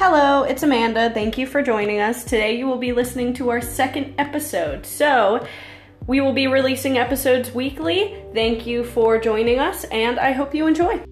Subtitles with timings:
[0.00, 1.10] Hello, it's Amanda.
[1.10, 2.22] Thank you for joining us.
[2.22, 4.86] Today you will be listening to our second episode.
[4.86, 5.44] So,
[6.06, 8.14] we will be releasing episodes weekly.
[8.32, 11.02] Thank you for joining us, and I hope you enjoy.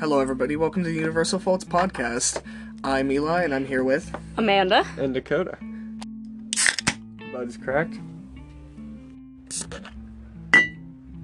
[0.00, 0.56] Hello, everybody.
[0.56, 2.42] Welcome to the Universal Faults Podcast.
[2.82, 4.12] I'm Eli, and I'm here with.
[4.36, 4.84] Amanda.
[4.98, 5.56] and Dakota.
[7.32, 7.94] Bud's is cracked.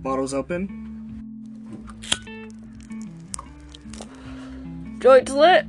[0.03, 0.87] Bottles open.
[5.01, 5.67] Joint's lit.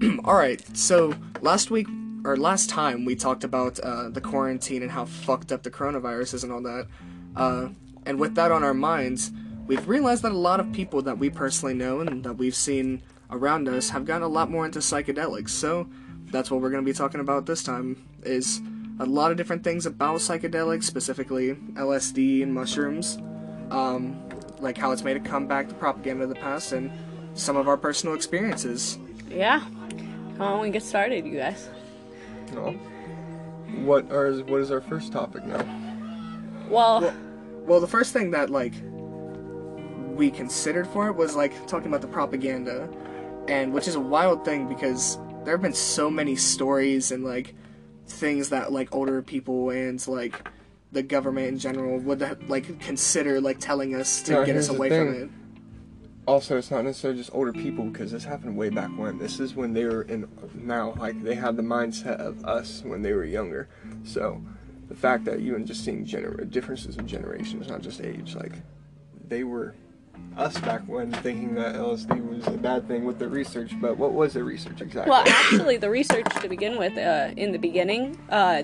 [0.24, 0.76] All right.
[0.76, 1.86] So last week
[2.24, 6.34] or last time we talked about uh, the quarantine and how fucked up the coronavirus
[6.34, 6.86] is and all that.
[7.36, 7.68] Uh,
[8.04, 9.30] and with that on our minds,
[9.66, 13.02] we've realized that a lot of people that we personally know and that we've seen
[13.30, 15.50] around us have gotten a lot more into psychedelics.
[15.50, 15.88] So
[16.30, 18.02] that's what we're going to be talking about this time.
[18.22, 18.60] Is
[19.00, 23.18] a lot of different things about psychedelics, specifically LSD and mushrooms,
[23.70, 24.20] um,
[24.60, 26.90] like how it's made a comeback, the propaganda of the past, and
[27.34, 28.98] some of our personal experiences.
[29.30, 29.60] Yeah.
[30.36, 31.68] Come on, we get started, you guys.
[32.52, 32.72] No.
[33.84, 35.64] What are what is our first topic now?
[36.68, 37.12] Well,
[37.66, 38.72] Well, the first thing that like
[40.14, 42.88] we considered for it was like talking about the propaganda,
[43.46, 47.54] and which is a wild thing because there have been so many stories and like
[48.08, 50.48] things that like older people and like
[50.92, 54.88] the government in general would like consider like telling us to No, get us away
[54.88, 55.30] from it.
[56.26, 59.16] Also, it's not necessarily just older people because this happened way back when.
[59.16, 63.00] This is when they were in now, like they had the mindset of us when
[63.00, 63.68] they were younger.
[64.04, 64.42] So,
[64.88, 68.52] the fact that even just seeing gener- differences in generations, not just age, like
[69.26, 69.74] they were
[70.36, 73.72] us back when thinking that LSD was a bad thing with the research.
[73.80, 75.10] But what was the research exactly?
[75.10, 78.62] well, actually, the research to begin with, uh, in the beginning, uh,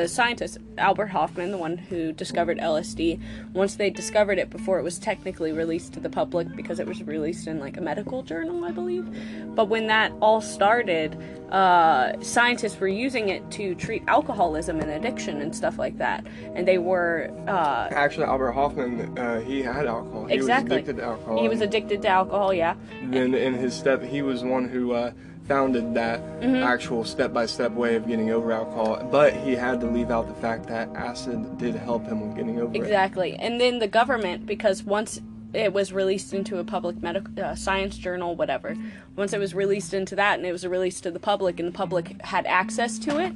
[0.00, 3.20] the scientist Albert Hofmann, the one who discovered LSD,
[3.52, 7.00] once they discovered it before it was technically released to the public because it was
[7.04, 9.06] released in like a medical journal, I believe.
[9.54, 11.16] But when that all started,
[11.52, 16.26] uh, scientists were using it to treat alcoholism and addiction and stuff like that,
[16.56, 17.30] and they were.
[17.46, 20.26] Uh, Actually, Albert Hofmann, uh, he had alcohol.
[20.26, 20.70] He Exactly.
[20.70, 21.40] was addicted to alcohol.
[21.40, 22.74] he was and- addicted to alcohol, yeah.
[23.04, 25.12] then in his step he was one who uh,
[25.46, 26.62] founded that Mm-hmm.
[26.62, 30.66] actual step-by-step way of getting over alcohol but he had to leave out the fact
[30.66, 33.34] that acid did help him with getting over it Exactly.
[33.36, 35.20] And then the government, because once
[35.54, 38.76] it was released into a public medical uh, science journal, whatever,
[39.16, 41.72] once it was released into that and it was released to the public and the
[41.72, 43.32] public had access to it,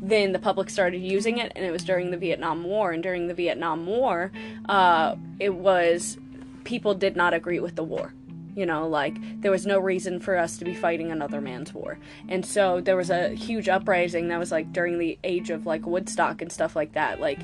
[0.00, 2.90] then the public started using it, and it was during the Vietnam War.
[2.92, 4.30] And during the Vietnam War,
[4.68, 6.18] uh, it was
[6.64, 8.12] people did not agree with the war.
[8.54, 11.98] You know, like there was no reason for us to be fighting another man's war.
[12.28, 15.86] And so there was a huge uprising that was like during the age of like
[15.86, 17.20] Woodstock and stuff like that.
[17.20, 17.40] Like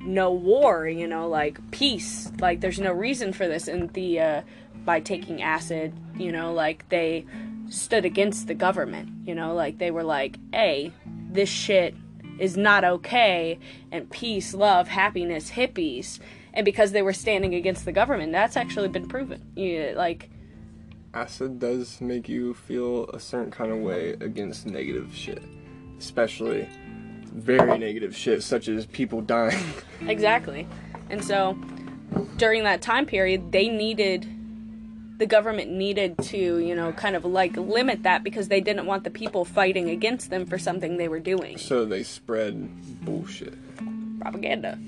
[0.00, 2.30] no war, you know, like peace.
[2.40, 3.68] Like there's no reason for this.
[3.68, 4.42] And the uh,
[4.84, 7.26] by taking acid, you know, like they
[7.68, 9.10] stood against the government.
[9.26, 10.92] You know, like they were like, "Hey,
[11.30, 11.94] this shit
[12.38, 13.58] is not okay."
[13.90, 16.18] And peace, love, happiness, hippies.
[16.56, 19.52] And because they were standing against the government, that's actually been proven.
[19.54, 20.30] You like,
[21.14, 25.42] acid does make you feel a certain kind of way against negative shit
[25.98, 26.68] especially
[27.32, 29.64] very negative shit such as people dying
[30.02, 30.66] Exactly.
[31.08, 31.54] And so
[32.36, 34.26] during that time period, they needed
[35.18, 39.02] the government needed to, you know, kind of like limit that because they didn't want
[39.02, 41.56] the people fighting against them for something they were doing.
[41.56, 42.68] so they spread
[43.04, 43.54] bullshit
[44.20, 44.78] Propaganda.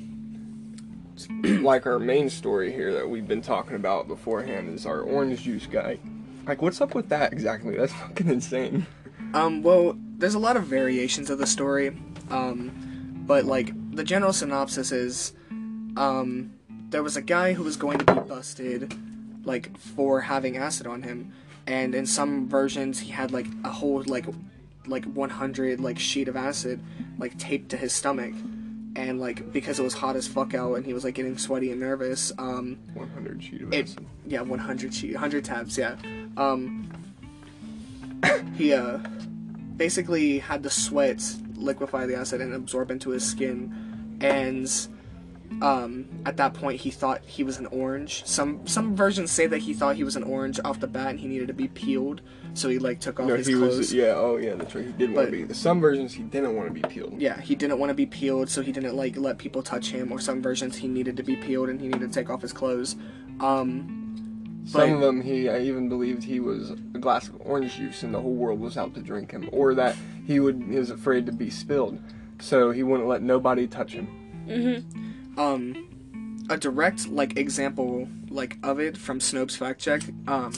[1.43, 5.67] like our main story here that we've been talking about beforehand is our orange juice
[5.67, 5.99] guy.
[6.47, 7.77] Like what's up with that exactly?
[7.77, 8.87] That's fucking insane.
[9.34, 11.97] Um, well, there's a lot of variations of the story,
[12.31, 15.33] um, but like the general synopsis is,
[15.97, 16.53] um,
[16.91, 18.95] there was a guy who was going to be busted,
[19.45, 21.33] like for having acid on him,
[21.67, 24.25] and in some versions he had like a whole like,
[24.87, 26.81] like 100 like sheet of acid,
[27.19, 28.33] like taped to his stomach,
[28.98, 31.71] and like because it was hot as fuck out and he was like getting sweaty
[31.71, 34.06] and nervous, um, 100 sheet of it acid.
[34.27, 35.95] yeah 100 sheet 100 tabs yeah
[36.36, 36.91] um
[38.56, 38.98] he uh
[39.77, 41.22] basically had the sweat
[41.54, 44.89] liquefy the acid and absorb into his skin and
[45.62, 49.59] um at that point he thought he was an orange some some versions say that
[49.59, 52.21] he thought he was an orange off the bat and he needed to be peeled
[52.54, 53.95] so he like took off No, his he clothes was.
[53.95, 54.15] Yeah.
[54.16, 54.54] Oh, yeah.
[54.54, 54.84] That's right.
[54.86, 55.54] He did want to be.
[55.54, 57.21] Some versions he didn't want to be peeled.
[57.21, 60.10] yeah, he didn't want to be peeled, so he didn't like let people touch him.
[60.12, 62.53] Or some versions he needed to be peeled and he needed to take off his
[62.53, 62.97] clothes.
[63.41, 67.77] Um, Some but- of them, he I even believed he was a glass of orange
[67.77, 69.97] juice, and the whole world was out to drink him, or that
[70.27, 71.98] he would he was afraid to be spilled,
[72.41, 74.09] so he wouldn't let nobody touch him.
[74.48, 75.39] Mm-hmm.
[75.41, 80.03] Um, a direct like example like of it from Snopes fact check.
[80.27, 80.53] Um,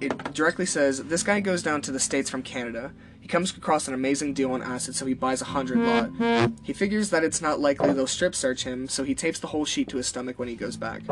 [0.00, 2.92] it directly says this guy goes down to the states from Canada.
[3.20, 6.50] He comes across an amazing deal on acid, so he buys a hundred lot.
[6.62, 9.64] He figures that it's not likely they'll strip search him, so he tapes the whole
[9.64, 11.02] sheet to his stomach when he goes back.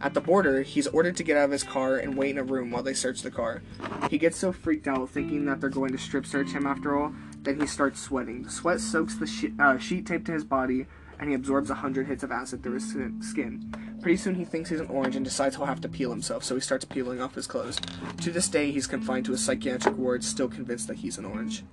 [0.00, 2.42] At the border, he's ordered to get out of his car and wait in a
[2.42, 3.62] room while they search the car.
[4.10, 7.14] He gets so freaked out, thinking that they're going to strip search him after all,
[7.42, 8.42] that he starts sweating.
[8.42, 10.86] The sweat soaks the she- uh, sheet tape to his body,
[11.18, 13.74] and he absorbs a hundred hits of acid through his skin- skin.
[14.02, 16.54] Pretty soon, he thinks he's an orange and decides he'll have to peel himself, so
[16.54, 17.78] he starts peeling off his clothes.
[18.22, 21.64] To this day, he's confined to a psychiatric ward, still convinced that he's an orange.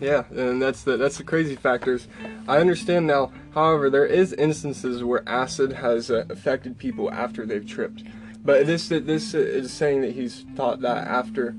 [0.00, 2.08] Yeah, and that's the that's the crazy factors.
[2.48, 3.30] I understand now.
[3.54, 8.02] However, there is instances where acid has uh, affected people after they've tripped,
[8.44, 11.54] but this this is saying that he's thought that after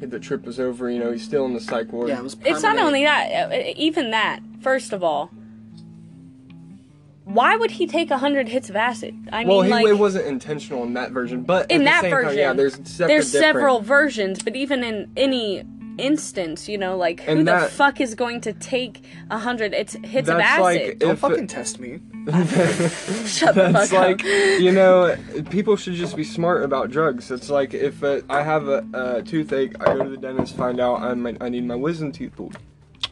[0.00, 0.90] the trip was over.
[0.90, 2.08] You know, he's still in the psych ward.
[2.08, 2.36] Yeah, it was.
[2.44, 4.40] It's not only that, uh, even that.
[4.60, 5.30] First of all,
[7.26, 9.14] why would he take a hundred hits of acid?
[9.32, 11.84] I well, mean, he, like it wasn't intentional in that version, but in at the
[11.90, 15.64] that same version, time, yeah, there's separate there's different- several versions, but even in any
[15.98, 19.74] instance, you know, like who And the that- fuck is going to take a hundred
[19.74, 20.62] it's hits of acid?
[20.62, 22.00] like Don't if fucking test me.
[22.26, 24.26] Shut the That's fuck like up.
[24.60, 25.16] you know,
[25.50, 27.30] people should just be smart about drugs.
[27.30, 30.80] It's like if uh, I have a, a toothache, I go to the dentist, find
[30.80, 32.56] out I might, I need my wisdom teeth pulled.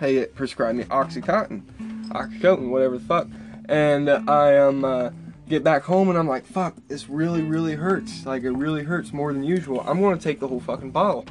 [0.00, 1.62] They prescribe me OxyContin,
[2.08, 3.28] OxyContin, whatever the fuck,
[3.68, 5.10] and I um uh,
[5.48, 8.26] get back home and I'm like, fuck, this really really hurts.
[8.26, 9.80] Like it really hurts more than usual.
[9.86, 11.24] I'm gonna take the whole fucking bottle.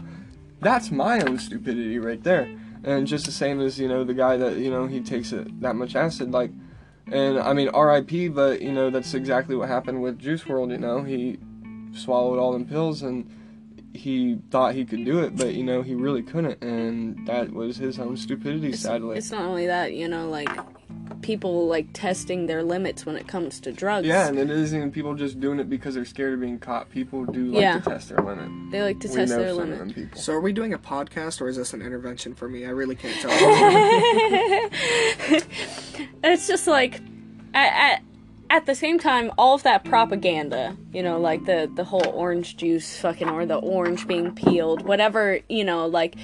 [0.59, 2.49] That's my own stupidity right there.
[2.83, 5.61] And just the same as you know the guy that you know he takes it
[5.61, 6.51] that much acid like.
[7.11, 8.29] And I mean, R.I.P.
[8.29, 10.71] But you know, that's exactly what happened with Juice WRLD.
[10.71, 11.37] You know, he
[11.93, 13.29] swallowed all them pills and
[13.93, 17.77] he thought he could do it, but you know, he really couldn't, and that was
[17.77, 18.73] his own stupidity.
[18.73, 20.49] sadly, It's not only that, you know, like
[21.23, 24.05] people like testing their limits when it comes to drugs.
[24.07, 26.89] yeah, and it isn't even people just doing it because they're scared of being caught.
[26.91, 27.79] People do like Yeah.
[27.79, 28.71] to test their limit.
[28.71, 29.73] they like to we test know their some limit.
[29.73, 30.21] of them people.
[30.21, 32.65] So, are we doing a podcast or is this an intervention for me?
[32.65, 33.31] I really can't tell.
[36.23, 36.99] it's just like
[37.53, 38.01] at, at
[38.49, 42.55] at the same time all of that propaganda you know like the the whole orange
[42.57, 46.15] juice fucking or the orange being peeled whatever you know like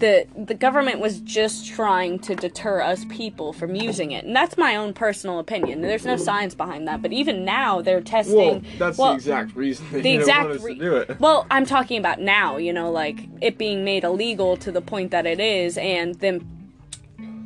[0.00, 4.24] the the government was just trying to deter us people from using it.
[4.24, 5.82] And that's my own personal opinion.
[5.82, 7.02] There's no science behind that.
[7.02, 10.58] But even now they're testing Well, that's well, the exact reason they the exact want
[10.58, 11.20] us re- to do it.
[11.20, 15.10] Well, I'm talking about now, you know, like it being made illegal to the point
[15.10, 16.59] that it is, and then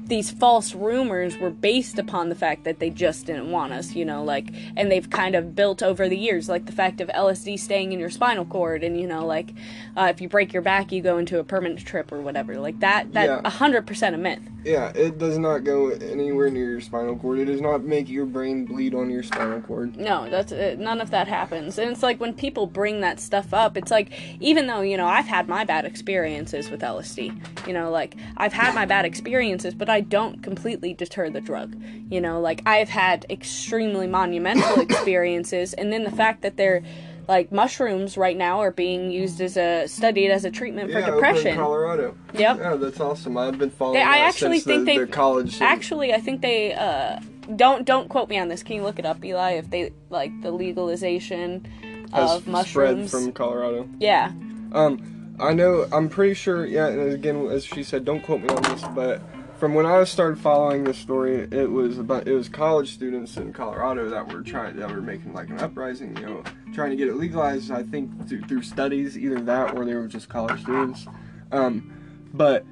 [0.06, 4.04] these false rumors were based upon the fact that they just didn't want us, you
[4.04, 7.58] know, like, and they've kind of built over the years, like the fact of LSD
[7.58, 9.50] staying in your spinal cord, and you know, like,
[9.96, 12.80] uh, if you break your back, you go into a permanent trip or whatever, like
[12.80, 13.12] that.
[13.14, 13.48] That Yeah.
[13.50, 14.40] hundred percent a myth.
[14.64, 17.38] Yeah, it does not go anywhere near your spinal cord.
[17.38, 19.96] It does not make your brain bleed on your spinal cord.
[19.96, 21.78] No, that's uh, none of that happens.
[21.78, 24.10] And it's like when people bring that stuff up, it's like
[24.40, 27.66] even though, you know, I've had my bad experiences with LSD.
[27.66, 31.76] You know, like I've had my bad experiences, but I don't completely deter the drug.
[32.10, 36.82] You know, like I've had extremely monumental experiences and then the fact that they're
[37.26, 41.08] like mushrooms right now are being used as a studied as a treatment for yeah,
[41.08, 41.56] in depression.
[41.56, 42.14] Colorado.
[42.34, 42.58] Yep.
[42.58, 43.36] Yeah, that's awesome.
[43.38, 45.60] I've been following They- I actually think the, they the college.
[45.60, 47.20] Actually, I think they uh
[47.56, 48.62] don't don't quote me on this.
[48.62, 49.52] Can you look it up, Eli?
[49.52, 51.66] If they like the legalization
[52.12, 53.10] of mushrooms.
[53.10, 53.88] spread from Colorado.
[53.98, 54.32] Yeah.
[54.72, 55.88] Um, I know.
[55.92, 56.64] I'm pretty sure.
[56.64, 59.22] Yeah, and again, as she said, don't quote me on this, but
[59.58, 63.52] from when I started following this story, it was about it was college students in
[63.52, 67.08] Colorado that were trying that were making like an uprising, you know, trying to get
[67.08, 67.70] it legalized.
[67.70, 71.06] I think through, through studies, either that or they were just college students.
[71.52, 71.92] Um,
[72.32, 72.64] but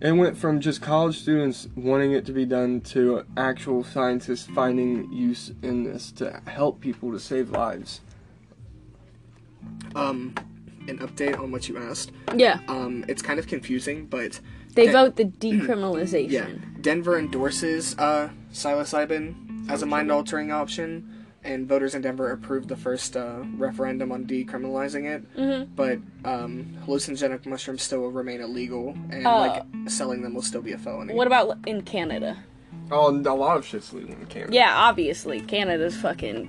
[0.00, 5.10] it went from just college students wanting it to be done to actual scientists finding
[5.12, 8.00] use in this to help people to save lives.
[9.94, 10.34] um,
[10.88, 12.12] an update on what you asked.
[12.36, 12.60] Yeah.
[12.68, 14.40] Um, it's kind of confusing, but
[14.74, 16.30] They Den- vote the decriminalization.
[16.30, 16.48] Yeah,
[16.80, 23.16] Denver endorses uh, psilocybin as a mind-altering option, and voters in Denver approved the first
[23.16, 25.36] uh, referendum on decriminalizing it.
[25.36, 25.74] Mm-hmm.
[25.74, 30.62] But um, hallucinogenic mushrooms still will remain illegal, and Uh, like selling them will still
[30.62, 31.14] be a felony.
[31.14, 32.38] What about in Canada?
[32.90, 34.52] Oh, and a lot of shit's legal in Canada.
[34.52, 36.46] Yeah, obviously Canada's fucking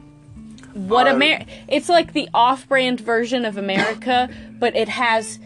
[0.74, 4.30] what Uh, Amer It's like the off-brand version of America,
[4.60, 5.40] but it has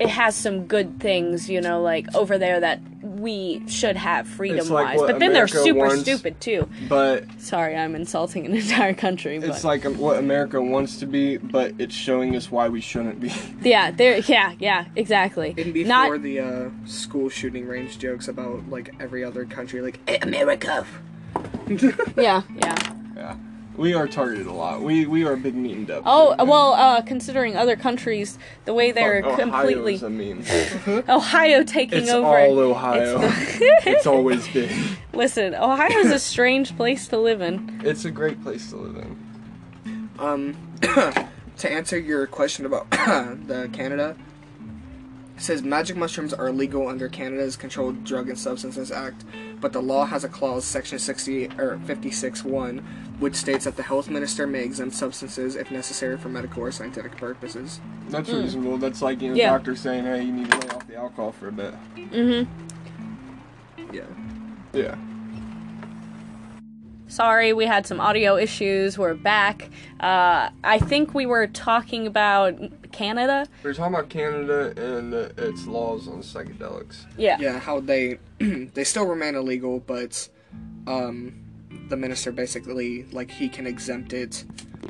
[0.00, 4.68] it has some good things, you know, like over there that we should have freedom
[4.68, 5.00] like wise.
[5.06, 6.68] but then they're super wants- stupid too.
[6.88, 11.06] But Sorry, I'm insulting an entire country, but it's like um, what America wants to
[11.06, 13.32] be, but it's showing us why we shouldn't be.
[13.62, 15.54] yeah, there yeah, yeah, exactly.
[15.56, 19.98] And before Not the uh, school shooting range jokes about like every other country, like
[20.08, 20.84] "Eh, America,
[22.16, 22.76] Yeah, yeah.
[23.16, 23.36] yeah,
[23.76, 24.80] we are targeted a lot.
[24.82, 26.02] We we are a big meat up.
[26.06, 31.04] Oh well, uh, considering other countries, the way they're Fuck, completely Ohio's a meme.
[31.08, 32.26] Ohio taking It's over.
[32.38, 33.18] all Ohio.
[33.22, 34.96] It's It's always been.
[35.12, 37.80] Listen, Ohio's a strange place to live in.
[37.84, 40.10] It's a great place to live in.
[40.18, 40.56] Um,
[41.58, 44.16] to answer your question about the Canada,
[45.36, 49.24] it says magic mushrooms are illegal under Canada's Controlled Drug and Substances Act,
[49.60, 52.82] but the law has a clause, section 60 or 56.1,
[53.18, 57.16] which states that the health minister may exempt substances if necessary for medical or scientific
[57.18, 57.80] purposes.
[58.08, 58.78] That's reasonable.
[58.78, 59.38] That's like you know, Mm.
[59.38, 59.50] Yeah.
[59.50, 63.94] doctor saying, "Hey, you need to lay off the alcohol for a bit." Mm-hmm.
[63.94, 64.02] Yeah.
[64.72, 64.94] Yeah.
[67.08, 68.98] Sorry, we had some audio issues.
[68.98, 69.70] We're back.
[70.00, 72.58] Uh, I think we were talking about
[73.00, 73.46] Canada.
[73.62, 77.04] We're talking about Canada and uh, its laws on psychedelics.
[77.18, 77.36] Yeah.
[77.38, 80.28] Yeah, how they they still remain illegal, but
[80.86, 81.34] um,
[81.88, 84.44] the minister basically like he can exempt it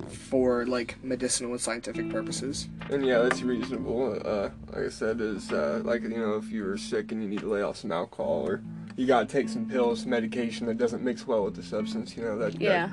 [0.08, 2.68] for like medicinal and scientific purposes.
[2.90, 4.20] And yeah, that's reasonable.
[4.24, 7.40] Uh, like I said, is uh, like you know, if you're sick and you need
[7.40, 8.62] to lay off some alcohol, or
[8.94, 12.22] you gotta take some pills, some medication that doesn't mix well with the substance, you
[12.22, 12.88] know, that Yeah.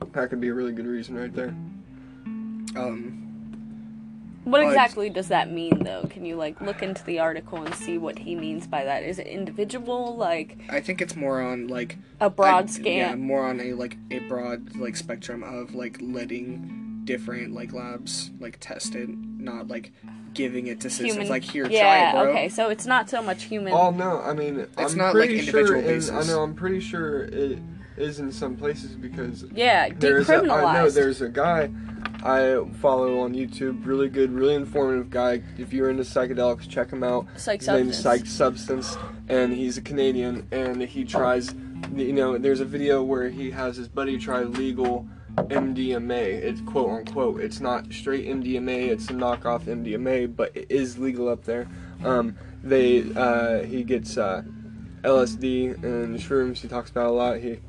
[0.00, 1.54] that, that could be a really good reason right there.
[2.76, 3.27] Um,
[4.48, 6.06] What But- exactly does that mean, though?
[6.08, 9.02] Can you like look into the article and see what he means by that?
[9.02, 12.96] Is it individual, like I think it's more on like a broad I- scan?
[13.10, 18.30] Yeah, more on a like a broad like spectrum of like letting different like labs
[18.40, 19.92] like test it, not like
[20.32, 21.12] giving it to citizens.
[21.16, 21.28] Human.
[21.28, 21.82] Like here, yeah.
[21.82, 22.30] try it, bro.
[22.32, 23.74] okay, so it's not so much human.
[23.74, 25.76] Oh no, I mean, It's I'm not, like, pretty individual sure.
[25.76, 26.10] in- basis.
[26.10, 27.58] I know, I'm pretty sure it
[27.98, 31.68] is in some places because yeah, There's a, I know there's a guy
[32.28, 35.42] I follow on YouTube, really good, really informative guy.
[35.56, 37.26] If you're into psychedelics, check him out.
[37.36, 38.28] Psych His name's Substance.
[38.28, 38.96] Psych Substance,
[39.28, 41.54] and he's a Canadian, and he tries.
[41.94, 46.20] You know, there's a video where he has his buddy try legal MDMA.
[46.20, 47.40] It's quote unquote.
[47.40, 48.88] It's not straight MDMA.
[48.88, 51.66] It's a knockoff MDMA, but it is legal up there.
[52.04, 54.42] Um, they uh, he gets uh,
[55.02, 56.58] LSD and shrooms.
[56.58, 57.38] He talks about a lot.
[57.38, 57.60] He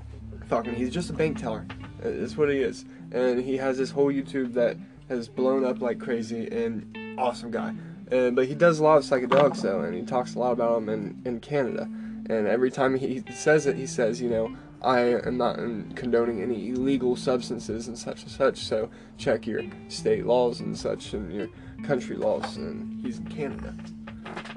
[0.48, 1.66] fucking he's just a bank teller.
[2.02, 2.84] That's what he is.
[3.12, 7.74] And he has this whole YouTube that has blown up like crazy and awesome guy.
[8.12, 10.76] And but he does a lot of psychedelics though, and he talks a lot about
[10.76, 11.84] them in, in Canada.
[12.30, 15.58] And every time he says it, he says, you know, I am not
[15.96, 18.58] condoning any illegal substances and such and such.
[18.60, 21.50] So check your state laws and such and your
[21.84, 22.58] country laws.
[22.58, 23.76] And he's in Canada.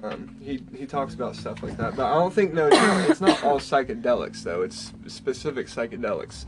[0.03, 3.11] Um, he he talks about stuff like that, but I don't think no, it's not,
[3.11, 4.63] it's not all psychedelics though.
[4.63, 6.47] It's specific psychedelics.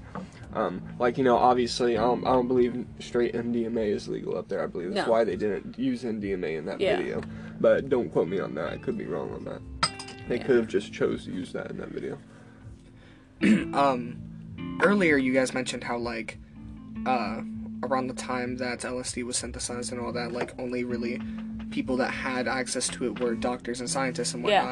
[0.55, 4.49] Um, like you know, obviously, I don't, I don't believe straight MDMA is legal up
[4.49, 4.63] there.
[4.63, 5.13] I believe that's No.
[5.13, 6.97] why they didn't use MDMA in that Yeah.
[6.97, 7.23] video.
[7.61, 8.73] But don't quote me on that.
[8.73, 9.61] I could be wrong on that.
[10.29, 10.45] They Yeah.
[10.45, 12.19] could have just chose to use that in that video.
[13.75, 14.17] Um,
[14.83, 16.39] earlier you guys mentioned how like,
[17.05, 17.43] uh,
[17.83, 21.21] around the time that LSD was synthesized and all that, like only really
[21.71, 24.63] people that had access to it were doctors and scientists and whatnot.
[24.63, 24.71] Yeah.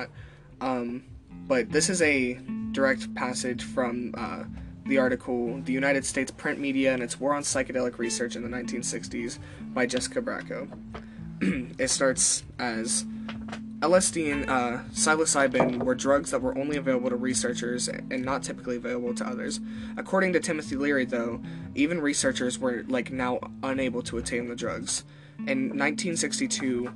[0.61, 0.81] whatnot.
[0.83, 1.03] Um,
[1.49, 2.35] but this is a
[2.71, 4.45] direct passage from uh,
[4.87, 8.49] the article "The United States Print Media and Its War on Psychedelic Research in the
[8.49, 9.39] 1960s"
[9.73, 10.69] by Jessica Bracco.
[11.79, 13.05] it starts as
[13.83, 18.77] LSD and uh, psilocybin were drugs that were only available to researchers and not typically
[18.77, 19.59] available to others.
[19.97, 21.43] According to Timothy Leary, though,
[21.75, 25.05] even researchers were like now unable to attain the drugs.
[25.39, 26.93] In 1962,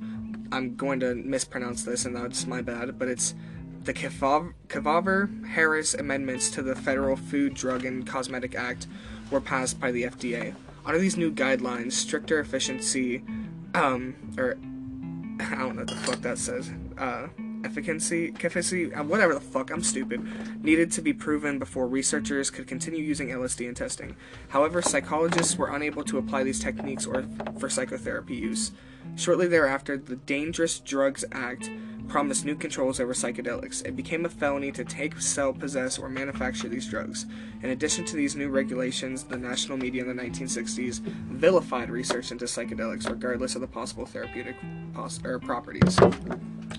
[0.53, 3.35] I'm going to mispronounce this, and that's my bad, but it's
[3.87, 8.85] the Kavaver-Harris amendments to the Federal Food, Drug, and Cosmetic Act
[9.31, 10.53] were passed by the FDA.
[10.85, 13.23] Under these new guidelines, stricter efficiency,
[13.73, 14.57] um, or
[15.39, 16.69] I don't know what the fuck that says.
[16.97, 17.27] Uh,
[17.63, 19.71] efficacy, efficacy, uh, whatever the fuck.
[19.71, 20.21] I'm stupid.
[20.61, 24.17] Needed to be proven before researchers could continue using LSD in testing.
[24.49, 27.25] However, psychologists were unable to apply these techniques or
[27.57, 28.73] for psychotherapy use.
[29.15, 31.69] Shortly thereafter, the Dangerous Drugs Act
[32.07, 33.85] promised new controls over psychedelics.
[33.85, 37.25] It became a felony to take, sell, possess, or manufacture these drugs.
[37.61, 42.45] In addition to these new regulations, the national media in the 1960s vilified research into
[42.45, 44.55] psychedelics, regardless of the possible therapeutic
[44.93, 45.97] pos- properties.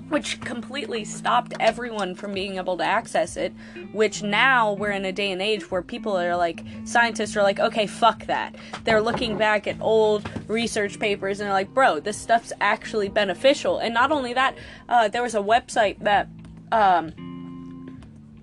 [0.08, 3.52] which completely stopped everyone from being able to access it
[3.92, 7.58] which now we're in a day and age where people are like scientists are like
[7.58, 8.54] okay fuck that
[8.85, 13.78] they're looking back at old research papers and they're like bro this stuff's actually beneficial.
[13.78, 14.56] And not only that
[14.88, 16.28] uh, there was a website that
[16.72, 17.12] um,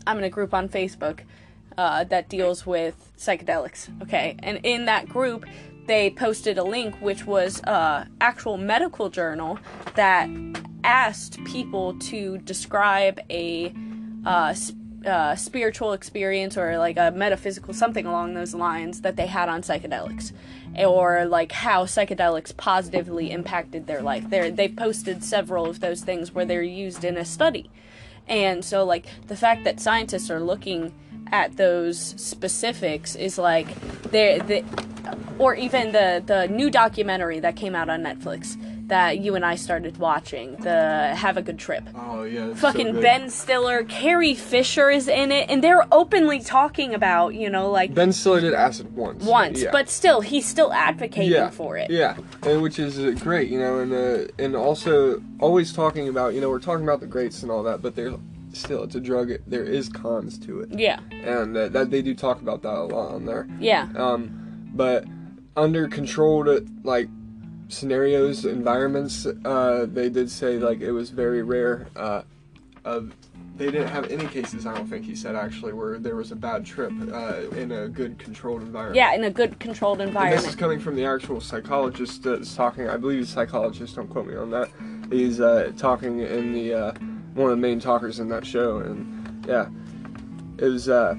[0.08, 1.22] i'm in a group on facebook
[1.78, 4.36] uh, that deals with psychedelics okay?
[4.40, 5.46] And in that group
[5.88, 9.60] they posted a link which was uh, actual medical journal
[9.96, 10.30] that
[10.84, 13.74] asked people to describe a
[14.26, 14.74] uh, s-
[15.06, 19.62] uh, spiritual experience or like a metaphysical something along those lines that they had on
[19.62, 20.32] psychedelics
[20.78, 24.30] or like how psychedelics positively impacted their life.
[24.30, 27.70] They they've posted several of those things where they're used in a study.
[28.28, 30.94] And so like the fact that scientists are looking
[31.32, 33.68] at those specifics is like
[34.12, 34.64] they're the
[35.38, 39.56] or even the the new documentary that came out on Netflix that you and I
[39.56, 41.84] started watching, the Have a Good Trip.
[41.96, 42.48] Oh yeah.
[42.48, 43.02] it's so Fucking.
[43.02, 47.94] Ben Stiller, Carrie Fisher is in it, and they're openly talking about, you know, like
[47.94, 49.24] Ben Stiller did acid once.
[49.24, 49.70] once, Yeah.
[49.72, 51.90] but still, he's still advocating yeah, for it.
[51.90, 56.34] Yeah, and which is uh, great, you know, and uh, and also always talking about,
[56.34, 58.14] you know, we're talking about the greats and all that, but there's
[58.54, 59.32] still it's a drug.
[59.48, 62.84] There is cons to it, Yeah, and uh, that they do talk about that a
[62.84, 63.48] lot on there.
[63.60, 65.06] yeah, Um, but
[65.58, 66.48] under controlled
[66.86, 67.10] like
[67.68, 71.88] scenarios, environments, uh, they did say like it was very rare.
[71.96, 72.24] Uh,
[72.84, 73.16] of
[73.58, 74.66] they didn't have any cases.
[74.66, 77.88] I don't think he said actually where there was a bad trip uh, in a
[77.88, 78.98] good controlled environment.
[78.98, 82.90] yeah, in a good controlled And this is coming from the actual psychologist that's talking.
[82.90, 83.96] I believe he's a psychologist.
[83.96, 84.70] Don't quote me on that.
[85.10, 86.92] He's uh, talking in the uh,
[87.34, 89.68] one of the main talkers in that show, and yeah,
[90.58, 91.16] it was uh,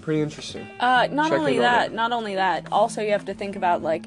[0.00, 0.66] pretty interesting.
[0.78, 2.66] Uh, not Check only in on that, not only that.
[2.70, 4.06] Also, you have to think about like,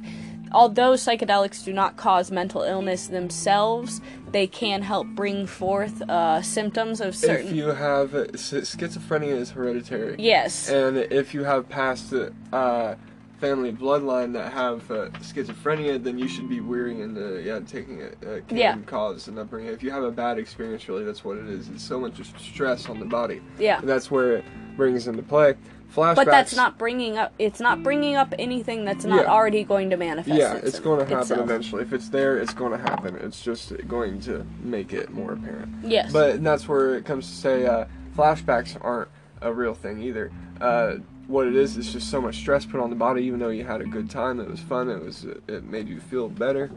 [0.55, 7.01] although psychedelics do not cause mental illness themselves, they can help bring forth uh, symptoms
[7.01, 7.47] of certain.
[7.47, 10.69] If you have schizophrenia is hereditary, yes.
[10.69, 12.13] and if you have past
[12.53, 12.95] uh,
[13.39, 17.99] family bloodline that have uh, schizophrenia, then you should be weary and uh, yeah, taking
[17.99, 18.77] it uh, can Yeah.
[18.85, 19.71] cause an upbringing.
[19.73, 21.67] If you have a bad experience, really, that's what it is.
[21.67, 23.41] It's so much stress on the body.
[23.59, 23.79] yeah.
[23.79, 24.45] And that's where it
[24.77, 25.55] brings into play.
[25.93, 26.15] Flashbacks.
[26.15, 27.33] But that's not bringing up.
[27.39, 29.31] It's not bringing up anything that's not Yeah.
[29.31, 30.37] already going to manifest.
[30.37, 31.41] Yeah, it's going to happen itself.
[31.41, 31.83] eventually.
[31.83, 33.15] If it's there, it's going to happen.
[33.21, 35.73] It's just going to make it more apparent.
[35.83, 36.11] Yes.
[36.11, 39.09] But that's where it comes to say uh, flashbacks aren't
[39.41, 40.31] a real thing either.
[40.59, 40.95] Uh,
[41.27, 43.23] what it is is just so much stress put on the body.
[43.23, 44.89] Even though you had a good time, it was fun.
[44.89, 46.69] It was it made you feel better.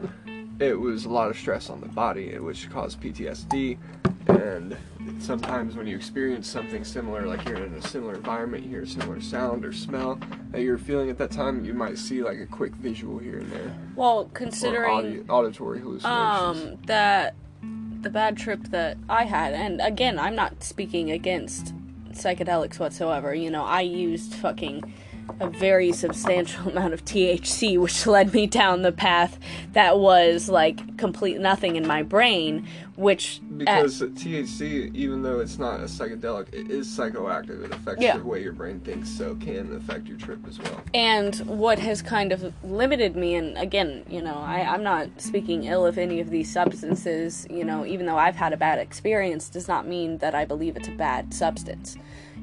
[0.59, 3.77] It was a lot of stress on the body, which caused PTSD.
[4.27, 4.75] And
[5.19, 8.87] sometimes when you experience something similar, like you're in a similar environment, you hear a
[8.87, 10.19] similar sound or smell
[10.51, 13.51] that you're feeling at that time, you might see like a quick visual here and
[13.51, 16.63] there, well, considering audi- auditory hallucinations.
[16.63, 17.35] um that
[18.01, 21.73] the bad trip that I had, and again, I'm not speaking against
[22.11, 23.33] psychedelics whatsoever.
[23.35, 24.93] You know, I used fucking
[25.39, 29.39] a very substantial amount of THC, which led me down the path
[29.73, 35.57] that was like complete nothing in my brain, which at- Because THC, even though it's
[35.59, 37.63] not a psychedelic, it is psychoactive.
[37.63, 38.17] It affects Yeah.
[38.17, 40.81] the way your brain thinks, so can affect your trip as well.
[40.93, 45.63] and what has kind of limited me and again you know I, i'm not speaking
[45.65, 49.49] ill of any of these substances you know even though i've had a bad experience
[49.49, 51.95] does not mean that i believe it's a bad substance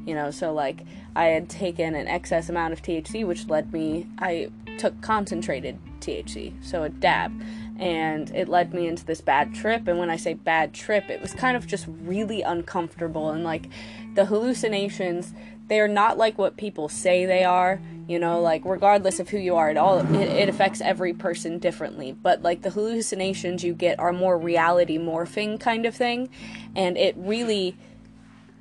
[0.07, 0.83] you know so like
[1.15, 6.53] i had taken an excess amount of thc which led me i took concentrated thc
[6.65, 7.33] so a dab.
[7.79, 11.21] And it led me into this bad trip and when i say bad trip it
[11.21, 13.69] was kind of just really uncomfortable and like
[14.15, 15.35] the hallucinations
[15.69, 19.57] they're not like what people say they are you know like regardless of who you
[19.57, 22.13] are at all it, it affects every person differently.
[22.13, 26.31] But like the hallucinations you get are more reality morphing kind of thing
[26.75, 27.77] and it really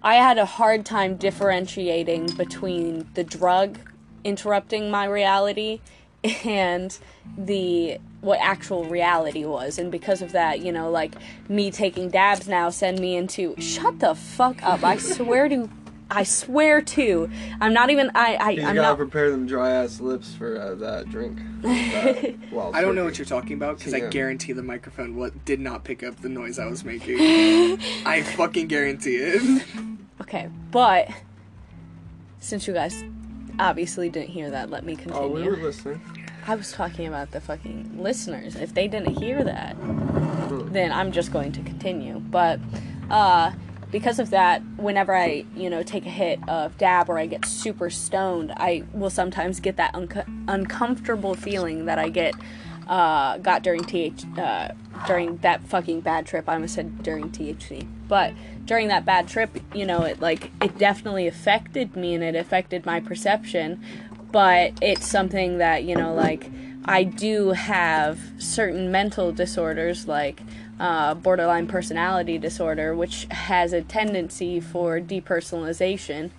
[0.05, 3.77] i had a hard time differentiating between the drug
[4.23, 5.81] interrupting my reality
[6.43, 6.97] and
[7.37, 9.77] the what actual reality was.
[9.77, 11.15] And because of that you know like
[11.47, 14.83] me taking dabs now send me into shut the fuck up.
[14.83, 15.69] I swear to
[16.11, 19.71] i swear to i'm not even i, I You i'm gotta not prepare them dry
[19.71, 21.39] ass lips for uh, that drink.
[21.63, 25.45] That wild I don't know what you're talking about because I guarantee the microphone what
[25.45, 27.17] did not pick up the noise I was making.
[28.05, 29.63] I fucking guarantee it.
[30.21, 31.09] okay but
[32.39, 33.03] since you guys
[33.57, 35.99] obviously didn't hear that let me continue Oh, we were listening.
[36.47, 38.55] I was talking about the fucking listeners.
[38.55, 39.75] If they didn't hear that,
[40.71, 42.19] then I'm just going to continue.
[42.19, 42.59] But
[43.09, 43.51] uh,
[43.95, 47.45] because of that, whenever I, you know, take a hit of dab or I get
[47.45, 52.33] super stoned, I will sometimes get that unco- uncomfortable feeling that I get
[52.89, 54.73] uh, got during th uh,
[55.07, 56.49] during that fucking bad trip.
[56.49, 58.33] I almost said during THC, but
[58.65, 62.85] during that bad trip, you know, it like it definitely affected me and it affected
[62.85, 63.81] my perception.
[64.29, 66.51] But it's something that you know, like
[66.83, 70.41] I do have certain mental disorders, like
[70.79, 76.31] uh, borderline personality disorder, which has a tendency for depersonalization,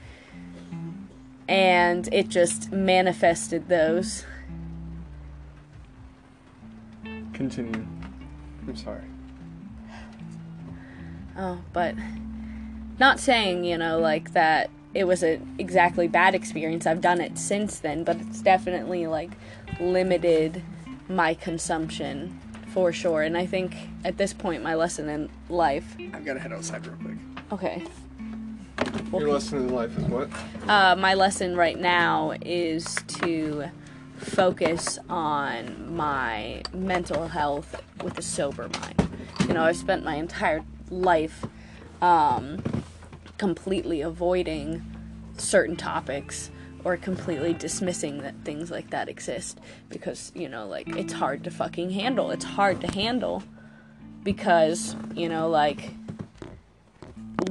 [1.49, 4.25] and it just manifested those.
[7.33, 7.87] Continue.
[8.66, 9.05] I'm sorry.
[11.38, 11.94] Oh, but
[12.99, 16.87] not saying you know like that it was a exactly bad experience.
[16.87, 19.33] I've done it since then, but it's definitely like
[19.79, 20.62] limited
[21.09, 22.40] my consumption
[22.77, 23.23] for sure.
[23.23, 25.97] And I think at this point, my lesson in life.
[26.12, 27.17] I've got to head outside real quick.
[27.51, 27.83] Okay.
[29.11, 30.29] Your lesson in life is what?
[30.69, 32.85] Uh, my lesson right now is
[33.23, 33.71] to
[34.19, 39.09] focus on my mental health with a sober mind.
[39.49, 41.47] You know, I've spent my entire life
[42.03, 42.62] um,
[43.39, 44.85] completely avoiding
[45.39, 46.51] certain topics
[46.87, 51.51] or completely dismissing that things like that exist because, you know, like it's hard to
[51.51, 52.31] fucking handle.
[52.31, 53.42] It's hard to handle
[54.22, 55.90] because, you know, like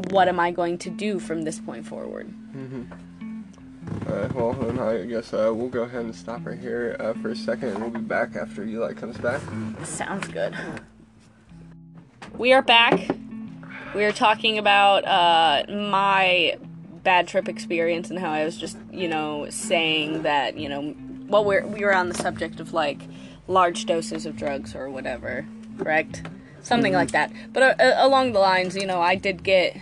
[0.10, 2.30] what am I going to do from this point forward?
[2.56, 4.10] Mm-hmm.
[4.10, 7.32] Alright, well, then I guess uh, we'll go ahead and stop right here uh, for
[7.32, 9.42] a second, and we'll be back after Eli comes back.
[9.84, 10.56] Sounds good.
[12.38, 13.10] We are back.
[13.94, 16.58] We are talking about uh, my
[17.04, 20.96] bad trip experience and how I was just, you know, saying that, you know,
[21.28, 23.00] well, we're, we were on the subject of like
[23.48, 25.46] large doses of drugs or whatever,
[25.78, 26.24] correct?
[26.62, 27.32] Something like that.
[27.54, 29.78] But uh, uh, along the lines, you know, I did get,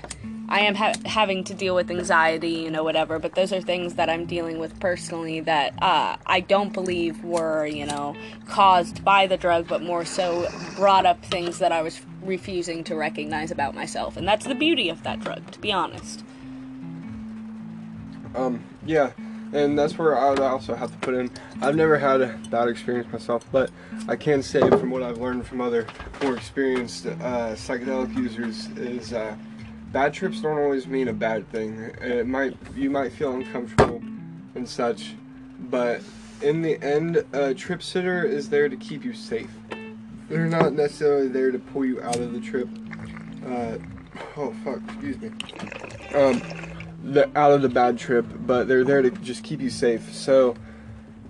[0.50, 3.20] I am ha- having to deal with anxiety, you know, whatever.
[3.20, 7.66] But those are things that I'm dealing with personally that uh, I don't believe were,
[7.66, 8.16] you know,
[8.48, 12.96] caused by the drug, but more so brought up things that I was refusing to
[12.96, 14.18] recognize about myself.
[14.18, 16.24] And that's the beauty of that drug, to be honest.
[18.36, 19.12] Um, yeah,
[19.54, 21.32] and that's where I would also have to put in.
[21.62, 23.70] I've never had a bad experience myself, but
[24.08, 25.88] I can say from what I've learned from other
[26.22, 29.36] more experienced uh, psychedelic users is uh,
[29.92, 31.80] bad trips don't always mean a bad thing.
[32.02, 34.02] It might you might feel uncomfortable
[34.56, 35.14] and such,
[35.60, 36.02] but
[36.42, 39.52] in the end, a trip sitter is there to keep you safe.
[40.30, 42.68] They're not necessarily there to pull you out of the trip.
[43.46, 43.78] Uh,
[44.36, 45.30] oh fuck, excuse me.
[46.16, 46.42] Um,
[47.04, 50.14] the, out of the bad trip, but they're there to just keep you safe.
[50.14, 50.56] So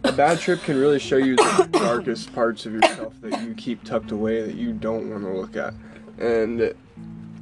[0.03, 3.83] a bad trip can really show you the darkest parts of yourself that you keep
[3.83, 5.73] tucked away that you don't want to look at.
[6.19, 6.73] And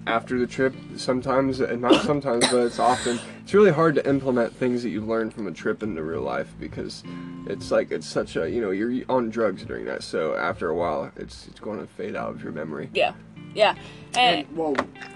[0.07, 4.55] after the trip, sometimes, and not sometimes, but it's often, it's really hard to implement
[4.55, 7.03] things that you learned from a trip into real life because
[7.47, 10.03] it's like, it's such a, you know, you're on drugs during that.
[10.03, 12.89] So after a while, it's, it's going to fade out of your memory.
[12.93, 13.13] Yeah.
[13.53, 13.75] Yeah.
[14.15, 14.75] And, And well,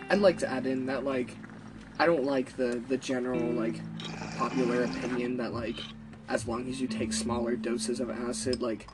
[0.09, 1.35] I'd like to add in that like
[1.99, 3.79] I don't like the the general like
[4.37, 5.77] popular opinion that like
[6.27, 8.87] as long as you take smaller doses of acid, like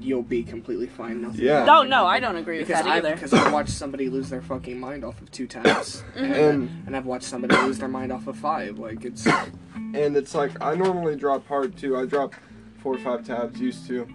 [0.00, 1.22] you'll be completely fine.
[1.22, 1.40] Nothing.
[1.44, 1.64] Yeah.
[1.64, 3.14] no, no, I don't agree with Because that I've, either.
[3.14, 6.96] because I've watched somebody lose their fucking mind off of two tabs, and, And- and
[6.96, 8.78] I've watched somebody lose their mind off of five.
[8.78, 9.26] Like it's
[9.74, 11.96] and it's like I normally drop hard too.
[11.96, 12.34] I drop
[12.78, 14.06] four or five tabs, used to,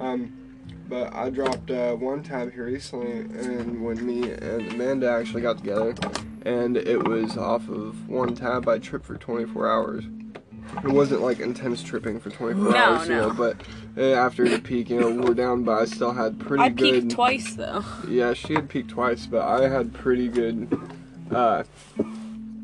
[0.00, 0.32] um,
[0.88, 5.58] but I dropped uh, one tab here recently, and when me and Amanda actually got
[5.58, 5.94] together,
[6.46, 8.68] and it was off of one tab.
[8.68, 10.04] I tripped for 24 hours.
[10.84, 13.60] It wasn't like intense tripping for 24 No, hours, you know, but
[13.96, 16.68] uh, after the peak, you know, we were down, but I still had pretty I
[16.68, 16.94] good.
[16.94, 17.84] I peaked twice though.
[18.08, 20.76] Yeah, she had peaked twice, but I had pretty good
[21.30, 21.64] uh,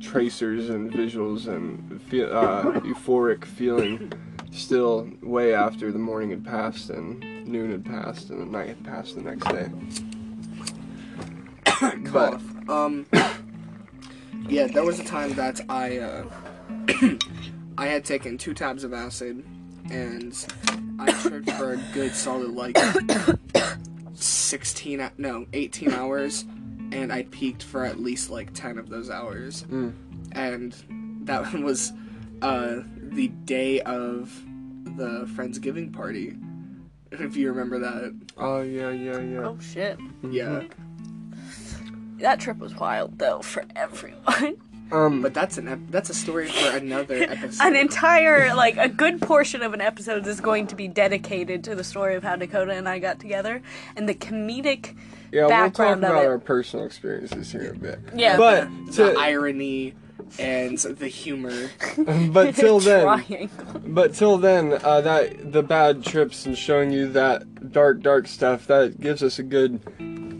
[0.01, 4.13] tracers and visuals and fe- uh, euphoric feeling
[4.53, 8.85] still way after the morning had passed and noon had passed and the night had
[8.85, 9.69] passed the next day.
[12.13, 12.41] But.
[12.69, 13.07] Um,
[14.49, 16.25] yeah, there was a time that I uh,
[17.79, 19.45] I had taken two tabs of acid,
[19.91, 20.47] and
[20.99, 22.77] I tripped for a good solid like
[24.15, 26.45] sixteen, no, eighteen hours,
[26.93, 29.93] and I peaked for at least like ten of those hours, Mm.
[30.33, 30.75] and
[31.27, 31.93] that was
[32.43, 34.43] uh, the day of
[34.97, 36.37] the friendsgiving party.
[37.13, 39.41] If you remember that, oh yeah, yeah, yeah.
[39.41, 39.99] Oh shit.
[40.31, 40.63] yeah.
[42.23, 44.57] That trip was wild though for everyone.
[44.93, 47.67] Um, But that's an ep- that's a story for another episode.
[47.67, 51.75] An entire like a good portion of an episode is going to be dedicated to
[51.75, 53.63] the story of how Dakota and I got together
[53.97, 54.95] and the comedic
[55.33, 58.01] yeah, we'll talk about our personal experiences here a bit.
[58.15, 58.37] Yeah.
[58.37, 59.95] but the to, irony
[60.39, 61.71] and the humor.
[62.31, 63.81] but till then, triangle.
[63.87, 68.67] But till then, uh, that the bad trips and showing you that dark, dark stuff
[68.67, 69.81] that gives us a good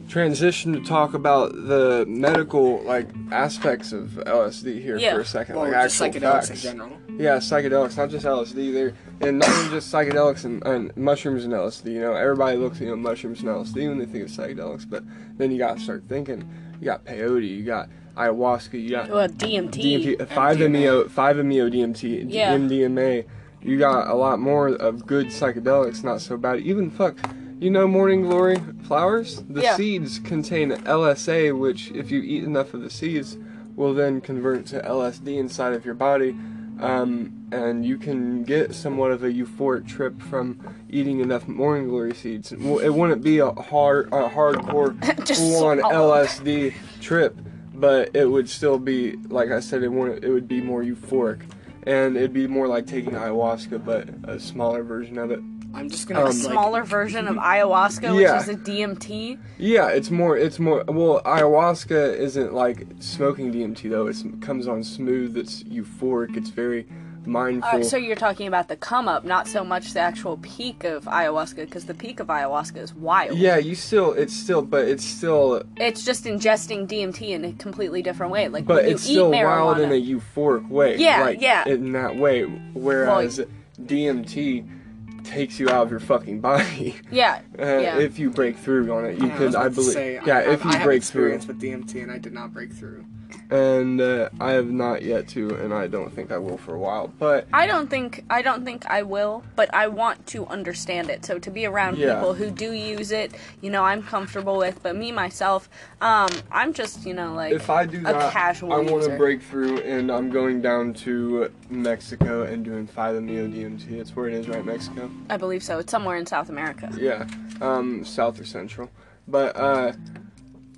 [0.09, 5.15] transition to talk about the medical like aspects of LSD here Yeah.
[5.15, 6.51] for a second, Well, like just actual psychedelics facts.
[6.51, 6.93] in general.
[7.19, 8.73] Yeah, psychedelics, not just LSD.
[8.73, 11.93] They're and not even just psychedelics and, and mushrooms and LSD.
[11.93, 14.89] You know, everybody looks at you know mushrooms and LSD when they think of psychedelics,
[14.89, 15.05] but
[15.39, 16.49] then you got to start thinking.
[16.81, 20.17] You got peyote, you got ayahuasca, you got Well, DMT.
[20.19, 22.55] DMT, five MEO, five MEO DMT, Yeah.
[22.55, 23.25] MDMA.
[23.63, 26.61] You got a lot more of good psychedelics, not so bad.
[26.61, 27.17] Even fuck,
[27.61, 29.43] you know, morning glory flowers.
[29.49, 29.77] The Yeah.
[29.77, 33.39] seeds contain LSA, which, if you eat enough of the seeds,
[33.77, 36.35] will then convert to LSD inside of your body,
[36.81, 40.59] um, and you can get somewhat of a euphoric trip from
[40.91, 42.51] eating enough morning glory seeds.
[42.53, 42.59] It
[42.93, 44.93] wouldn't be a hard, a hardcore,
[45.37, 45.79] full-on.
[45.79, 47.37] LSD trip,
[47.75, 51.43] but it would still be, like I said, it wouldn't, it would be more euphoric,
[51.85, 55.41] and it'd be more like taking ayahuasca, but a smaller version of it.
[55.75, 58.39] I'm just gonna Um, like, Smaller version of ayahuasca, which Yeah.
[58.39, 59.39] is a DMT.
[59.57, 60.37] Yeah, it's more.
[60.37, 60.85] It's more.
[60.87, 64.07] Well, ayahuasca isn't like smoking DMT though.
[64.07, 65.35] It's, it comes on smooth.
[65.37, 66.37] It's euphoric.
[66.37, 66.87] It's very
[67.27, 67.81] mindful.
[67.81, 71.05] Uh, so you're talking about the come up, not so much the actual peak of
[71.05, 73.39] ayahuasca, because the peak of ayahuasca is wild.
[73.39, 74.13] yeah, you still.
[74.13, 74.63] It's still.
[74.63, 75.63] But it's still.
[75.77, 78.49] It's just ingesting DMT in a completely different way.
[78.49, 79.65] Like But when you it's eat still marijuana.
[79.65, 80.97] wild in a euphoric way.
[80.97, 81.67] Yeah, like, yeah.
[81.69, 83.41] In that way, whereas
[83.81, 84.79] DMT
[85.25, 86.97] takes you out of your fucking body.
[87.13, 87.99] yeah, Uh, yeah.
[87.99, 89.47] If you break through on it, you Yeah, could.
[89.47, 89.93] was I, believe.
[89.93, 91.33] say, yeah, I, if I, you I have break through.
[91.33, 93.05] experience with DMT and I did not break through.
[93.51, 96.79] And uh, I have not yet to, and I don't think I will for a
[96.79, 97.09] while.
[97.09, 101.25] But I don't think I don't think I will, but I want to understand it.
[101.25, 102.15] So to be around Yeah.
[102.15, 104.83] people who do use it, you know, I'm comfortable with.
[104.83, 105.69] But me myself,
[106.01, 109.43] um, I'm just you know like if I do that, casual I want to break
[109.43, 113.93] through, and I'm going down to Mexico and doing 5-MeO DMT.
[113.93, 114.65] It's where it is, right?
[114.65, 115.11] Mexico.
[115.29, 115.79] I believe so.
[115.79, 116.91] It's somewhere in South America.
[116.97, 117.27] Yeah,
[117.61, 118.91] um, South or Central.
[119.29, 119.93] But uh,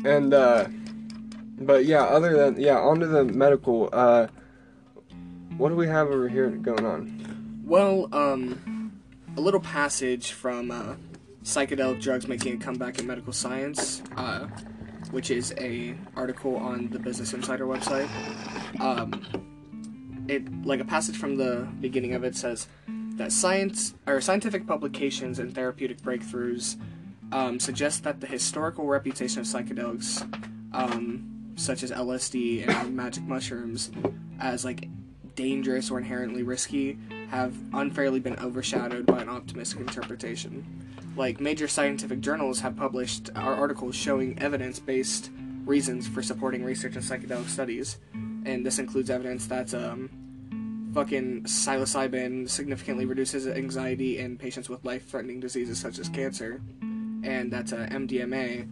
[0.04, 0.66] and uh,
[1.58, 2.02] but yeah.
[2.02, 3.88] Other than yeah, onto the medical.
[3.92, 4.28] Uh,
[5.56, 7.62] what do we have over here going on?
[7.64, 9.00] Well, um,
[9.36, 10.94] a little passage from uh,
[11.44, 14.46] psychedelic drugs making a comeback in medical science, uh,
[15.12, 18.08] which is a article on the Business Insider website.
[18.80, 22.66] Um, it like a passage from the beginning of it says
[23.16, 26.76] that science or scientific publications and therapeutic breakthroughs
[27.32, 30.22] um, suggest that the historical reputation of psychedelics,
[30.72, 33.90] um, such as LSD and magic mushrooms,
[34.40, 34.88] as like
[35.34, 40.64] dangerous or inherently risky, have unfairly been overshadowed by an optimistic interpretation.
[41.16, 45.30] Like major scientific journals have published our articles showing evidence-based
[45.64, 47.98] reasons for supporting research in psychedelic studies,
[48.44, 55.40] and this includes evidence that um, fucking psilocybin significantly reduces anxiety in patients with life-threatening
[55.40, 58.62] diseases such as cancer, and that uh, MDMA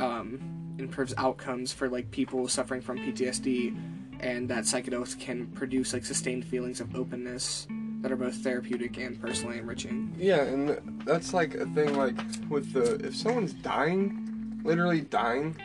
[0.00, 3.76] um, improves outcomes for like people suffering from PTSD,
[4.20, 7.66] and that psychedelics can produce like sustained feelings of openness
[8.00, 10.14] that are both therapeutic and personally enriching.
[10.18, 11.96] Yeah, and that's like a thing.
[11.96, 12.16] Like
[12.48, 15.56] with the if someone's dying, literally dying,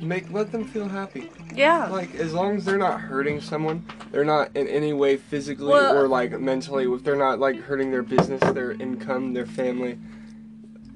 [0.00, 1.30] make let them feel happy.
[1.54, 1.86] Yeah.
[1.88, 5.96] Like as long as they're not hurting someone, they're not in any way physically Well-
[5.96, 6.84] or like mentally.
[6.92, 9.98] If they're not like hurting their business, their income, their family,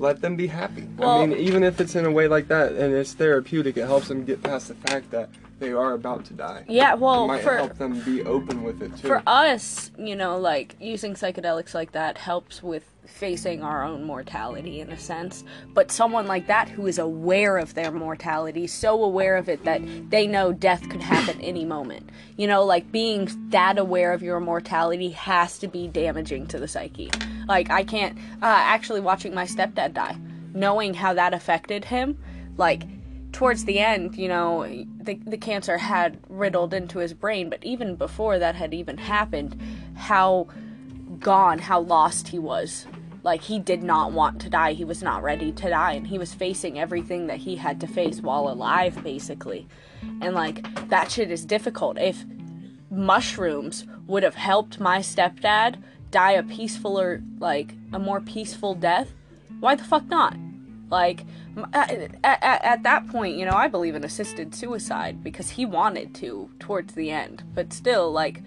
[0.00, 0.88] let them be happy.
[0.96, 3.86] Well- I mean, even if it's in a way like that and it's therapeutic, it
[3.86, 6.64] helps them get past the fact that they are about to die.
[6.68, 6.94] Yeah.
[6.94, 9.08] it Well, might for help them be open with it too.
[9.08, 14.81] for us, you know, like using psychedelics like that helps with facing our own mortality
[14.81, 15.44] in a sense.
[15.75, 19.83] But someone like that who is aware of their mortality, so aware of it that
[20.11, 22.09] they know death could happen any moment.
[22.37, 26.68] You know, like being that aware of your mortality has to be damaging to the
[26.68, 27.11] psyche.
[27.46, 30.16] Like I can't uh, actually watching my stepdad die,
[30.55, 32.18] knowing how that affected him,
[32.57, 32.83] like
[33.33, 34.66] towards the end, you know,
[35.01, 39.61] the, the cancer had riddled into his brain, but even before that had even happened,
[39.96, 40.49] how
[41.18, 42.87] gone, how lost he was.
[43.22, 44.72] Like, he did not want to die.
[44.72, 47.87] He was not ready to die, and he was facing everything that he had to
[47.87, 49.68] face while alive, basically.
[50.22, 51.98] And, like, that shit is difficult.
[51.98, 52.24] If
[52.90, 59.12] mushrooms would have helped my stepdad die a peacefuler, like, a more peaceful death,
[59.61, 60.37] why the fuck not?
[60.88, 61.24] Like,
[61.72, 61.90] at,
[62.24, 66.50] at, at that point, you know, I believe in assisted suicide because he wanted to
[66.59, 67.44] towards the end.
[67.54, 68.42] But still, like,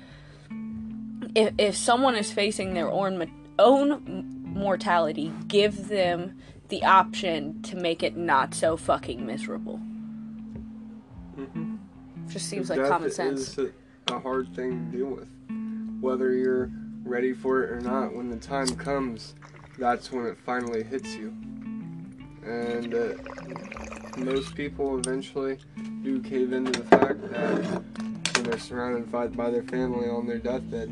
[1.36, 6.38] if, if someone is facing their own, own mortality, give them
[6.70, 9.80] the option to make it not so fucking miserable.
[11.38, 11.78] Mhm.
[12.28, 13.58] Just seems like Death common sense.
[13.58, 13.72] is
[14.10, 15.28] a, hard thing to deal with.
[16.02, 16.70] Whether you're
[17.04, 19.34] ready for it or not, when the time comes,
[19.78, 21.34] that's when it finally hits you.
[22.46, 23.14] And uh,
[24.18, 25.58] most people eventually
[26.04, 27.84] do cave into the fact that
[28.36, 30.90] when they're surrounded by, by their family on their deathbed,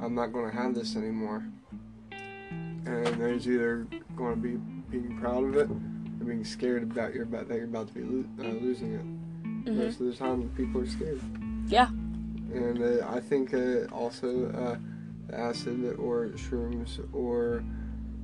[0.00, 1.44] I'm not going to have this anymore.
[2.88, 7.24] And there's either going to be being proud of it or being scared about your
[7.24, 9.04] about that you're about to be lo- uh, losing it.
[9.66, 9.76] Mhm.
[9.76, 11.20] Most of the time, people are scared.
[11.66, 11.88] Yeah.
[12.54, 14.78] And uh, I think uh, also uh,
[15.26, 17.62] the acid or shrooms or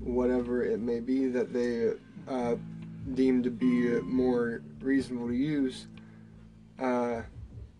[0.00, 1.92] whatever it may be that they
[2.26, 2.56] uh,
[3.14, 5.88] deem to be more reasonable to use
[6.78, 7.20] uh,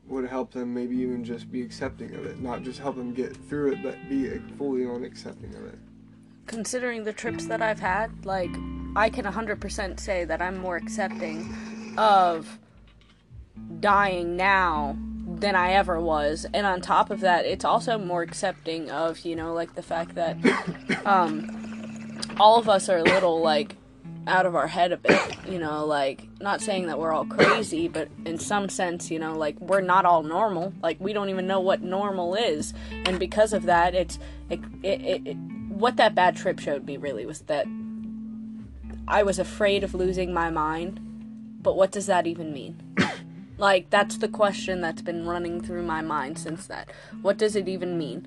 [0.07, 2.41] would help them maybe even just be accepting of it.
[2.43, 5.79] Not just help them get through it, but be fully on accepting of it.
[6.47, 8.51] Considering the trips that I've had, like
[8.97, 11.55] I can 100% say that I'm more accepting
[11.97, 12.59] of
[13.81, 16.47] dying now than I ever was.
[16.55, 20.15] And on top of that, it's also more accepting of, you know, like the fact
[20.15, 20.37] that
[21.07, 21.61] um
[22.39, 23.77] all of us are a little like
[24.27, 27.89] out of our head a bit, you know, like not saying that we're all crazy,
[27.89, 30.73] but in some sense, you know, like we're not all normal.
[30.83, 32.73] Like we don't even know what normal is.
[33.05, 34.19] And because of that, it's
[34.51, 35.37] it, it, it,
[35.85, 37.67] what that bad trip showed me really was that
[39.07, 40.99] I was afraid of losing my mind.
[41.61, 42.81] But what does that even mean?
[43.59, 46.91] like that's the question that's been running through my mind since that.
[47.21, 48.27] What does it even mean?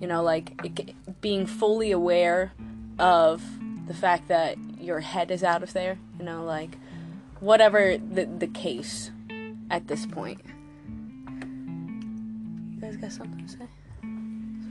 [0.00, 2.54] You know, like it, being fully aware
[2.98, 3.42] of
[3.86, 6.78] the fact that your head is out of there, you know, like
[7.40, 9.10] whatever the the case
[9.70, 10.40] at this point.
[12.72, 13.68] You guys got something to say?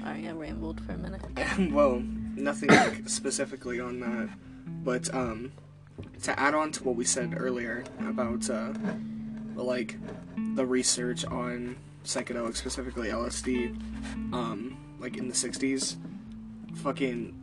[0.05, 1.21] Sorry, I rambled for a minute.
[1.73, 1.99] well,
[2.35, 4.29] nothing like specifically on that,
[4.83, 5.51] but um,
[6.21, 8.71] to add on to what we said earlier about uh,
[9.55, 9.97] like
[10.53, 13.75] the research on psychedelics, specifically LSD,
[14.31, 15.95] um, like in the '60s,
[16.75, 17.33] fucking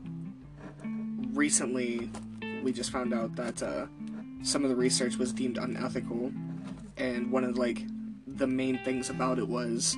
[1.32, 2.08] recently
[2.62, 3.86] we just found out that uh,
[4.44, 6.32] some of the research was deemed unethical,
[6.96, 7.82] and one of like
[8.24, 9.96] the main things about it was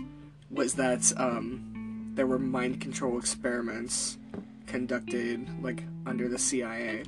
[0.50, 1.73] was that um,
[2.14, 4.18] there were mind control experiments
[4.66, 7.02] conducted like under the CIA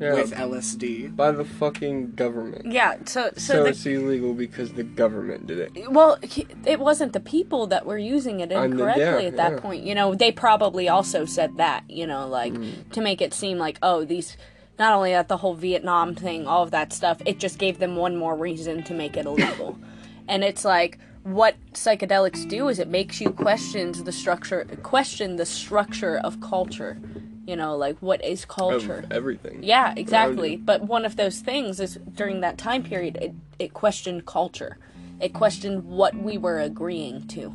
[0.00, 1.14] Yeah, with LSD.
[1.14, 2.66] by the fucking government.
[2.72, 5.90] Yeah, so so, So, the it's illegal because the government did it.
[5.90, 6.18] Well,
[6.64, 9.60] it wasn't the people that were using it I know, incorrectly yeah, at that yeah.
[9.60, 9.84] point.
[9.84, 12.90] You know, they probably also said that, you know, like Mm.
[12.92, 14.36] to make it seem like, oh, these,
[14.78, 17.94] not only that, the whole Vietnam thing, all of that stuff, it just gave them
[17.96, 19.78] one more reason to make it illegal.
[20.28, 25.46] and it's like, what psychedelics do is it makes you question the structure, question the
[25.46, 26.98] structure of culture.
[27.46, 29.04] You know, like what is Of culture?
[29.10, 29.62] everything.
[29.62, 30.56] Yeah, exactly.
[30.56, 34.78] But one of those things is during that time period, it, it questioned culture.
[35.20, 37.52] It questioned what we were agreeing to.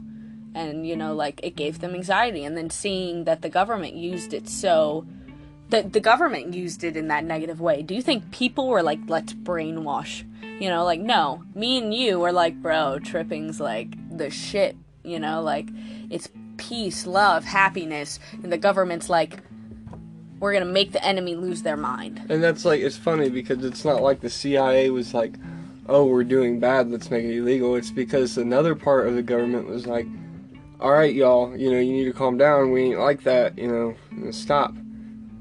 [0.54, 2.44] And, you know, like it gave them anxiety.
[2.44, 5.06] And then seeing that the government used it so.
[5.70, 7.82] The, the government used it in that negative way.
[7.82, 10.24] Do you think people were like, let's brainwash?
[10.60, 11.44] You know, like, no.
[11.54, 14.76] Me and you were like, bro, tripping's like the shit.
[15.04, 15.70] You know, like
[16.10, 18.20] it's peace, love, happiness.
[18.44, 19.40] And the government's like,
[20.40, 22.22] we're gonna make the enemy lose their mind.
[22.30, 25.34] And that's like it's funny because it's not like the CIA was like,
[25.88, 29.68] "Oh, we're doing bad, let's make it illegal." It's because another part of the government
[29.68, 30.06] was like,
[30.80, 32.72] "All right, y'all, you know, you need to calm down.
[32.72, 34.74] We ain't like that, you know, stop."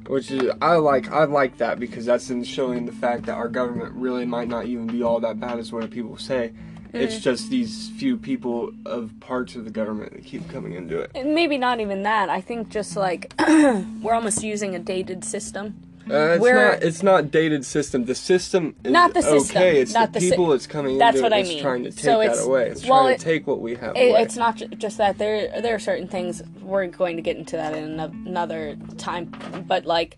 [0.08, 3.48] Which is I like I like that because that's in showing the fact that our
[3.48, 6.52] government really might not even be all that bad as what people say.
[6.92, 7.20] It's eh.
[7.20, 11.10] just these few people of parts of the government that keep coming into it.
[11.14, 12.30] And maybe not even that.
[12.30, 15.74] I think just like we're almost using a dated system.
[16.08, 16.82] Uh, it's We're- not.
[16.82, 18.04] It's not dated system.
[18.04, 19.80] The system is Not the system, okay.
[19.80, 21.62] It's not the, the si- people that's coming That's into what it I that's mean.
[21.62, 22.68] trying to take So that away.
[22.70, 24.22] It's well, trying it- to take what we have It, away.
[24.22, 27.74] it's not just that there there are certain things we're going to get into that
[27.74, 29.32] in another time,
[29.66, 30.16] but like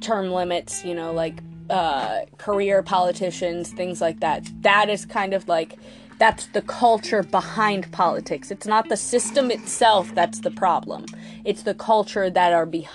[0.00, 4.44] term limits, you know, like uh, career politicians, things like that.
[4.62, 5.78] That is kind of like
[6.18, 8.50] that's the culture behind politics.
[8.50, 11.06] It's not the system itself that's the problem.
[11.44, 12.86] It's the culture that are be,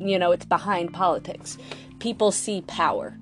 [0.00, 1.58] you know, it's behind politics.
[1.98, 3.16] People see power.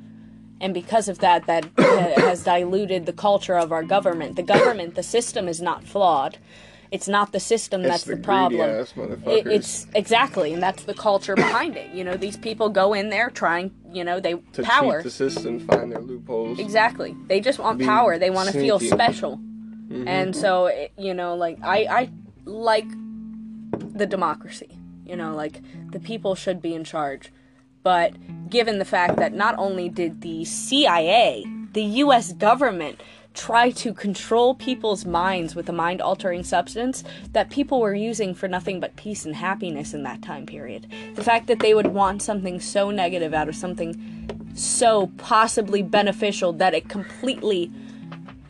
[0.61, 4.37] And because of that, that has diluted the culture of our government.
[4.37, 6.39] The government, the system is not flawed.
[6.91, 8.87] It's not the system It's that's the the, problem.
[9.27, 11.93] It, it's exactly, and that's the culture behind it.
[11.93, 14.53] You know, these people go in there trying, you know, they power.
[14.53, 14.97] to power.
[14.97, 16.59] cheat the system, find their loopholes.
[16.59, 17.15] Exactly.
[17.27, 18.19] They just want power.
[18.19, 19.37] They want to feel special.
[19.37, 20.09] Mm-hmm.
[20.09, 22.11] And so, it, you know, like I I
[22.47, 22.89] like
[23.71, 24.78] the democracy.
[25.09, 27.33] You know, like the people should be in charge.
[27.83, 28.13] But
[28.51, 33.01] given the fact that not only did the CIA, the US government
[33.35, 38.49] try to control people's minds with a mind altering substance that people were using for
[38.49, 40.87] nothing but peace and happiness in that time period.
[41.15, 46.53] The fact that they would want something so negative out of something so possibly beneficial
[46.55, 47.71] that it completely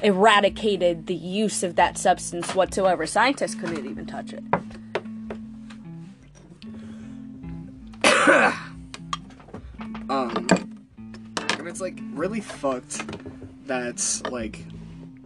[0.03, 3.05] eradicated the use of that substance whatsoever.
[3.05, 4.43] Scientists couldn't even touch it.
[10.11, 13.03] Um, and it's like really fucked
[13.67, 14.65] that like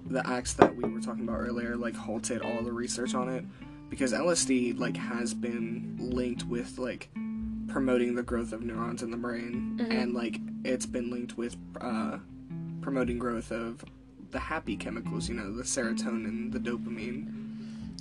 [0.07, 3.45] the acts that we were talking about earlier like halted all the research on it
[3.91, 7.11] because LSD like has been linked with like
[7.69, 12.19] promoting the growth of neurons in the brain and like it's been linked with uh
[12.81, 13.85] promoting growth of
[14.33, 17.39] the happy chemicals, you know, the serotonin, the dopamine.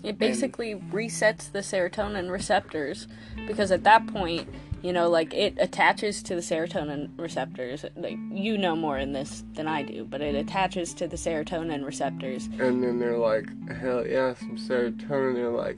[0.03, 3.07] It basically resets the serotonin receptors
[3.45, 4.49] because at that point,
[4.81, 7.85] you know, like it attaches to the serotonin receptors.
[7.95, 11.85] Like you know more in this than I do, but it attaches to the serotonin
[11.85, 12.47] receptors.
[12.59, 15.35] And then they're like, hell yeah, some serotonin.
[15.35, 15.77] They're like,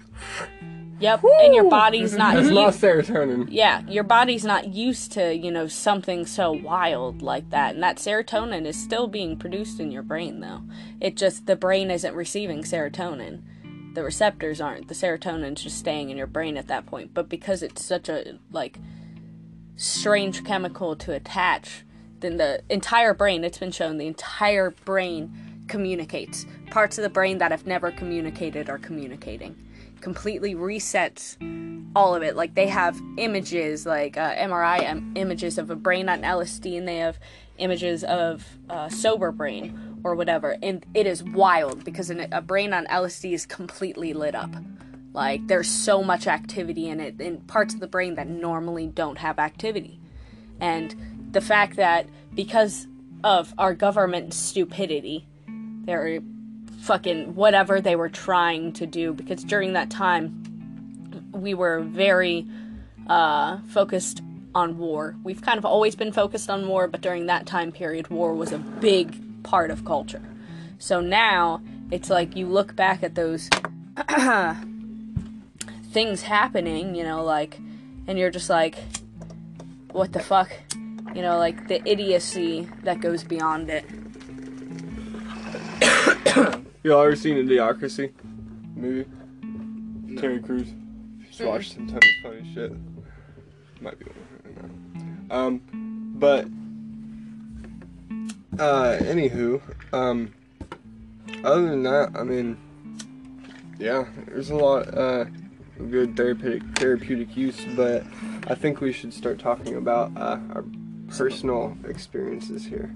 [1.00, 2.38] Yep, and your body's not.
[2.38, 3.48] it's not serotonin.
[3.50, 7.74] yeah, your body's not used to, you know, something so wild like that.
[7.74, 10.62] And that serotonin is still being produced in your brain, though.
[11.02, 13.42] It just, the brain isn't receiving serotonin.
[13.94, 14.88] The receptors aren't.
[14.88, 17.14] The serotonin's just staying in your brain at that point.
[17.14, 18.80] But because it's such a, like,
[19.76, 21.86] strange chemical to attach,
[22.20, 26.46] then the entire brain, it's been shown, the entire brain communicates.
[26.72, 29.56] Parts of the brain that have never communicated are communicating.
[30.04, 31.38] Completely resets
[31.96, 32.36] all of it.
[32.36, 36.86] Like they have images, like uh, MRI im- images of a brain on LSD, and
[36.86, 37.18] they have
[37.58, 40.58] images of uh, sober brain or whatever.
[40.62, 44.54] And it is wild because a brain on LSD is completely lit up.
[45.14, 49.20] Like there's so much activity in it, in parts of the brain that normally don't
[49.20, 50.02] have activity.
[50.60, 52.88] And the fact that because
[53.24, 55.28] of our government stupidity,
[55.86, 56.20] they're
[56.84, 62.46] fucking whatever they were trying to do because during that time we were very
[63.08, 64.22] uh, focused
[64.54, 65.16] on war.
[65.24, 68.52] We've kind of always been focused on war, but during that time period, war was
[68.52, 70.22] a big part of culture.
[70.78, 73.50] So now it's like you look back at those
[75.92, 77.60] things happening, you know, like,
[78.08, 78.76] and you're just like,
[79.92, 80.52] what the fuck?
[81.16, 83.86] You know, like the idiocy that goes beyond it.
[86.84, 88.12] Y'all ever seen Idiocracy
[88.76, 89.10] movie?
[90.20, 90.68] Terry Crews.
[91.26, 92.74] Just watched sometimes it's funny shit.
[93.80, 94.16] Might be one.
[94.44, 95.32] I don't.
[95.32, 95.62] Um,
[96.20, 96.46] but
[98.62, 99.62] uh, anywho,
[99.94, 100.34] um,
[101.46, 102.58] other than that, I mean,
[103.80, 105.26] yeah, there's a lot uh
[105.80, 108.04] of good therapeutic therapeutic use, but
[108.48, 110.66] I think we should start talking about uh, our
[111.08, 112.94] personal experiences here.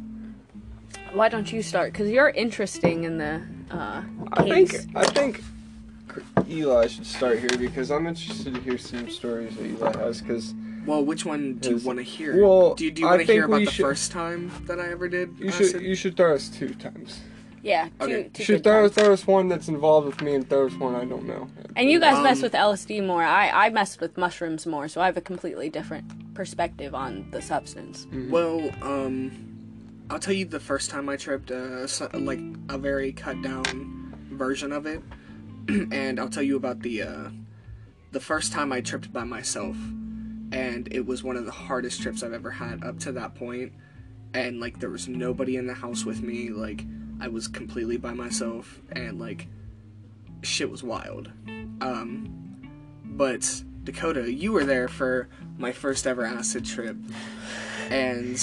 [1.14, 1.94] Why don't you start?
[1.94, 4.02] Because you're interesting in the uh,
[4.34, 5.44] I think I think
[6.50, 10.22] Eli should start here because I'm interested to hear some stories that Eli has.
[10.22, 10.54] Because
[10.86, 12.42] Well, which one do you want to hear?
[12.44, 14.12] Well, do you, do you I want to hear think about we the should- first
[14.12, 15.38] time that I ever did?
[15.40, 17.20] you should you should throw us two times.
[17.64, 18.30] yeah, two, Okay.
[18.34, 18.94] two You should throw, times.
[18.96, 21.50] throw us one that's involved with me and throw us one I don't know.
[21.76, 23.24] And you guys mess Um, with LSD more.
[23.24, 27.42] I, I messed with mushrooms more, so I have a completely different perspective on the
[27.42, 28.08] substance.
[28.30, 29.32] Well, um,
[30.10, 32.40] I'll tell you the first time I tripped, uh, so, like
[32.70, 35.02] a very cut down version of it,
[35.68, 37.30] and I'll tell you about the uh,
[38.12, 39.76] the first time I tripped by myself,
[40.52, 43.74] and it was one of the hardest trips I've ever had up to that point,
[44.34, 46.86] and like there was nobody in the house with me, like
[47.20, 49.48] I was completely by myself, and like
[50.42, 51.32] shit was wild.
[51.82, 52.34] Um,
[53.04, 55.28] but Dakota, you were there for
[55.58, 56.96] my first ever acid trip,
[57.90, 58.40] and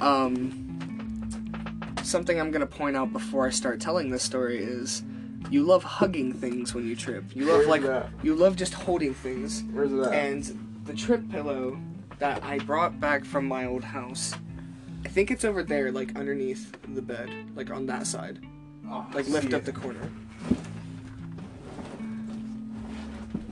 [0.00, 5.02] um, something I'm gonna point out before I start telling this story is
[5.50, 7.24] you love hugging things when you trip.
[7.34, 8.10] You love Where's like that?
[8.22, 9.62] you love just holding things.
[9.72, 10.12] Where's that?
[10.12, 11.78] And the trip pillow
[12.18, 14.34] that I brought back from my old house,
[15.04, 18.38] I think it's over there, like underneath the bed, like on that side.
[18.88, 20.10] Oh, Like lift up the corner.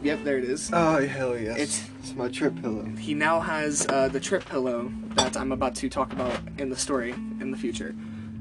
[0.02, 0.70] Yep, there it is.
[0.72, 1.56] Oh hell yes!
[1.58, 2.84] It's- it's my trip pillow.
[2.98, 6.76] he now has uh, the trip pillow that I'm about to talk about in the
[6.76, 7.94] story in the future.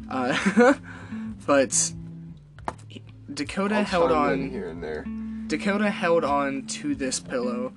[0.10, 0.74] Uh,
[1.46, 1.92] but
[3.34, 4.50] Dakota I'll held on.
[4.50, 5.06] here and there.
[5.48, 7.74] Dakota held on to this pillow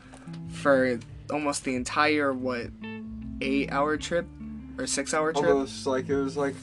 [0.48, 1.00] for
[1.32, 2.66] almost the entire what
[3.40, 4.26] eight hour trip
[4.78, 5.46] or six hour trip.
[5.50, 6.54] Almost like it was like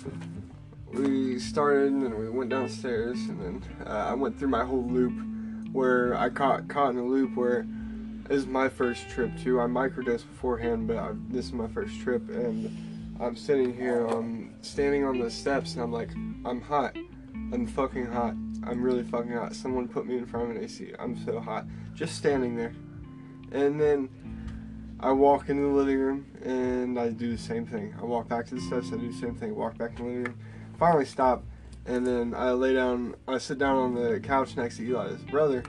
[0.94, 4.86] we started and then we went downstairs and then uh, I went through my whole
[4.88, 5.14] loop
[5.78, 7.68] where I caught caught in a loop where
[8.28, 9.62] this is my first trip too.
[9.62, 14.56] I microdosed beforehand, but I, this is my first trip and I'm sitting here, I'm
[14.62, 16.10] standing on the steps and I'm like,
[16.46, 16.96] I'm hot.
[17.54, 18.34] I'm fucking hot.
[18.64, 19.54] I'm really fucking hot.
[19.54, 20.94] Someone put me in front of an AC.
[20.98, 21.68] I'm so hot.
[21.94, 22.74] Just standing there.
[23.52, 24.10] And then
[25.00, 27.94] I walk into the living room and I do the same thing.
[28.02, 30.04] I walk back to the steps, I do the same thing, walk back in the
[30.04, 30.40] living room,
[30.80, 31.44] finally stop,
[31.88, 35.64] and then I lay down, I sit down on the couch next to Eli's brother,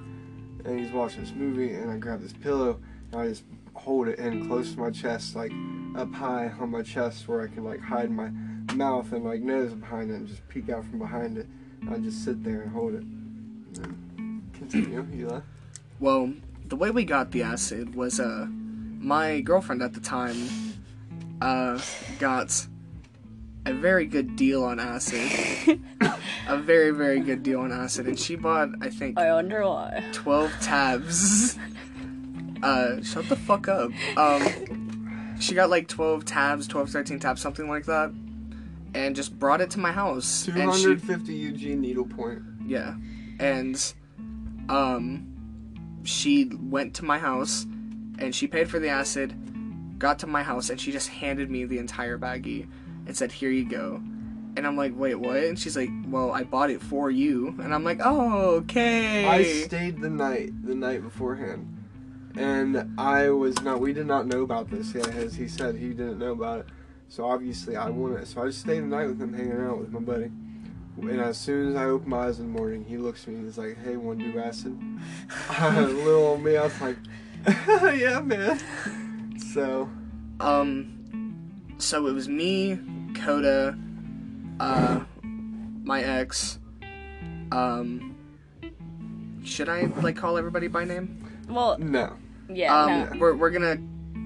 [0.64, 2.80] and he's watching this movie, and I grab this pillow,
[3.12, 3.44] and I just
[3.74, 5.52] hold it in close to my chest, like
[5.96, 8.30] up high on my chest where I can like hide my
[8.74, 11.46] mouth and like nose behind it and just peek out from behind it.
[11.80, 13.02] And I just sit there and hold it.
[13.82, 15.40] And continue, Eli.
[16.00, 16.32] Well,
[16.66, 20.36] the way we got the acid was uh my girlfriend at the time
[21.40, 21.80] uh
[22.18, 22.66] got
[23.68, 25.80] a very good deal on acid.
[26.48, 28.06] a very, very good deal on acid.
[28.06, 30.04] And she bought, I think, I wonder why.
[30.12, 31.58] 12 tabs.
[32.62, 33.90] uh, shut the fuck up.
[34.16, 38.12] Um, she got like 12 tabs, 12, 13 tabs, something like that.
[38.94, 40.48] And just brought it to my house.
[40.48, 42.42] And she 250 Eugene needlepoint.
[42.66, 42.94] yeah.
[43.38, 43.94] And
[44.68, 45.24] um
[46.02, 47.64] she went to my house
[48.18, 49.34] and she paid for the acid,
[49.98, 52.66] got to my house and she just handed me the entire baggie
[53.08, 54.00] and said, "Here you go."
[54.56, 57.74] And I'm like, "Wait, what?" And she's like, "Well, I bought it for you." And
[57.74, 61.66] I'm like, "Oh, okay." I stayed the night, the night beforehand,
[62.36, 63.80] and I was not.
[63.80, 64.94] We did not know about this.
[64.94, 66.66] Yeah, as he said, he didn't know about it.
[67.08, 68.28] So obviously, I wanted it.
[68.28, 70.30] So I just stayed the night with him, hanging out with my buddy.
[71.00, 73.36] And as soon as I open my eyes in the morning, he looks at me
[73.36, 74.76] and he's like, "Hey, want to do acid?"
[75.60, 76.96] Little old me, I was like,
[77.96, 78.58] "Yeah, man."
[79.54, 79.88] So
[80.40, 80.94] Um,
[81.78, 82.78] so it was me,
[83.22, 83.76] Coda,
[84.60, 85.00] uh,
[85.82, 86.58] my ex.
[87.52, 88.16] Um,
[89.44, 91.24] should I like call everybody by name?
[91.48, 92.14] Well, no,
[92.48, 93.18] yeah, Um, no.
[93.18, 93.78] we're we're gonna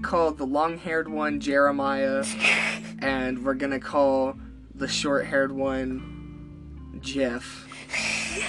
[0.03, 2.25] call the long-haired one Jeremiah,
[2.99, 4.37] and we're gonna call
[4.75, 7.69] the short-haired one Jeff.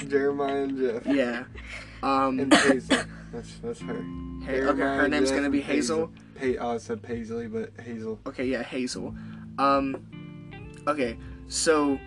[0.07, 1.43] Jeremiah and Jeff Yeah.
[2.01, 2.39] Um.
[2.39, 2.97] and Hazel.
[3.31, 4.03] That's that's her.
[4.45, 6.11] Hey, okay, her name's Jeff, gonna be and Hazel.
[6.39, 8.19] Pa- oh, I said Paisley, but Hazel.
[8.27, 9.13] Okay, yeah, Hazel.
[9.59, 10.05] Um,
[10.87, 11.17] okay,
[11.47, 11.99] so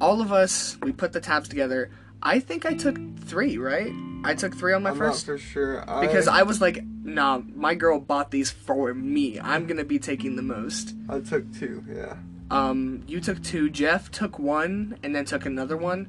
[0.00, 1.90] all of us we put the tabs together.
[2.22, 3.92] I think I took three, right?
[4.24, 5.84] I took three on my I'm first not for sure.
[6.00, 9.38] because I was like, nah, my girl bought these for me.
[9.38, 10.94] I'm gonna be taking the most.
[11.08, 11.84] I took two.
[11.88, 12.16] Yeah.
[12.50, 13.70] Um, you took two.
[13.70, 16.08] Jeff took one, and then took another one,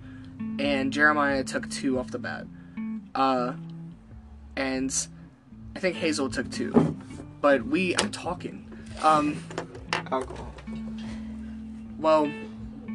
[0.60, 2.46] and Jeremiah took two off the bat.
[3.14, 3.54] Uh,
[4.56, 4.94] and
[5.76, 6.98] I think Hazel took two,
[7.42, 8.66] but we I'm talking.
[9.04, 9.44] Um,
[10.12, 10.47] Alcohol.
[11.98, 12.32] Well,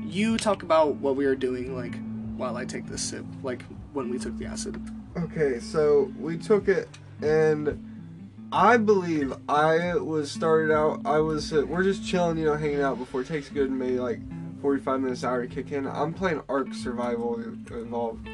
[0.05, 1.94] you talk about what we were doing like
[2.36, 4.80] while I take this sip, like when we took the acid.
[5.16, 6.88] Okay, so we took it,
[7.20, 11.00] and I believe I was started out.
[11.05, 13.98] I was uh, we're just chilling, you know, hanging out before it takes good maybe
[13.98, 14.20] like
[14.61, 15.86] forty-five minutes hour to kick in.
[15.86, 17.40] I'm playing Ark Survival
[17.70, 18.28] Evolved.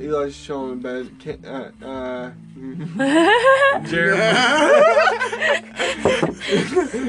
[0.00, 1.10] Eli's chilling in bed.
[1.18, 2.30] Can, uh, uh,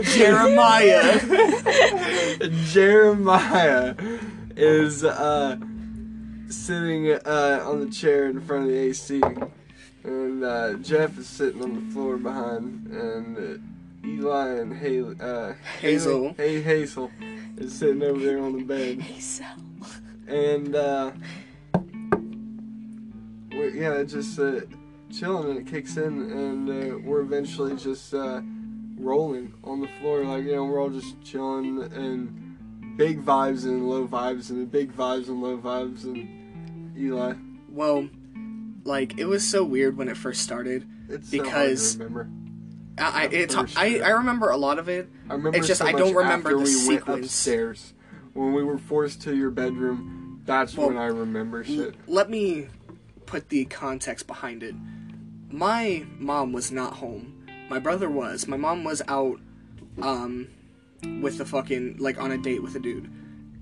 [0.04, 1.20] Jeremiah.
[2.66, 3.96] Jeremiah
[4.58, 5.58] is uh,
[6.50, 9.22] sitting uh, on the chair in front of the AC,
[10.04, 15.54] and uh, Jeff is sitting on the floor behind, and uh, Eli and Haley, uh,
[15.80, 16.34] Hazel.
[16.36, 17.10] Hey Hazel,
[17.58, 19.02] is sitting over there on the bed,
[20.28, 21.12] and uh,
[23.62, 24.62] we yeah, just uh,
[25.12, 28.42] chilling, and it kicks in, and uh, we're eventually just uh,
[28.98, 33.88] rolling on the floor, like you know, we're all just chilling and big vibes and
[33.90, 37.34] low vibes, and big vibes and low vibes, and Eli.
[37.70, 38.08] well,
[38.84, 40.88] like it was so weird when it first started.
[41.10, 42.30] It's Because- so hard to remember.
[42.98, 44.00] I I, it's, I.
[44.04, 45.10] I remember a lot of it.
[45.30, 47.26] I remember It's just so I don't remember after the we went sequence.
[47.28, 47.94] upstairs
[48.34, 50.42] when we were forced to your bedroom.
[50.46, 51.96] That's Well, when I remember shit.
[52.08, 52.68] Let me
[53.32, 54.76] put the context behind it.
[55.50, 57.48] My mom was not home.
[57.70, 58.46] My brother was.
[58.46, 59.40] My mom was out
[60.02, 60.50] um
[61.22, 63.10] with the fucking like on a date with a dude.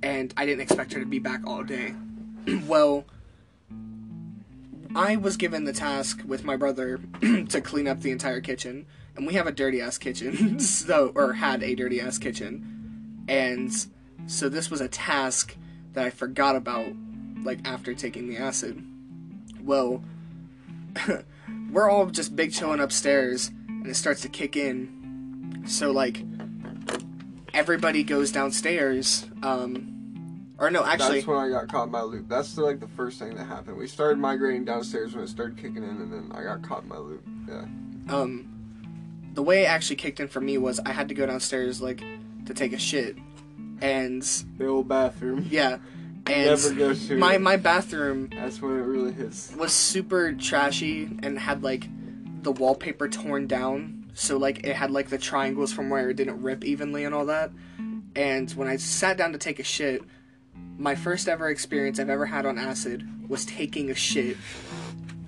[0.02, 1.94] And I didn't expect her to be back all day.
[2.68, 3.06] well,
[4.96, 7.00] I was given the task with my brother
[7.50, 11.34] to clean up the entire kitchen, and we have a dirty ass kitchen, so or
[11.34, 13.72] had a dirty ass kitchen, and
[14.26, 15.56] so this was a task
[15.94, 16.88] that I forgot about,
[17.44, 18.84] like after taking the acid.
[19.70, 20.04] Well,
[21.72, 25.64] we're all just big chilling upstairs, and it starts to kick in.
[25.68, 26.24] So like,
[27.54, 29.28] everybody goes downstairs.
[29.44, 32.28] Um, or no, actually, That's when I got caught in my loop.
[32.28, 33.78] That's the, like the first thing that happened.
[33.78, 36.90] We started migrating downstairs when it started kicking in, and then I got caught in
[36.90, 37.24] my loop.
[37.48, 37.66] Yeah.
[38.10, 38.48] um
[39.36, 42.04] the way it actually kicked in for me was I had to go downstairs like
[42.48, 43.18] to take a shit.
[43.82, 44.24] And
[44.58, 45.46] The old bathroom.
[45.48, 45.78] yeah.
[46.26, 49.54] And Never go to my my bathroom That's when it really hits.
[49.56, 51.88] was super trashy and had like
[52.44, 54.12] the wallpaper torn down.
[54.14, 57.26] So like it had like the triangles from where it didn't rip evenly and all
[57.26, 57.52] that.
[58.16, 60.02] And when I sat down to take a shit,
[60.78, 64.38] my first ever experience I've ever had on acid was taking a shit.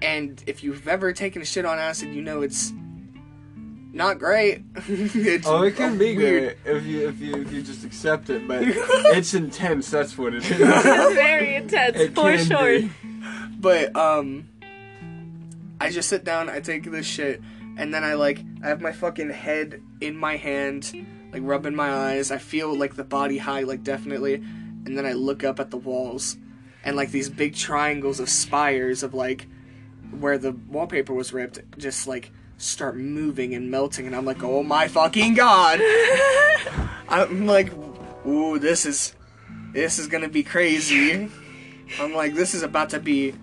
[0.02, 2.74] And if you've ever taken a shit on acid, you know it's
[3.94, 4.64] not great.
[4.88, 6.58] it's Oh, it can be weird.
[6.64, 9.90] great if you if you if you just accept it, but it's intense.
[9.92, 10.58] That's what it is.
[10.58, 12.80] Very intense, It for sure.
[12.82, 12.92] be.
[13.60, 14.48] But um
[15.80, 17.42] I just sit down, I take this shit,
[17.78, 20.94] and then I like I have my fucking head in my hand,
[21.34, 22.32] like rubbing my eyes.
[22.32, 25.78] I feel like the body high, like definitely, and then I look up at the
[25.78, 26.38] walls,
[26.84, 29.48] and like these big triangles of spires of like
[30.20, 32.32] where the wallpaper was ripped, just like
[32.62, 35.82] start moving and melting, and I'm like, oh my fucking god!
[37.10, 37.74] I'm like,
[38.26, 39.16] ooh, this is
[39.74, 41.30] this is gonna be crazy.
[42.00, 43.34] I'm like, this is about to be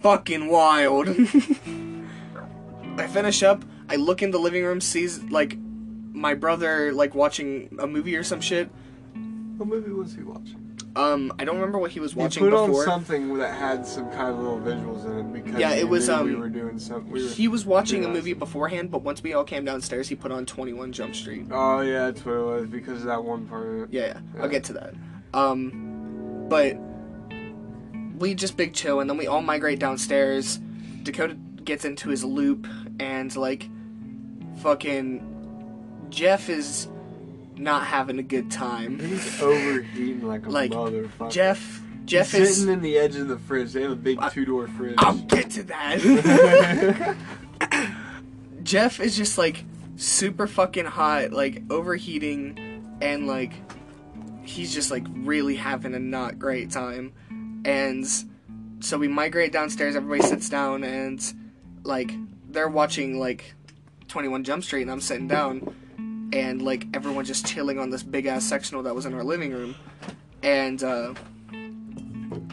[0.00, 1.08] fucking wild.
[2.98, 3.64] I finish up.
[3.88, 5.56] I look in the living room, sees like
[6.12, 8.70] my brother like watching a movie or some shit.
[9.56, 10.65] What movie was he watching?
[10.96, 12.80] Um, I don't remember what he was He watching put before.
[12.80, 16.08] on something that had some kind of little visuals in it because Yeah, it was,
[16.08, 17.12] um, we were doing something.
[17.12, 20.32] We He was watching a movie beforehand, but once we all came downstairs, he put
[20.32, 21.46] on 21 Jump Street.
[21.50, 23.92] Oh yeah, that's what it was because of that one part.
[23.92, 24.42] Yeah, Yeah.
[24.42, 24.94] I'll get to that.
[25.34, 26.78] Um, but
[28.18, 30.58] we just big chill, and then we all migrate downstairs.
[31.02, 32.66] Dakota gets into his loop,
[32.98, 33.68] and like,
[34.62, 35.22] fucking
[36.08, 36.88] Jeff is
[37.56, 38.98] not having a good time.
[38.98, 41.30] He's overheating like a Like, motherfucker.
[41.30, 42.56] Jeff, Jeff He's is.
[42.58, 43.72] sitting in the edge of the fridge.
[43.72, 44.94] They have a big two door fridge.
[44.98, 47.16] I'll get to that.
[48.62, 49.64] Jeff is just like
[49.96, 53.52] super fucking hot, like overheating, and like
[54.42, 57.12] he's just like really having a not great time.
[57.64, 58.06] And
[58.80, 61.20] so we migrate downstairs, everybody sits down, and
[61.84, 62.12] like
[62.48, 63.54] they're watching like
[64.08, 65.74] 21 Jump Street, and I'm sitting down,
[66.36, 69.52] and like everyone's just chilling on this big ass sectional that was in our living
[69.52, 69.74] room.
[70.42, 71.14] And uh,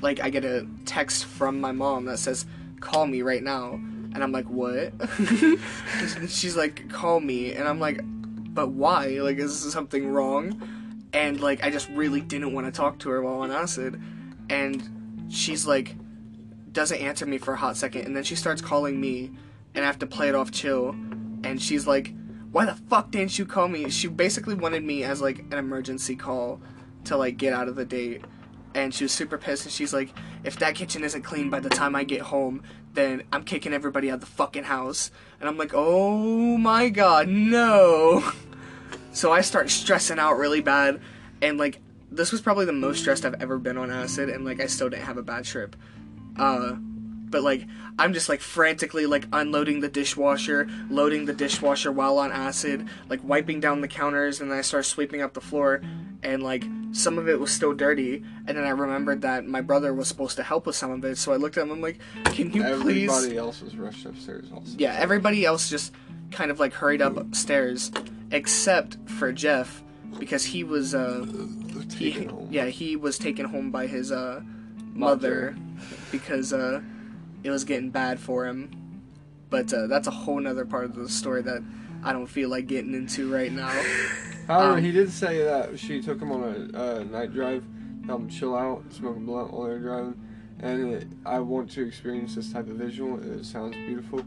[0.01, 2.45] like I get a text from my mom that says,
[2.79, 4.93] "Call me right now," and I'm like, "What?"
[6.29, 9.07] She's like, "Call me," and I'm like, "But why?
[9.19, 10.61] Like, is something wrong?"
[11.11, 14.01] And like, I just really didn't want to talk to her while on acid,
[14.49, 15.95] and she's like,
[16.71, 19.29] doesn't answer me for a hot second, and then she starts calling me,
[19.75, 20.89] and I have to play it off chill,
[21.43, 22.13] and she's like,
[22.53, 26.15] "Why the fuck didn't you call me?" She basically wanted me as like an emergency
[26.15, 26.61] call
[27.05, 28.23] to like get out of the date.
[28.75, 31.69] And she was super pissed and she's like if that kitchen isn't clean by the
[31.69, 35.11] time i get home then i'm kicking everybody out of the fucking house.
[35.39, 38.23] And i'm like oh my god no.
[39.11, 40.99] So i start stressing out really bad
[41.41, 41.81] and like
[42.11, 44.89] this was probably the most stressed i've ever been on acid and like i still
[44.89, 45.75] didn't have a bad trip.
[46.37, 46.77] Uh
[47.33, 47.65] but like
[47.97, 53.19] i'm just like frantically like unloading the dishwasher loading the dishwasher while on acid like
[53.23, 55.81] wiping down the counters and then i start sweeping up the floor
[56.21, 59.95] and like some of it was still dirty and then i remembered that my brother
[59.95, 61.97] was supposed to help with some of it so i looked at him i'm like
[62.25, 64.75] can you Everybody please else was rushed upstairs also.
[64.77, 65.91] yeah everybody else just
[66.29, 67.91] kind of like hurried up upstairs
[68.29, 69.81] except for jeff
[70.19, 71.25] because he was uh
[71.97, 72.47] he, home.
[72.51, 74.39] yeah he was taken home by his uh
[74.93, 75.55] mother
[76.11, 76.79] because uh
[77.43, 79.01] it was getting bad for him
[79.49, 81.61] but uh, that's a whole nother part of the story that
[82.03, 83.69] i don't feel like getting into right now
[84.47, 87.63] However, Um, he did say that she took him on a uh, night drive,
[88.05, 90.19] help him chill out, smoke a blunt while they were driving.
[90.59, 93.23] And it, I want to experience this type of visual.
[93.23, 94.21] It sounds beautiful.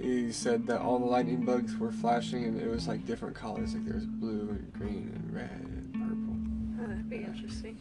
[0.00, 3.74] He said that all the lightning bugs were flashing, and it was like different colors.
[3.74, 6.82] Like there was blue and green and red and purple.
[6.82, 7.78] Oh, that'd be interesting.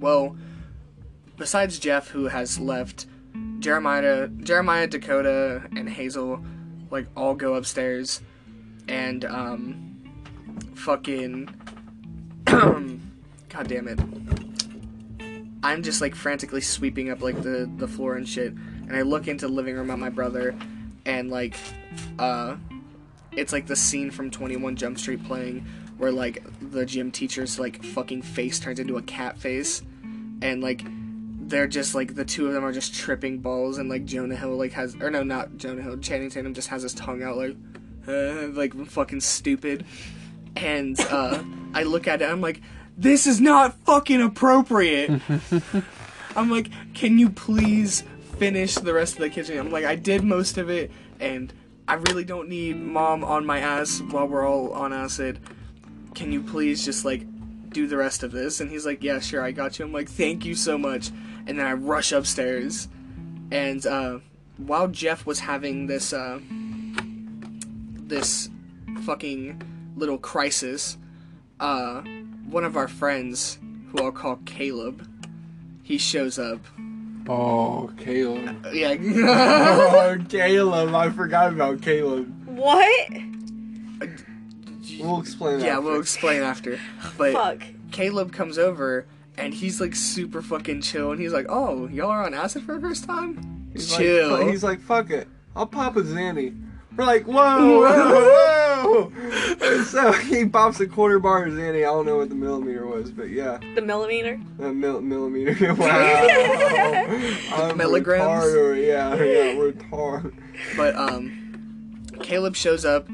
[0.00, 0.34] well
[1.36, 3.04] besides jeff who has left
[3.64, 6.44] jeremiah jeremiah dakota and hazel
[6.90, 8.20] like all go upstairs
[8.88, 9.98] and um
[10.74, 11.48] fucking
[12.44, 13.98] god damn it.
[15.62, 19.28] I'm just like frantically sweeping up like the the floor and shit and i look
[19.28, 20.54] into the living room at my brother
[21.06, 21.56] and like
[22.18, 22.56] uh
[23.32, 25.64] it's like the scene from 21 jump street playing
[25.96, 29.80] where like the gym teacher's like fucking face turns into a cat face
[30.42, 30.84] and like
[31.46, 34.56] they're just like the two of them are just tripping balls and like jonah hill
[34.56, 37.56] like has or no not jonah hill channing tatum just has his tongue out like
[38.06, 39.84] uh, like fucking stupid.
[40.56, 41.42] And uh
[41.74, 42.60] i look at it i'm like
[42.96, 45.20] this is not fucking appropriate.
[46.36, 48.04] I'm like can you please
[48.38, 49.58] finish the rest of the kitchen?
[49.58, 51.52] I'm like i did most of it and
[51.88, 55.40] i really don't need mom on my ass while we're all on acid.
[56.14, 57.26] Can you please just like
[57.70, 58.60] do the rest of this?
[58.60, 59.84] And he's like yeah sure i got you.
[59.84, 61.10] I'm like thank you so much
[61.46, 62.88] and then i rush upstairs
[63.50, 64.18] and uh
[64.58, 66.38] while jeff was having this uh
[68.06, 68.48] this
[69.02, 69.60] fucking
[69.96, 70.96] little crisis
[71.60, 72.00] uh
[72.48, 73.58] one of our friends
[73.90, 75.06] who i'll call caleb
[75.82, 76.60] he shows up
[77.26, 78.66] Oh, Caleb.
[78.74, 80.94] yeah oh, Caleb.
[80.94, 82.30] I forgot about Caleb.
[82.46, 83.10] What?
[85.00, 85.64] We'll explain that.
[85.64, 86.78] yeah we'll explain after
[87.16, 87.62] but Fuck.
[87.92, 89.06] Caleb comes over
[89.36, 92.74] and he's like super fucking chill and he's like, "Oh, y'all are on acid for
[92.74, 93.68] the first time?
[93.72, 95.28] He's chill." Like, he's like, fuck it.
[95.56, 96.60] I'll pop a Zanny.
[96.96, 99.82] We're like, whoa, whoa, no.
[99.84, 101.74] So he pops the quarter bars in.
[101.76, 104.40] I don't know what the millimeter was, but yeah, The millimeter.
[104.60, 105.74] a mil- millimeter.
[105.74, 107.06] Wow.
[107.52, 108.44] I'm Milligrams?
[108.44, 108.86] retarded.
[108.86, 110.34] Yeah, yeah, retarded.
[110.76, 113.08] But um, Caleb shows up,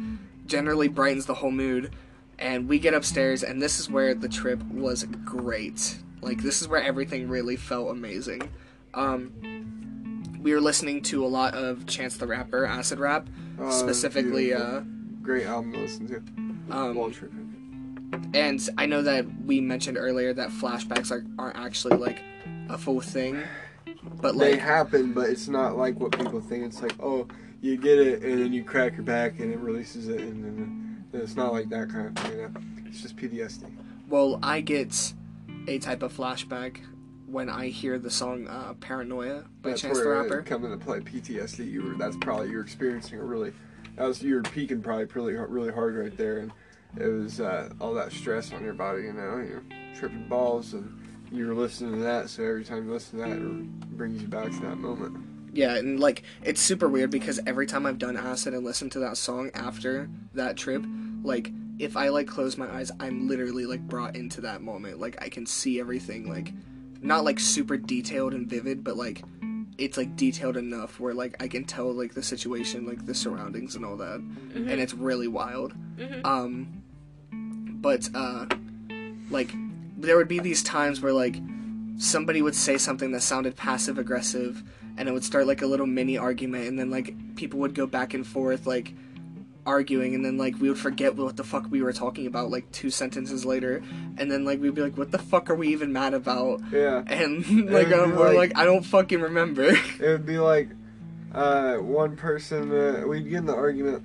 [0.47, 1.95] generally brightens the whole mood,
[2.39, 5.99] and we get upstairs, and this is where the trip was great.
[6.23, 8.43] Like this is where everything really felt amazing.
[8.95, 13.29] Um, we were listening to a lot of Chance the Rapper, acid rap,
[13.61, 14.47] Uh, specifically.
[14.47, 14.77] beautiful.
[14.79, 14.83] Uh,
[15.23, 16.75] Great album to listen to.
[16.75, 17.31] um, Wall Trip.
[18.35, 22.23] and I know that we mentioned earlier that flashbacks are, aren't actually like
[22.69, 23.41] a full thing,
[24.21, 26.65] but They happen, but it's not like what people think.
[26.65, 27.29] It's like, oh,
[27.61, 31.05] you get it, and then you crack your back, and it releases it, and then
[31.13, 32.39] it's not like that kind of thing.
[32.39, 32.51] You know?
[32.87, 33.67] It's just PTSD.
[34.09, 35.13] Well, I get
[35.69, 36.79] a type of flashback
[37.27, 40.39] when I hear the song uh, "Paranoia" by That's Chance the Rapper.
[40.41, 41.01] it come into play.
[41.01, 41.71] PTSD.
[41.71, 41.95] You were.
[41.95, 43.53] That's probably you're experiencing it really.
[43.97, 46.53] That was you were peaking probably really hard- really hard right there, and
[46.99, 49.03] it was uh, all that stress on your body.
[49.03, 49.63] You know, you're
[49.95, 50.97] tripping balls, and
[51.31, 52.31] you were listening to that.
[52.31, 55.17] So every time you listen to that, it brings you back to that moment.
[55.53, 59.01] Yeah, and like it's super weird because every time I've done acid and listened to
[59.01, 60.85] that song after that trip,
[61.23, 65.01] like if I like close my eyes, I'm literally like brought into that moment.
[65.01, 66.53] Like I can see everything, like
[67.01, 69.23] not like super detailed and vivid, but like
[69.79, 73.77] it's like detailed enough where like I can tell like the situation, like the surroundings
[73.77, 74.21] and all that,
[74.55, 75.73] and it's really wild.
[76.23, 76.83] Um,
[77.33, 78.45] but uh,
[79.31, 79.55] like
[79.97, 81.37] there would be these times where like
[81.97, 84.63] somebody would say something that sounded passive aggressive
[84.99, 87.87] and it would start like a little mini argument and then like people would go
[87.87, 88.95] back and forth like
[89.67, 92.71] arguing and then like we would forget what the fuck we were talking about like
[92.73, 93.83] two sentences later
[94.19, 97.03] and then like we'd be like what the fuck are we even mad about Yeah.
[97.07, 100.69] and like uh, we're like- like i don't fucking remember It would be like
[101.33, 104.03] uh, one person, uh, we'd get in the argument,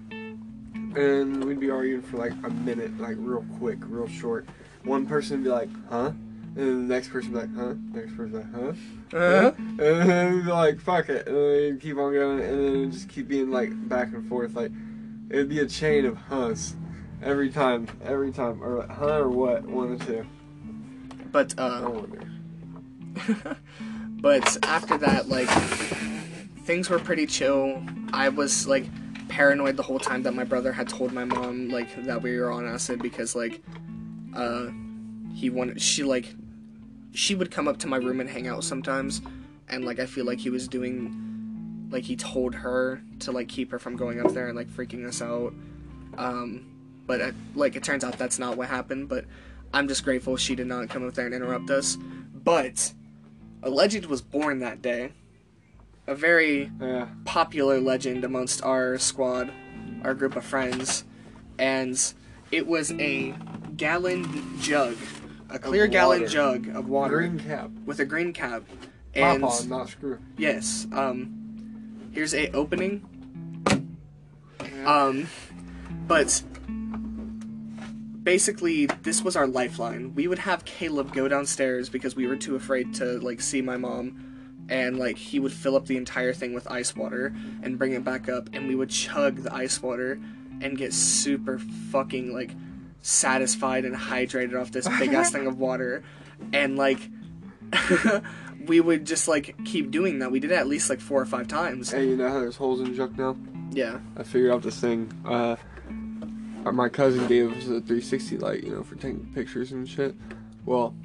[0.96, 4.46] and we'd be arguing for like a minute, like real quick, real short.
[4.84, 6.12] One person would be like, huh?
[6.56, 7.74] And the next person be like, huh?
[7.94, 8.76] Next person be like,
[9.12, 9.18] huh?
[9.18, 9.80] uh, And
[10.10, 11.28] then be like, fuck it.
[11.28, 14.56] And then keep on going, and then just keep being like back and forth.
[14.56, 14.72] Like,
[15.30, 16.76] it'd be a chain of huhs
[17.22, 18.62] every time, every time.
[18.64, 19.64] Or huh or what?
[19.64, 20.26] One or two.
[21.32, 22.02] but uh
[24.22, 25.48] but after that like
[26.66, 28.86] things were pretty chill i was like
[29.30, 32.52] paranoid the whole time that my brother had told my mom like that we were
[32.52, 33.62] on acid because like
[34.36, 34.68] uh
[35.34, 36.36] he wanted she like
[37.14, 39.22] she would come up to my room and hang out sometimes
[39.70, 41.25] and like i feel like he was doing
[41.92, 45.06] like he told her to like keep her from going up there and like freaking
[45.08, 45.54] us out
[46.18, 46.66] um
[47.08, 49.26] but uh, like it turns out that's not what happened but
[49.74, 51.98] i'm just grateful she did not come up there and interrupt us
[52.44, 52.94] but
[53.64, 55.12] a legend was born that day
[56.08, 57.08] a very Yeah.
[57.26, 59.52] popular legend amongst our squad,
[60.04, 61.04] our group of friends,
[61.58, 62.00] and
[62.52, 63.34] it was a
[63.76, 64.96] gallon jug,
[65.50, 67.72] a clear gallon jug of water Green cap.
[67.88, 68.62] with a green cap.
[69.16, 70.20] And on, not screw.
[70.38, 71.45] yes, um,
[72.16, 73.06] here's a opening.
[74.86, 75.28] Um,
[76.08, 76.42] but
[78.24, 80.16] basically, this was our lifeline.
[80.16, 83.78] We would have Caleb go downstairs because we were too afraid to like see my
[83.78, 87.92] mom, and like he would fill up the entire thing with ice water and bring
[87.92, 90.20] it back up, and we would chug the ice water
[90.62, 92.52] and get super fucking like
[93.02, 96.02] satisfied and hydrated off this big ass thing of water,
[96.54, 97.10] and like.
[98.68, 100.32] we would just like keep doing that.
[100.32, 101.92] We did it at least like four or five times.
[101.92, 103.36] Hey, you know how there's holes in the jug now?
[103.72, 104.00] Yeah.
[104.18, 105.12] I figured out this thing.
[105.26, 105.56] Uh,
[106.66, 110.16] uh, my cousin gave us a 360 light, you know, for taking pictures and shit.
[110.66, 110.96] Well,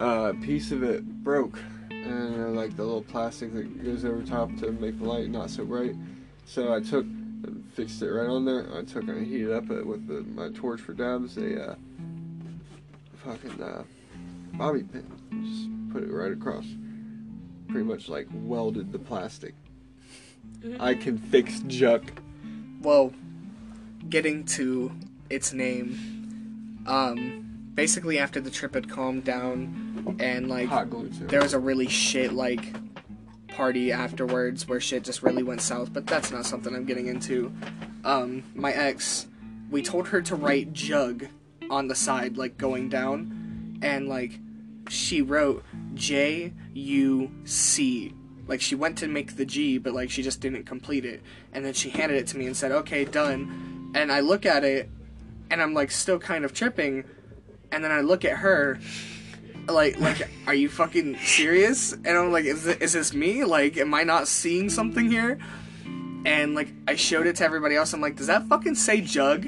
[0.00, 1.58] uh, a piece of it broke,
[1.90, 5.48] and uh, like the little plastic that goes over top to make the light not
[5.50, 5.94] so bright.
[6.44, 7.06] So I took
[7.46, 8.66] and fixed it right on there.
[8.76, 11.74] I took and I heated up it with the, my torch for dabs, a uh,
[13.24, 13.84] fucking uh,
[14.54, 15.06] bobby pin.
[15.32, 16.66] Just put it right across.
[17.68, 19.54] Pretty much like welded the plastic.
[20.80, 22.20] I can fix junk.
[22.80, 23.12] Well,
[24.08, 24.92] getting to
[25.30, 31.26] its name, um, basically after the trip had calmed down and like Hot glue too.
[31.26, 32.74] there was a really shit like
[33.48, 37.52] party afterwards where shit just really went south, but that's not something I'm getting into.
[38.04, 39.26] Um, my ex,
[39.70, 41.26] we told her to write jug
[41.70, 44.38] on the side, like going down, and like
[44.88, 45.64] she wrote
[45.94, 48.14] J U C.
[48.46, 51.22] Like she went to make the G, but like she just didn't complete it.
[51.52, 54.64] And then she handed it to me and said, "Okay, done." And I look at
[54.64, 54.88] it,
[55.50, 57.04] and I'm like still kind of tripping.
[57.72, 58.78] And then I look at her,
[59.68, 61.92] like like are you fucking serious?
[61.92, 63.44] And I'm like, is it, is this me?
[63.44, 65.38] Like, am I not seeing something here?
[66.26, 67.92] and like I showed it to everybody else.
[67.92, 69.46] I'm like, does that fucking say jug?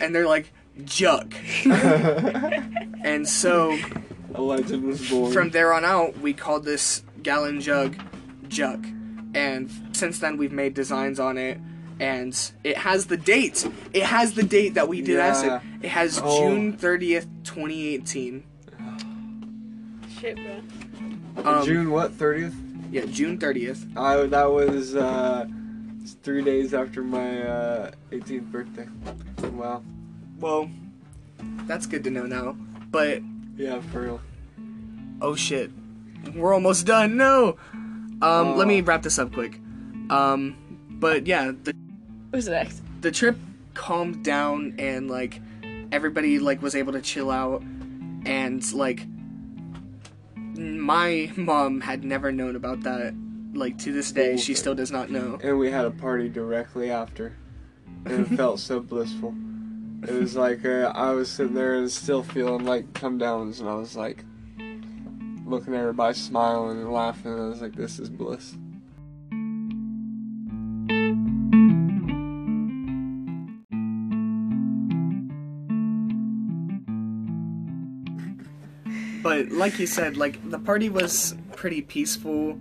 [0.00, 0.52] And they're like,
[0.84, 1.34] jug.
[1.64, 3.76] and so
[4.40, 5.32] A legend was born.
[5.34, 7.94] from there on out, we called this gallon jug
[8.48, 8.86] jug.
[9.34, 11.60] And since then, we've made designs on it.
[12.00, 12.34] And
[12.64, 13.68] it has the date.
[13.92, 15.26] It has the date that we did Yeah.
[15.26, 15.60] acid.
[15.82, 16.40] It has Oh.
[16.48, 18.42] June 30th, 2018.
[20.18, 21.44] Shit, bro.
[21.44, 22.12] Um, June what?
[22.14, 22.54] Thirtieth.
[22.90, 23.86] Yeah, June 30th.
[23.96, 25.46] I that was uh,
[26.22, 28.88] three days after my uh, 18th birthday.
[29.52, 29.82] Wow.
[30.38, 30.70] Well,
[31.66, 32.56] that's good to know now.
[32.90, 33.20] But
[33.58, 34.20] Yeah, for real.
[35.20, 35.70] Oh shit,
[36.34, 37.16] we're almost done.
[37.16, 37.56] No.
[38.22, 39.58] Um, let me wrap this up quick.
[40.10, 40.56] Um,
[40.90, 41.74] but yeah, the
[42.32, 42.82] Who's next?
[43.00, 43.36] the trip
[43.74, 45.40] calmed down and like
[45.90, 47.62] everybody like was able to chill out
[48.26, 49.06] and like
[50.56, 53.14] my mom had never known about that
[53.54, 56.90] like to this day she still does not know And we had a party directly
[56.90, 57.34] after,
[58.04, 59.34] and it felt so blissful.
[60.02, 63.68] It was like uh, I was sitting there and still feeling like come downs, and
[63.68, 64.24] I was like
[65.50, 67.32] looking at everybody smiling and laughing.
[67.32, 68.56] I was like, "This is bliss."
[79.22, 82.58] but like you said like the party was pretty peaceful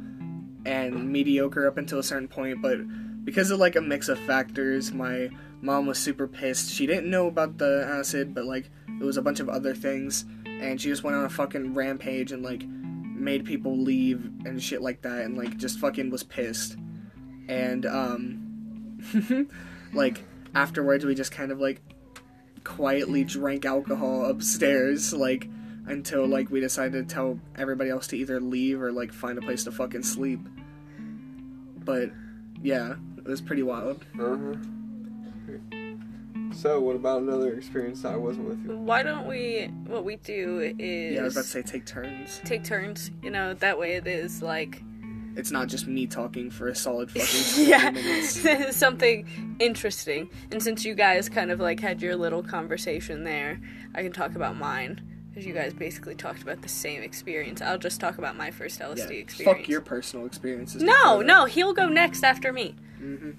[0.65, 2.77] and mediocre up until a certain point but
[3.23, 5.29] because of like a mix of factors my
[5.61, 9.21] mom was super pissed she didn't know about the acid but like it was a
[9.21, 12.65] bunch of other things and she just went on a fucking rampage and like
[13.19, 16.77] made people leave and shit like that and like just fucking was pissed.
[17.47, 19.47] And um
[19.93, 20.23] like
[20.55, 21.81] afterwards we just kind of like
[22.63, 25.47] quietly drank alcohol upstairs like
[25.87, 29.41] until like we decided to tell everybody else to either leave or like find a
[29.41, 30.39] place to fucking sleep.
[31.77, 32.11] But
[32.61, 34.05] yeah it was pretty wild.
[34.19, 35.78] Uh huh.
[36.53, 38.75] So, what about another experience that I wasn't with you?
[38.77, 39.71] Why don't we?
[39.85, 43.11] What we do is yeah i was about to say take turns take turns.
[43.21, 44.81] You know, that way it is like
[45.35, 50.29] it's not just me talking for a solid fucking yeah, minutes something interesting.
[50.51, 53.61] And since you guys kind of like had your little conversation there,
[53.95, 55.01] I can talk about mine.
[55.29, 57.61] Because you guys basically talked about the same experience.
[57.61, 59.59] I'll just talk about my first LSD yeah, experience.
[59.59, 62.75] fuck your personal experiences No, no, he'll go next after me.
[62.99, 63.35] Mhm.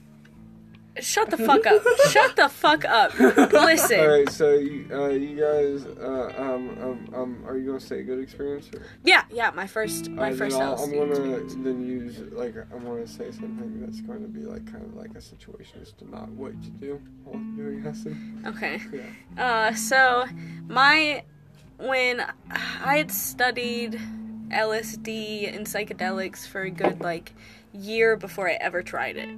[1.01, 1.83] Shut the fuck up.
[2.11, 3.19] Shut the fuck up.
[3.19, 4.01] Listen.
[4.01, 8.03] All right, so you, uh, you guys, uh, um, um, um, are you gonna say
[8.03, 8.69] good experience?
[8.75, 8.83] Or?
[9.05, 11.55] Yeah, yeah, my first my Alright, first then I'll- LSD I'm gonna experience.
[11.65, 15.15] then use like I'm gonna say something that's going to be like kind of like
[15.15, 18.17] a situation as to not what you do while doing acid.
[18.47, 18.81] Okay.
[18.93, 19.71] Yeah.
[19.71, 20.25] Uh, so
[20.69, 21.25] my
[21.79, 23.99] when I had studied
[24.51, 27.33] LSD and psychedelics for a good like
[27.73, 29.29] year before I ever tried it.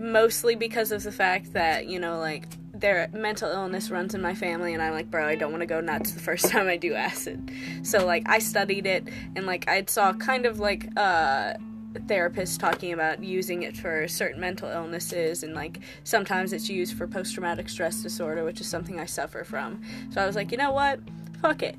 [0.00, 4.34] Mostly because of the fact that you know like their mental illness runs in my
[4.34, 6.78] family and I'm like bro I don't want to go nuts the first time I
[6.78, 7.50] do acid.
[7.82, 11.54] So like I studied it and like I saw kind of like uh
[11.92, 17.06] therapists talking about using it for certain mental illnesses and like sometimes it's used for
[17.06, 19.82] post traumatic stress disorder which is something I suffer from.
[20.10, 21.00] So I was like, "You know what?
[21.42, 21.76] Fuck it.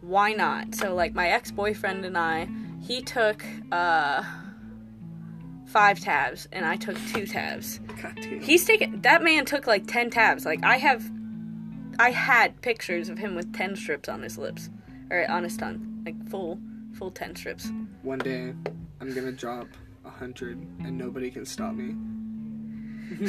[0.00, 2.48] Why not?" So like my ex-boyfriend and I,
[2.80, 4.24] he took uh
[5.72, 7.80] 5 tabs and I took 2 tabs.
[8.02, 8.18] God.
[8.40, 10.44] He's taken that man took like 10 tabs.
[10.44, 11.10] Like I have
[11.98, 14.70] I had pictures of him with 10 strips on his lips
[15.10, 16.02] or on his tongue.
[16.04, 16.58] Like full
[16.98, 17.70] full 10 strips.
[18.02, 18.52] one day
[19.00, 19.66] i'm gonna drop
[20.04, 21.94] a hundred and nobody can stop me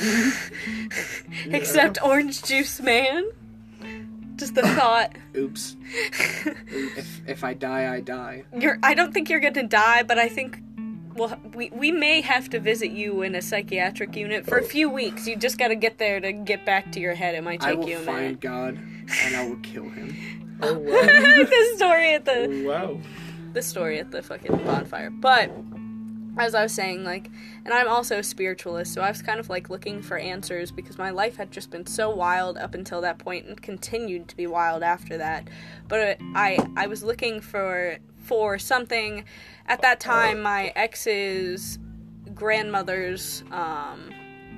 [1.46, 3.26] Except orange juice man.
[4.36, 5.12] Just the thought.
[5.38, 5.76] oops
[6.98, 10.28] if if i die i die You're I don't think you're to die, but I
[10.28, 10.60] think
[11.16, 14.89] well we we may have to visit you in a psychiatric unit for a few
[14.89, 15.28] weeks.
[15.28, 17.36] You just got to get there to get back to your head.
[17.36, 17.95] It might take you a minute.
[17.95, 18.39] I will find minute.
[18.41, 18.80] god
[19.26, 20.16] and i will kill him
[20.61, 20.91] Oh wow!
[20.93, 22.97] the story at the wow!
[23.53, 25.09] the story at the fucking bonfire.
[25.09, 25.51] But
[26.38, 27.30] as I was saying, like,
[27.66, 30.97] and I'm also a spiritualist, so I was kind of like looking for answers because
[30.97, 34.47] my life had just been so wild up until that point and continued to be
[34.47, 35.49] wild after that.
[35.88, 39.26] But I I was looking for for something
[39.67, 41.78] at that time my ex's
[42.34, 44.09] grandmother's um,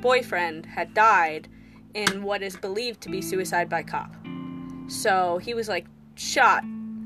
[0.01, 1.47] boyfriend had died
[1.93, 4.13] in what is believed to be suicide by cop.
[4.87, 5.85] So he was like
[6.15, 6.63] shot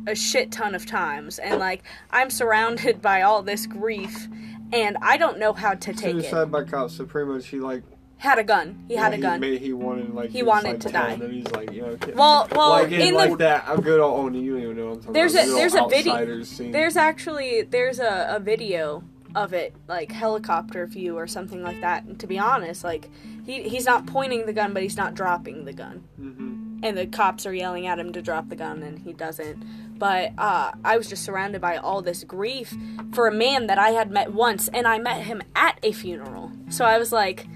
[0.08, 4.28] a shit ton of times and like I'm surrounded by all this grief
[4.72, 6.22] and I don't know how to take it.
[6.22, 6.96] Suicide by cops.
[6.98, 7.84] So pretty much he like
[8.20, 8.84] Had a gun.
[8.90, 9.40] He had a he gun.
[9.40, 11.12] Made, he wanted like He wanted like, to die.
[11.14, 11.98] And he's like, you know.
[12.16, 13.64] Well, well, like in, like the that.
[13.68, 14.34] I'm good on.
[14.34, 15.48] You don't even know what I'm talking There's about.
[15.48, 16.72] a- there's a video- scene.
[16.72, 19.04] there's actually there's a, a video
[19.36, 22.04] of it, like helicopter view or something like that.
[22.04, 23.10] And to be honest, like
[23.46, 26.04] he he's not pointing the gun, but he's not dropping the gun.
[26.20, 26.80] Mm-hmm.
[26.84, 29.98] And the cops are yelling at him to drop the gun, and he doesn't.
[29.98, 32.74] But uh, I was just surrounded by all this grief
[33.14, 36.52] for a man that I had met once, and I met him at a funeral.
[36.70, 37.48] So I was like,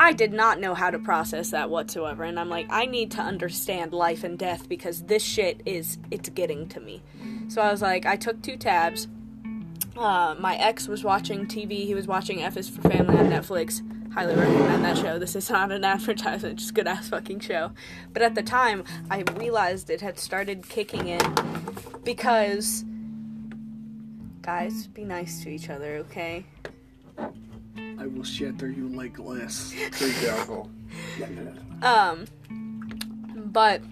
[0.00, 2.22] I did not know how to process that whatsoever.
[2.22, 6.28] And I'm like, I need to understand life and death because this shit is, it's
[6.28, 7.02] getting to me.
[7.48, 9.08] So I was like, I took two tabs.
[9.96, 11.84] Uh, my ex was watching TV.
[11.84, 13.82] He was watching F is for Family on Netflix.
[14.12, 15.18] Highly recommend that show.
[15.18, 17.72] This is not an advertisement, just good ass fucking show.
[18.12, 21.20] But at the time, I realized it had started kicking in
[22.04, 22.84] because.
[24.42, 26.46] Guys, be nice to each other, okay?
[27.98, 29.74] I will shatter you like glass.
[29.90, 30.70] Drink the alcohol.
[31.82, 32.26] Um,
[33.34, 33.82] but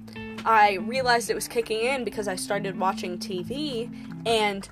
[0.44, 3.90] I realized it was kicking in because I started watching TV
[4.24, 4.68] and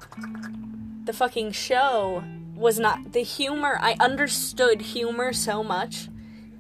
[1.05, 2.22] the fucking show
[2.55, 3.78] was not the humor.
[3.80, 6.09] I understood humor so much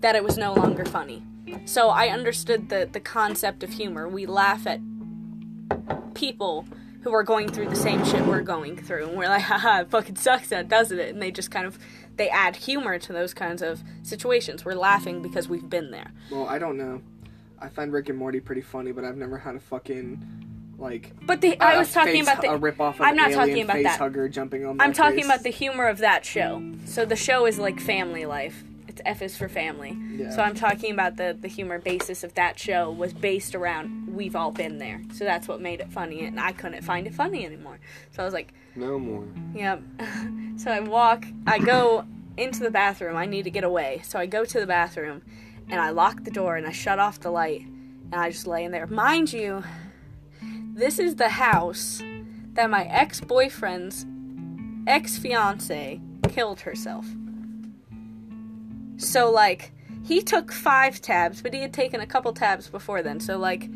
[0.00, 1.22] that it was no longer funny.
[1.64, 4.08] So I understood the the concept of humor.
[4.08, 4.80] We laugh at
[6.14, 6.66] people
[7.02, 9.90] who are going through the same shit we're going through, and we're like, haha, it
[9.90, 11.10] fucking sucks, that doesn't it?
[11.12, 11.78] And they just kind of
[12.16, 14.64] they add humor to those kinds of situations.
[14.64, 16.12] We're laughing because we've been there.
[16.30, 17.02] Well, I don't know.
[17.58, 21.12] I find Rick and Morty pretty funny, but I've never had a fucking like.
[21.24, 22.96] But the I a was talking face- about the a rip off.
[22.96, 23.98] Of I'm not alien talking about face that.
[23.98, 24.80] hugger jumping on.
[24.80, 25.24] I'm talking face.
[25.26, 26.62] about the humor of that show.
[26.84, 28.64] So the show is like family life.
[29.04, 29.96] F is for family.
[30.16, 30.30] Yeah.
[30.30, 34.36] So I'm talking about the the humor basis of that show was based around we've
[34.36, 35.02] all been there.
[35.12, 37.78] So that's what made it funny, and I couldn't find it funny anymore.
[38.12, 39.24] So I was like, No more.
[39.54, 39.82] Yep.
[40.56, 42.04] so I walk, I go
[42.36, 43.16] into the bathroom.
[43.16, 44.00] I need to get away.
[44.04, 45.22] So I go to the bathroom
[45.68, 48.64] and I lock the door and I shut off the light and I just lay
[48.64, 48.86] in there.
[48.86, 49.62] Mind you,
[50.74, 52.02] this is the house
[52.54, 54.06] that my ex boyfriend's
[54.86, 57.06] ex fiance killed herself.
[58.96, 59.72] So, like,
[60.04, 63.20] he took five tabs, but he had taken a couple tabs before then.
[63.20, 63.70] So, like,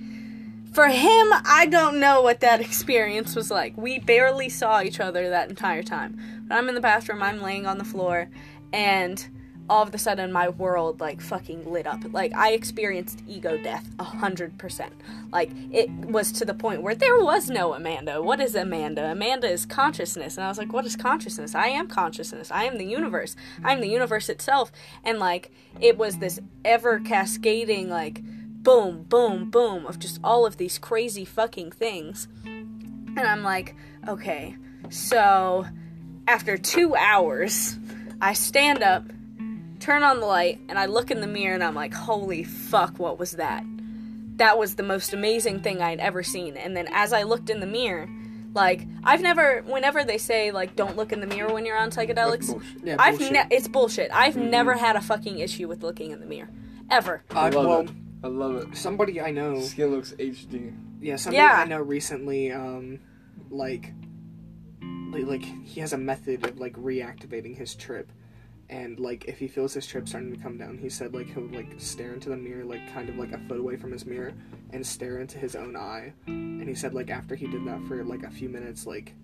[0.73, 3.77] for him, I don't know what that experience was like.
[3.77, 6.19] We barely saw each other that entire time.
[6.47, 8.31] But I'm in the bathroom, I'm laying on the floor,
[8.73, 9.27] and
[9.69, 12.01] all of a sudden my world like fucking lit up.
[12.13, 14.93] Like I experienced ego death a hundred percent.
[15.33, 18.23] Like it was to the point where there was no Amanda.
[18.23, 19.11] What is Amanda?
[19.11, 20.37] Amanda is consciousness.
[20.37, 21.55] And I was like, what is consciousness?
[21.55, 22.51] I am consciousness.
[22.51, 23.37] I am the universe.
[23.63, 24.73] I am the universe itself.
[25.05, 25.51] And like
[25.81, 28.23] it was this ever cascading like
[28.63, 32.29] boom, boom, boom of just all of these crazy fucking things.
[32.45, 33.75] And I'm like,
[34.07, 34.57] okay,
[34.91, 35.67] so
[36.27, 37.79] after two hours,
[38.21, 39.05] I stand up,
[39.81, 42.99] turn on the light, and I look in the mirror and I'm like, holy fuck,
[42.99, 43.65] what was that?
[44.37, 46.57] That was the most amazing thing I'd ever seen.
[46.57, 48.09] And then as I looked in the mirror,
[48.55, 51.91] like, I've never, whenever they say, like, don't look in the mirror when you're on
[51.91, 52.85] psychedelics, bullshit.
[52.85, 54.11] Yeah, I've ne- it's bullshit.
[54.13, 56.49] I've never had a fucking issue with looking in the mirror.
[56.91, 57.25] Ever.
[57.31, 57.91] I love well, it.
[58.25, 58.77] I love it.
[58.77, 59.61] somebody I know.
[59.61, 60.75] Skin looks HD.
[61.01, 61.53] Yeah, somebody Yeah.
[61.53, 63.01] I know recently, um,
[63.51, 63.93] like,
[65.11, 68.11] like, like he has a method of like reactivating his trip,
[68.71, 71.47] and like if he feels his trip starting to come down, he said like he'll
[71.49, 74.33] like stare into the mirror, like kind of like a foot away from his mirror,
[74.73, 78.05] and stare into his own eye, and he said like after he did that for
[78.05, 79.15] like a few minutes, like,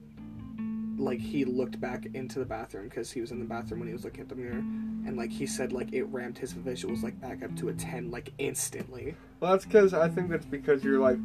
[0.96, 3.92] like he looked back into the bathroom because he was in the bathroom when he
[3.92, 7.20] was looking at the mirror, and like he said like it ramped his visuals like
[7.20, 9.14] back up to a ten like instantly.
[9.40, 11.18] Well, that's because I think that's because you're like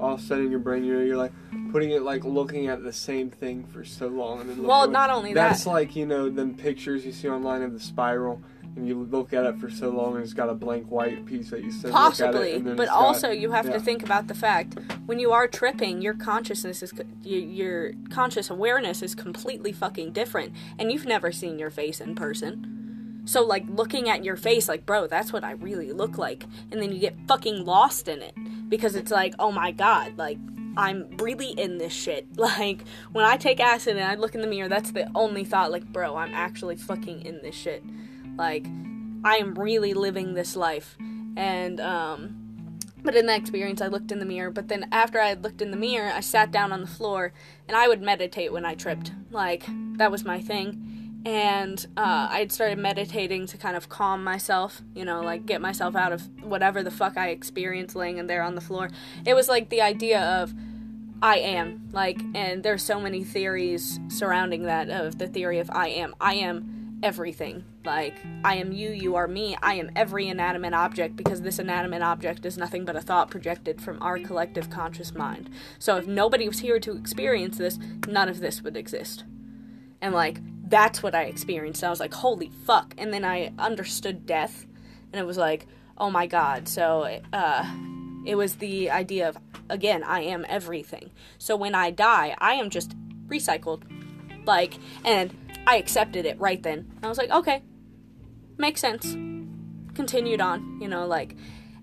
[0.00, 0.84] all setting your brain.
[0.84, 1.32] You know, you're like
[1.72, 4.92] putting it like looking at the same thing for so long, and then Well, away.
[4.92, 5.70] not only that's that.
[5.70, 8.42] like you know them pictures you see online of the spiral,
[8.76, 11.50] and you look at it for so long, and it's got a blank white piece
[11.50, 13.72] that you said Possibly, it, and then but it's got- also you have yeah.
[13.72, 14.76] to think about the fact
[15.06, 16.92] when you are tripping, your consciousness is
[17.22, 22.85] your conscious awareness is completely fucking different, and you've never seen your face in person.
[23.26, 26.80] So like looking at your face, like bro, that's what I really look like, and
[26.80, 28.34] then you get fucking lost in it
[28.68, 30.38] because it's like, oh my god, like
[30.76, 32.26] I'm really in this shit.
[32.36, 35.72] Like when I take acid and I look in the mirror, that's the only thought.
[35.72, 37.82] Like bro, I'm actually fucking in this shit.
[38.36, 38.64] Like
[39.24, 40.96] I am really living this life.
[41.36, 45.28] And um but in that experience I looked in the mirror, but then after I
[45.28, 47.32] had looked in the mirror, I sat down on the floor
[47.66, 49.10] and I would meditate when I tripped.
[49.32, 49.64] Like
[49.96, 50.95] that was my thing.
[51.26, 55.60] And uh, I had started meditating to kind of calm myself, you know, like get
[55.60, 58.90] myself out of whatever the fuck I experienced laying in there on the floor.
[59.24, 60.54] It was like the idea of
[61.20, 65.88] I am like, and there's so many theories surrounding that of the theory of I
[65.88, 66.14] am.
[66.20, 67.64] I am everything.
[67.84, 68.14] Like,
[68.44, 69.56] I am you, you are me.
[69.60, 73.80] I am every inanimate object because this inanimate object is nothing but a thought projected
[73.80, 75.50] from our collective conscious mind.
[75.80, 79.24] So if nobody was here to experience this, none of this would exist.
[80.00, 81.82] And like, that's what I experienced.
[81.82, 82.94] And I was like, holy fuck.
[82.98, 84.66] And then I understood death,
[85.12, 85.66] and it was like,
[85.98, 86.68] oh my god.
[86.68, 87.74] So, uh,
[88.26, 89.38] it was the idea of,
[89.70, 91.12] again, I am everything.
[91.38, 92.94] So when I die, I am just
[93.28, 93.82] recycled.
[94.44, 95.34] Like, and
[95.66, 96.92] I accepted it right then.
[97.02, 97.62] I was like, okay,
[98.58, 99.12] makes sense.
[99.94, 101.36] Continued on, you know, like,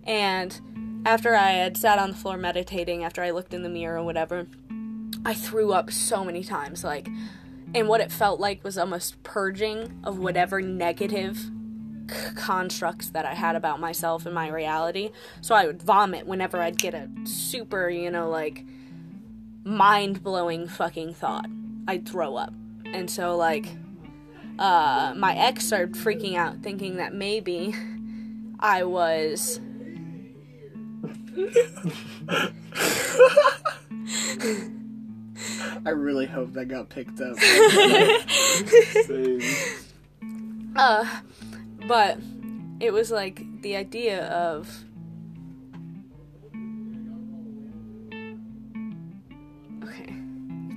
[0.03, 3.99] and after I had sat on the floor meditating, after I looked in the mirror
[3.99, 4.47] or whatever,
[5.25, 7.07] I threw up so many times, like,
[7.73, 11.49] and what it felt like was almost purging of whatever negative
[12.09, 15.11] c- constructs that I had about myself and my reality.
[15.41, 18.63] So I would vomit whenever I'd get a super, you know, like
[19.63, 21.47] mind blowing fucking thought.
[21.87, 22.53] I'd throw up.
[22.85, 23.65] And so, like,
[24.59, 27.75] uh, my ex started freaking out, thinking that maybe
[28.59, 29.59] I was.
[35.85, 37.37] I really hope that got picked up.
[39.05, 39.41] Same.
[40.75, 41.19] Uh,
[41.87, 42.17] but
[42.79, 44.85] it was like the idea of.
[49.83, 50.13] Okay,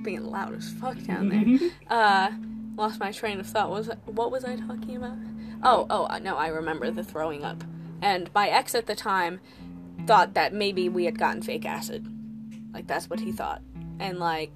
[0.03, 1.69] being loud as fuck down there.
[1.89, 2.31] uh,
[2.75, 3.69] lost my train of thought.
[3.69, 5.17] What was what was I talking about?
[5.63, 7.63] Oh, oh uh, no, I remember the throwing up.
[8.01, 9.39] And my ex at the time
[10.05, 12.07] thought that maybe we had gotten fake acid.
[12.73, 13.61] Like that's what he thought.
[13.99, 14.51] And like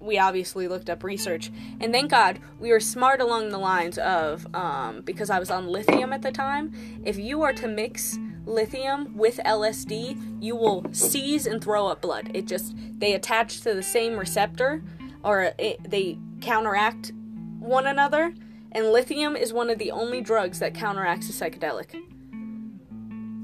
[0.00, 1.50] we obviously looked up research.
[1.80, 5.66] And thank god we were smart along the lines of um, because i was on
[5.66, 6.72] lithium at the time
[7.04, 12.30] if you are to mix lithium with lsd you will seize and throw up blood.
[12.34, 14.82] It just they attach to the same receptor
[15.22, 17.12] or it, they counteract
[17.58, 18.34] one another
[18.72, 21.94] and lithium is one of the only drugs that counteracts a psychedelic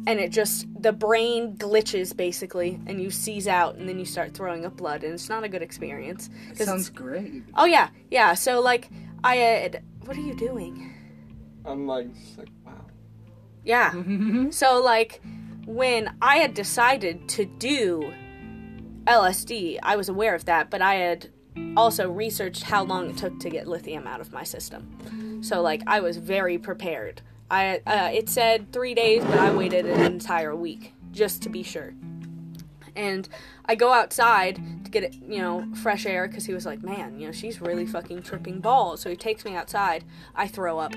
[0.07, 4.33] and it just the brain glitches basically and you seize out and then you start
[4.35, 7.43] throwing up blood and it's not a good experience 'Cause Sounds great.
[7.55, 8.89] oh yeah yeah so like
[9.25, 10.93] i had what are you doing
[11.67, 12.73] I'm like, like, wow.
[13.65, 13.93] yeah
[14.51, 15.21] so like
[15.67, 18.11] when i had decided to do
[19.07, 21.29] lsd i was aware of that but i had
[21.77, 25.83] also researched how long it took to get lithium out of my system so like
[25.87, 27.21] i was very prepared
[27.51, 31.63] i uh, it said three days but i waited an entire week just to be
[31.63, 31.93] sure
[32.97, 33.29] and
[33.65, 37.27] I go outside to get you know fresh air because he was like, man, you
[37.27, 39.01] know she's really fucking tripping balls.
[39.01, 40.05] So he takes me outside.
[40.35, 40.95] I throw up.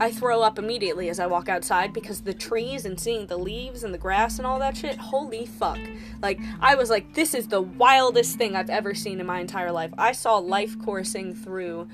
[0.00, 3.84] I throw up immediately as I walk outside because the trees and seeing the leaves
[3.84, 4.96] and the grass and all that shit.
[4.96, 5.78] Holy fuck!
[6.22, 9.72] Like I was like, this is the wildest thing I've ever seen in my entire
[9.72, 9.92] life.
[9.96, 11.88] I saw life coursing through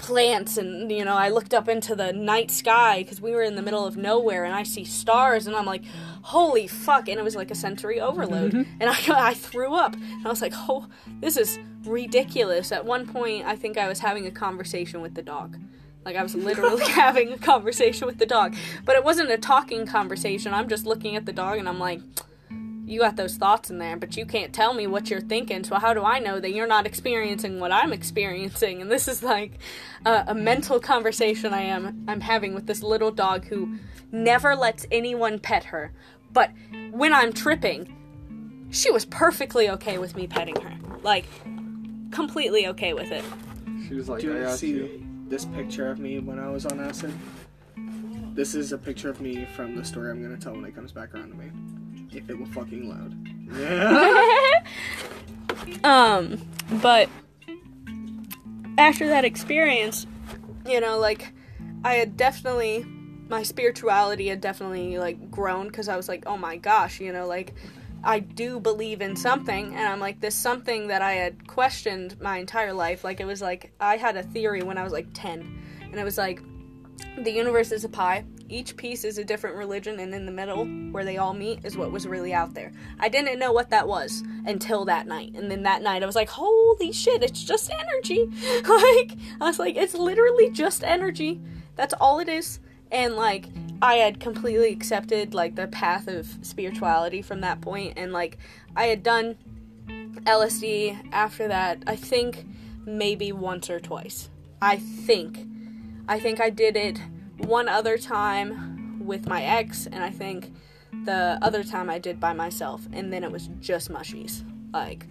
[0.00, 3.54] plants and you know i looked up into the night sky because we were in
[3.54, 5.84] the middle of nowhere and i see stars and i'm like
[6.22, 8.52] holy fuck and it was like a sensory overload.
[8.52, 8.80] Mm-hmm.
[8.80, 10.86] And I, I threw up and i was like oh
[11.20, 12.72] this is ridiculous.
[12.72, 15.58] At one point i think i was having a conversation with the dog.
[16.04, 18.56] Like i was literally having a conversation with the dog.
[18.84, 20.54] But it wasn't a talking conversation.
[20.54, 22.00] I'm just looking at the dog and i'm like
[22.90, 25.62] you got those thoughts in there, but you can't tell me what you're thinking.
[25.62, 28.82] So how do I know that you're not experiencing what I'm experiencing?
[28.82, 29.52] And this is like
[30.04, 33.78] a, a mental conversation I am I'm having with this little dog who
[34.10, 35.92] never lets anyone pet her.
[36.32, 36.50] But
[36.90, 40.76] when I'm tripping, she was perfectly okay with me petting her.
[41.02, 41.26] Like
[42.10, 43.24] completely okay with it.
[43.86, 45.06] She was like, Do you got see you.
[45.28, 47.12] this picture of me when I was on acid?
[48.34, 50.90] This is a picture of me from the story I'm gonna tell when it comes
[50.92, 51.50] back around to me.
[52.12, 53.16] If it were fucking loud.
[55.84, 56.40] Um,
[56.82, 57.08] but
[58.78, 60.06] after that experience,
[60.66, 61.32] you know, like
[61.84, 62.84] I had definitely
[63.28, 67.26] my spirituality had definitely like grown because I was like, oh my gosh, you know,
[67.26, 67.54] like
[68.02, 72.38] I do believe in something, and I'm like this something that I had questioned my
[72.38, 73.04] entire life.
[73.04, 76.04] Like it was like I had a theory when I was like ten, and it
[76.04, 76.42] was like
[77.18, 78.24] the universe is a pie.
[78.50, 81.76] Each piece is a different religion, and in the middle, where they all meet, is
[81.76, 82.72] what was really out there.
[82.98, 86.16] I didn't know what that was until that night, and then that night I was
[86.16, 87.22] like, "Holy shit!
[87.22, 88.26] It's just energy!"
[88.68, 91.40] like I was like, "It's literally just energy.
[91.76, 92.58] That's all it is."
[92.90, 93.46] And like
[93.80, 98.36] I had completely accepted like the path of spirituality from that point, and like
[98.74, 99.36] I had done
[100.26, 101.84] LSD after that.
[101.86, 102.44] I think
[102.84, 104.28] maybe once or twice.
[104.60, 105.46] I think.
[106.08, 106.98] I think I did it
[107.46, 110.52] one other time with my ex, and I think
[111.04, 115.06] the other time I did by myself, and then it was just mushies, like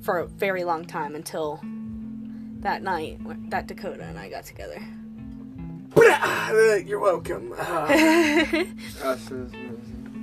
[0.00, 1.60] for a very long time until
[2.60, 3.18] that night
[3.50, 4.82] that Dakota and I got together.
[6.86, 7.54] You're welcome.
[9.02, 9.16] Uh,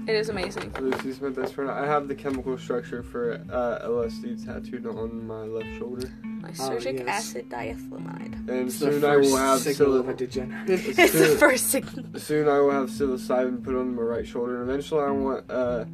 [0.08, 0.72] it Acid is amazing.
[0.76, 0.82] is.
[0.82, 1.70] Lucy's my best friend.
[1.72, 6.12] I have the chemical structure for uh, LSD tattooed on my left shoulder.
[6.24, 6.60] Nice.
[6.60, 7.08] lysergic yes.
[7.08, 8.34] acid diethylamide.
[8.48, 10.70] And It's the soon I will first have signal of a degenerate.
[10.70, 12.20] It's the soon- first signal.
[12.20, 15.86] soon I will have psilocybin put on my right shoulder, and eventually I want uh,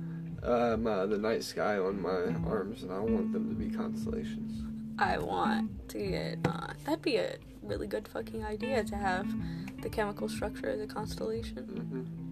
[0.43, 4.63] um, uh, the night sky on my arms, and I want them to be constellations.
[4.99, 6.39] I want to get.
[6.45, 9.25] Uh, that'd be a really good fucking idea to have
[9.81, 11.63] the chemical structure of a constellation.
[11.63, 12.31] hmm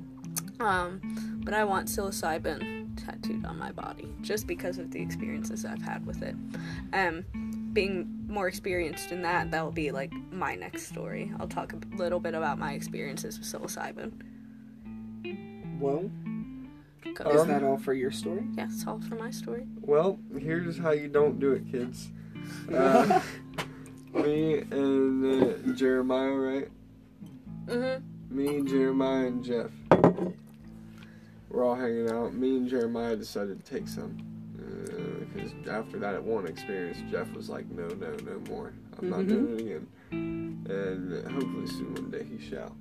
[0.59, 5.81] Um, but I want psilocybin tattooed on my body just because of the experiences I've
[5.81, 6.35] had with it.
[6.93, 7.23] Um,
[7.73, 11.31] being more experienced in that, that'll be like my next story.
[11.39, 14.11] I'll talk a little bit about my experiences with psilocybin.
[15.79, 16.09] well,
[17.15, 17.29] Go.
[17.31, 18.43] is Um, that all for your story?
[18.57, 19.65] yeah, that's all for my story.
[19.81, 22.09] Well, here's how you don't do it, kids.
[22.73, 23.21] Uh,
[24.13, 26.67] me and uh, Jeremiah, right?
[27.67, 28.03] Mm-hmm.
[28.29, 29.71] Me, Jeremiah, and Jeff.
[31.49, 32.33] We're all hanging out.
[32.33, 34.17] Me and Jeremiah decided to take some.
[35.33, 38.73] Because after that one experience, Jeff was like, no, no, no more.
[38.99, 39.27] I'm not Mhm.
[39.29, 39.87] doing it again.
[40.69, 42.75] And hopefully soon one day he shall.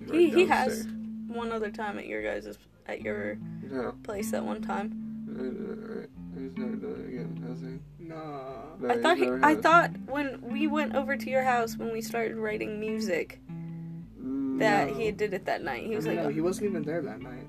[0.00, 0.84] He's He- he has.
[0.84, 0.94] downstairs.
[1.28, 3.36] One other time at your guys' at your
[3.70, 5.24] No, place at one time.
[5.26, 6.06] no, no.
[6.38, 8.06] He's never done it again, has he?
[8.08, 8.76] Nah.
[8.80, 12.00] No, I thought he, I thought when we went over to your house when we
[12.00, 13.40] started writing music
[14.58, 14.94] that No.
[14.94, 15.84] he did it that night.
[15.86, 17.46] He was like, no, he wasn't even there that night.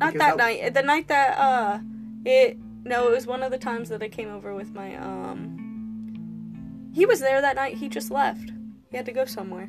[0.00, 0.74] Not Because that that- night.
[0.74, 1.78] The night that uh
[2.24, 6.90] it no, it was one of the times that I came over with my um
[6.92, 7.76] He was there that night.
[7.76, 8.50] He just left.
[8.90, 9.68] He had to go somewhere.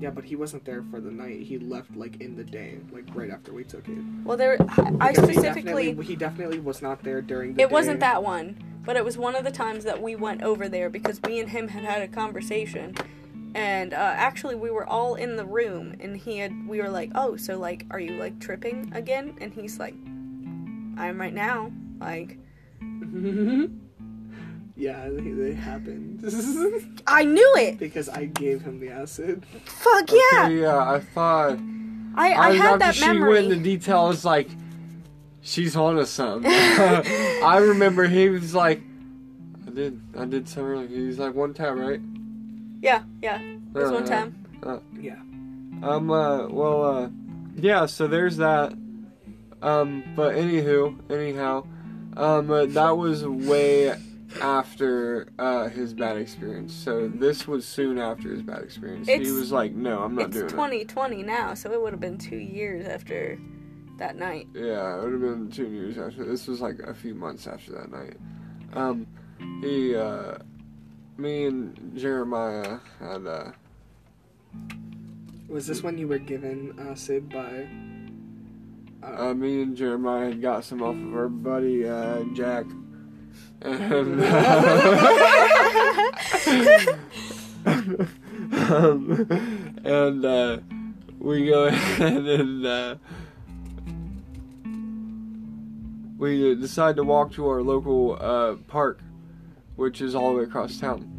[0.00, 1.42] Yeah, but he wasn't there for the night.
[1.42, 3.98] He left like in the day, like right after we took it.
[4.24, 4.56] Well, there
[5.00, 8.56] I he specifically definitely, he definitely was not there during the It wasn't that one,
[8.84, 11.50] but it was one of the times that we went over there because me and
[11.50, 12.94] him had had a conversation.
[13.54, 16.66] And uh, actually, we were all in the room, and he had.
[16.68, 19.94] We were like, "Oh, so like, are you like tripping again?" And he's like,
[20.96, 21.70] "I am right now."
[22.00, 22.38] Like,
[24.76, 26.20] yeah, they, they happened.
[27.06, 27.78] I knew it.
[27.78, 29.44] because I gave him the acid.
[29.64, 30.44] Fuck yeah!
[30.46, 31.58] Okay, yeah, I thought.
[32.16, 34.48] I I was- had after that she went into detail, I was like,
[35.42, 36.50] she's on to something.
[36.52, 38.82] I remember he was like,
[39.66, 40.88] I did, I did some earlier.
[40.88, 42.00] He was like, one time, right?
[42.84, 43.40] Yeah, yeah.
[43.40, 44.34] It was Uh, one time.
[45.00, 45.16] Yeah.
[45.82, 47.08] Um, uh, well, uh,
[47.56, 48.72] yeah, so there's that.
[49.62, 51.66] Um, but anywho, anyhow,
[52.16, 53.94] um, uh, that was way
[54.42, 56.72] after, uh, his bad experience.
[56.74, 59.06] So this was soon after his bad experience.
[59.08, 62.00] he It's- was like, no, I'm not It's doing 2020 now, so it would have
[62.00, 63.38] been two years after
[63.98, 64.48] that night.
[64.54, 66.24] Yeah, it would have been two years after.
[66.24, 68.16] This was like a few months after that night.
[68.74, 69.06] Um,
[69.62, 70.38] he, uh,
[71.16, 73.50] me and Jeremiah had, uh,
[75.48, 77.68] Was this when you were given uh, acid by?
[79.02, 82.64] Uh, Uh, me and Jeremiah had got some off of our buddy uh, Jack,
[83.60, 84.24] and
[87.66, 89.26] um,
[89.84, 90.58] and uh,
[91.18, 92.96] we go ahead and uh,
[96.18, 99.00] we decide to walk to our local uh, park,
[99.76, 101.10] which is all the way across town.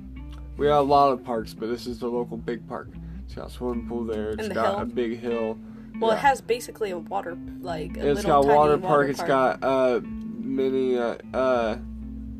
[0.57, 2.90] We have a lot of parks, but this is the local big park.
[3.26, 4.32] It's got a swimming pool there.
[4.32, 4.80] It's the got hill.
[4.82, 5.57] a big hill.
[5.99, 6.18] Well, Yeah.
[6.18, 9.10] it has basically a water like a It's little got tiny water park.
[9.10, 11.77] It's got uh mini uh, uh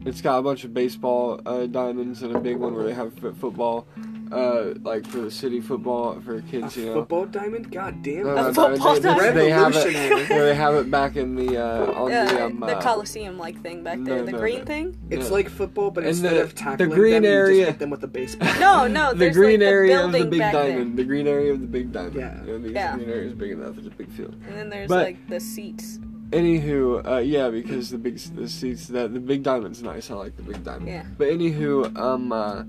[0.06, 3.12] it's got a bunch of baseball uh, diamonds and a big one where they have
[3.38, 3.88] football,
[4.32, 6.76] uh like for the city football for a kids.
[6.78, 6.94] You know.
[6.96, 7.72] football diamond?
[7.72, 8.24] God damn.
[8.24, 9.38] No, A no, no, football they, they, diamond?
[9.38, 10.28] they have it.
[10.30, 13.62] They have it back in the uh, on Yeah, the um, the uh, Coliseum like
[13.62, 14.66] thing back there, no, the no, green no.
[14.66, 14.98] thing.
[15.10, 15.34] It's Yeah.
[15.34, 17.80] like football, but And instead the- of tackling the green them, you area- just hit
[17.80, 18.50] them with a baseball.
[18.60, 20.98] No, no, the there's green like the area of building the big back diamond.
[20.98, 22.16] The green area of the big diamond.
[22.16, 22.42] Yeah.
[22.46, 22.96] You know, the Yeah.
[22.96, 23.78] green area is big enough.
[23.78, 24.34] It's a big field.
[24.48, 26.00] and then there's But- like the seats.
[26.32, 30.10] Anywho, uh, yeah, because the big the seats that the big diamond's nice.
[30.10, 30.88] I like the big diamond.
[30.88, 31.06] Yeah.
[31.18, 32.64] But anywho, um, uh,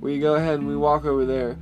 [0.00, 1.56] we go ahead and we walk over there,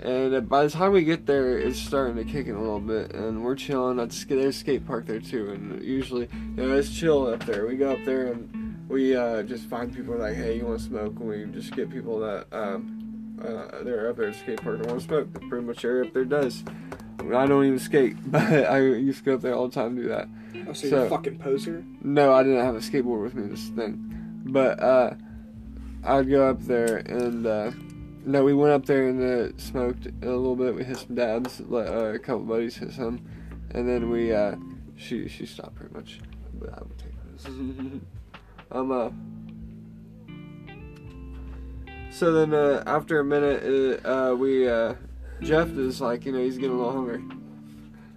[0.00, 3.12] and by the time we get there, it's starting to kick in a little bit,
[3.14, 3.98] and we're chilling.
[4.00, 7.44] At sk- there's a skate park there too, and usually, you know, it's chill up
[7.46, 7.66] there.
[7.66, 10.84] We go up there and we uh, just find people like, hey, you want to
[10.84, 11.14] smoke?
[11.20, 14.78] And we just get people that um, uh, they're up there at the skate park
[14.78, 15.32] and want to smoke.
[15.32, 16.62] That's pretty much every up there does.
[17.20, 20.02] I don't even skate, but I used to go up there all the time to
[20.02, 20.28] do that.
[20.68, 21.84] Oh, so, So- you're a fucking poser?
[22.02, 24.08] No, I didn't have a skateboard with me this thing.
[24.44, 25.14] But uh
[26.04, 27.70] I'd go up there and uh
[28.24, 30.74] no, we went up there and uh, smoked a little bit.
[30.74, 31.60] We hit some dabs.
[31.60, 33.20] Let, uh, a couple buddies hit some,
[33.72, 34.54] and then we uh,
[34.96, 36.20] she she stopped pretty much.
[36.54, 37.46] But I would take this.
[38.70, 39.10] um uh.
[42.10, 44.94] So then uh, after a minute, uh, uh, we uh,
[45.40, 47.24] Jeff is like you know he's getting a little hungry.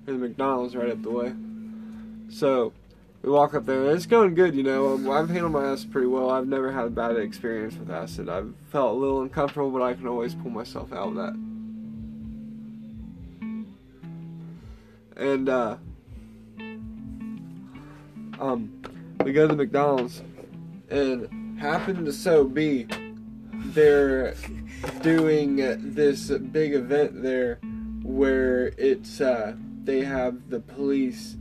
[0.05, 1.33] There's McDonald's right up the way.
[2.29, 2.73] So
[3.25, 4.53] we walk up there, and it's going good.
[4.53, 6.29] You know, Um, I've handled my acid pretty well.
[6.29, 8.29] I've never had a bad experience with acid.
[8.29, 11.35] I've felt a little uncomfortable, but I can always pull myself out of that.
[15.17, 15.77] And uh,
[18.39, 18.81] um,
[19.23, 20.21] we go to the McDonald's,
[20.91, 22.85] and happen to so be
[23.73, 24.35] they're
[25.01, 25.55] doing
[25.95, 27.55] this big event there
[28.03, 31.37] where it's uh, they have the police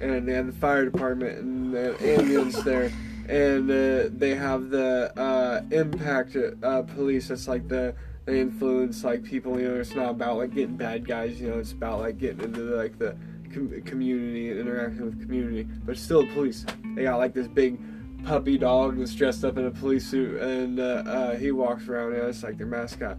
[0.00, 2.90] and they have the fire department and the ambulance there.
[3.28, 7.28] And uh, they have the uh, impact uh, police.
[7.28, 7.94] That's like the
[8.26, 11.58] they influence like people you know it's not about like getting bad guys you know
[11.58, 13.16] it's about like getting into the, like the
[13.52, 15.62] com- community and interacting with community.
[15.62, 16.66] But still police.
[16.94, 17.78] They got like this big
[18.24, 22.14] puppy dog that's dressed up in a police suit and uh, uh, he walks around
[22.14, 23.18] and it's like their mascot.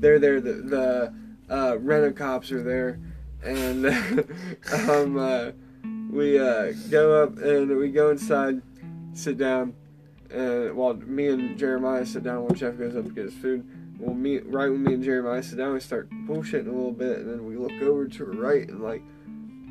[0.00, 1.14] They're there the, the
[1.50, 2.98] uh, rent cops are there.
[3.44, 3.86] And
[4.88, 5.52] um, uh,
[6.12, 8.60] we uh, go up and we go inside
[9.14, 9.74] sit down
[10.30, 13.66] and while me and Jeremiah sit down while Jeff goes up to get his food
[13.98, 17.18] well me right when me and Jeremiah sit down we start bullshitting a little bit
[17.18, 19.02] and then we look over to our right and like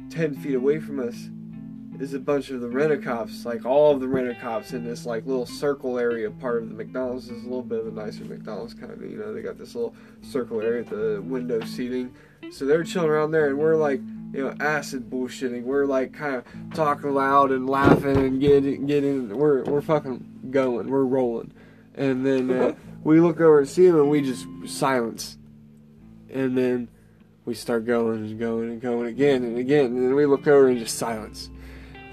[0.09, 1.29] 10 feet away from us
[2.01, 5.45] is a bunch of the rent-a-cops, like all of the rent-a-cops in this like little
[5.45, 7.29] circle area part of the McDonald's.
[7.29, 9.75] Is a little bit of a nicer McDonald's kind of, you know, they got this
[9.75, 12.13] little circle area the window seating.
[12.51, 14.01] So they're chilling around there and we're like,
[14.33, 15.63] you know, acid bullshitting.
[15.63, 20.89] We're like kind of talking loud and laughing and getting getting we're we're fucking going.
[20.89, 21.53] We're rolling.
[21.95, 25.37] And then uh, we look over and see them and we just silence.
[26.29, 26.87] And then
[27.43, 30.69] we start going and going and going again and again and then we look over
[30.69, 31.49] and just silence.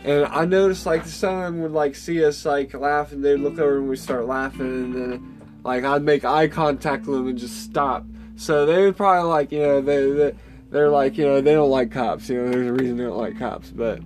[0.05, 3.79] And I noticed like of them would like see us like laughing, they'd look over
[3.79, 7.63] and we start laughing and then like I'd make eye contact with them and just
[7.63, 8.05] stop.
[8.37, 10.35] So they would probably like you know they, they
[10.71, 12.29] they're like you know they don't like cops.
[12.29, 13.71] You know there's a reason they don't like cops.
[13.71, 14.01] But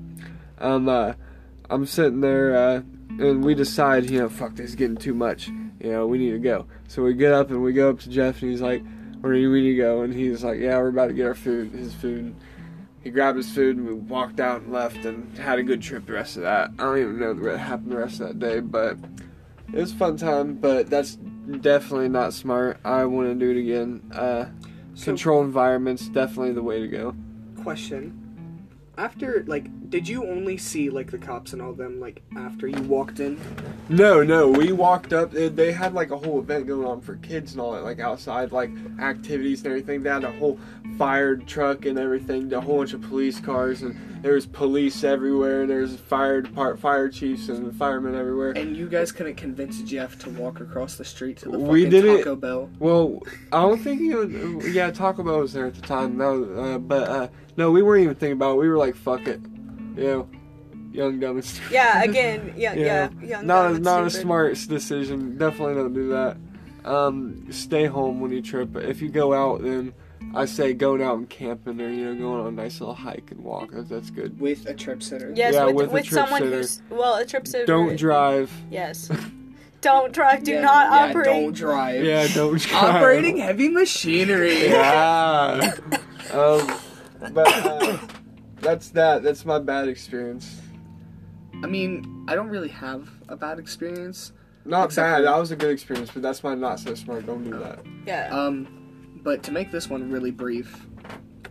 [0.58, 1.14] um uh,
[1.70, 2.82] I'm sitting there uh,
[3.18, 5.48] and we decide you know fuck this is getting too much.
[5.48, 6.66] You know we need to go.
[6.88, 8.82] So we get up and we go up to Jeff and he's like
[9.20, 10.02] where do we need to go?
[10.02, 12.34] And he's like yeah we're about to get our food his food
[13.02, 16.06] he grabbed his food and we walked out and left and had a good trip
[16.06, 16.70] the rest of that.
[16.78, 18.96] I don't even know what happened the rest of that day, but
[19.72, 20.54] it was a fun time.
[20.54, 21.16] But that's
[21.60, 22.78] definitely not smart.
[22.84, 24.02] I want to do it again.
[24.14, 24.46] Uh,
[25.00, 27.14] control environments definitely the way to go.
[27.62, 28.18] Question.
[28.98, 32.82] After, like, did you only see, like, the cops and all them, like, after you
[32.82, 33.40] walked in?
[33.88, 35.32] No, no, we walked up.
[35.32, 38.00] They, they had like a whole event going on for kids and all that, like
[38.00, 38.70] outside, like
[39.00, 40.02] activities and everything.
[40.02, 40.58] They had a whole
[40.96, 45.66] fire truck and everything, a whole bunch of police cars, and there was police everywhere.
[45.66, 48.52] There's fire depart, fire chiefs and firemen everywhere.
[48.52, 51.84] And you guys couldn't convince Jeff to walk across the street to the fucking We
[51.88, 52.70] did it- Taco Bell.
[52.78, 53.20] Well,
[53.52, 54.72] I don't think he was.
[54.74, 56.16] Yeah, Taco Bell was there at the time.
[56.16, 58.60] No, uh, but uh, no, we weren't even thinking about it.
[58.60, 59.40] We were like, "Fuck it,"
[59.96, 60.28] you know,
[60.92, 61.70] young, dumb, and stupid.
[61.72, 63.26] Yeah, again, yeah, yeah, Yeah.
[63.26, 65.36] young, not dumb, a, and not a smart decision.
[65.36, 66.36] Definitely don't do that.
[66.84, 68.76] Um, stay home when you trip.
[68.76, 69.92] If you go out, then
[70.34, 73.30] I say going out and camping or you know going on a nice little hike
[73.30, 73.70] and walk.
[73.72, 74.40] That's, that's good.
[74.40, 75.32] With a trip sitter.
[75.34, 76.56] Yes, Yeah, with, with a with, trip someone sitter.
[76.56, 77.66] who's well, a trip sitter.
[77.66, 78.50] Don't drive.
[78.70, 79.10] Yes.
[79.82, 80.44] don't drive.
[80.44, 81.26] Do Yeah, not yeah, operate.
[81.26, 82.04] Don't drive.
[82.04, 82.94] Yeah, don't drive.
[82.96, 84.68] Operating heavy machinery.
[84.68, 85.74] Yeah.
[86.32, 86.78] um,
[87.32, 87.98] but uh,
[88.60, 89.22] that's that.
[89.22, 90.60] That's my bad experience.
[91.62, 94.32] I mean, I don't really have a bad experience.
[94.64, 95.16] Not bad.
[95.18, 97.26] for- That was a good experience, but that's my not so smart.
[97.26, 97.80] Don't do that.
[98.06, 98.28] Yeah.
[98.30, 98.81] Um,
[99.22, 100.86] but to make this one really brief,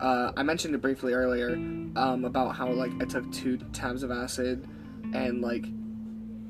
[0.00, 1.56] uh, I mentioned it briefly earlier
[1.96, 4.66] um, about how like I took two tabs of acid,
[5.14, 5.64] and like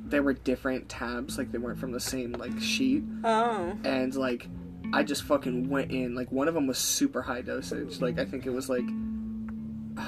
[0.09, 3.77] they were different tabs, like they weren't from the same like sheet, oh.
[3.85, 4.49] and like
[4.93, 6.15] I just fucking went in.
[6.15, 8.01] Like one of them was super high dosage.
[8.01, 8.85] Like I think it was like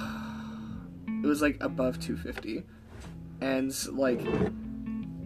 [1.22, 2.64] it was like above 250,
[3.40, 4.20] and like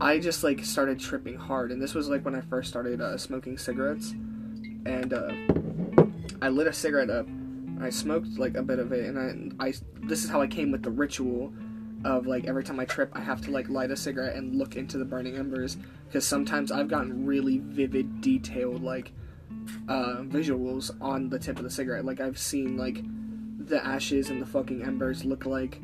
[0.01, 1.73] I just like started tripping hard.
[1.73, 5.33] And this was like when I first started uh, smoking cigarettes, and uh,
[6.41, 7.27] I lit a cigarette up.
[7.81, 10.71] I smoked like a bit of it, and I, I this is how I came
[10.71, 11.53] with the ritual
[12.05, 14.77] of like every time I trip, I have to like light a cigarette and look
[14.77, 19.13] into the burning embers because sometimes I've gotten really vivid, detailed like
[19.89, 22.05] uh, visuals on the tip of the cigarette.
[22.05, 23.03] Like I've seen like
[23.69, 25.81] the ashes and the fucking embers look like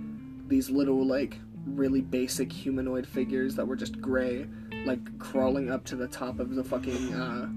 [0.46, 4.46] these little like really basic humanoid figures that were just gray,
[4.84, 7.48] like crawling up to the top of the fucking uh,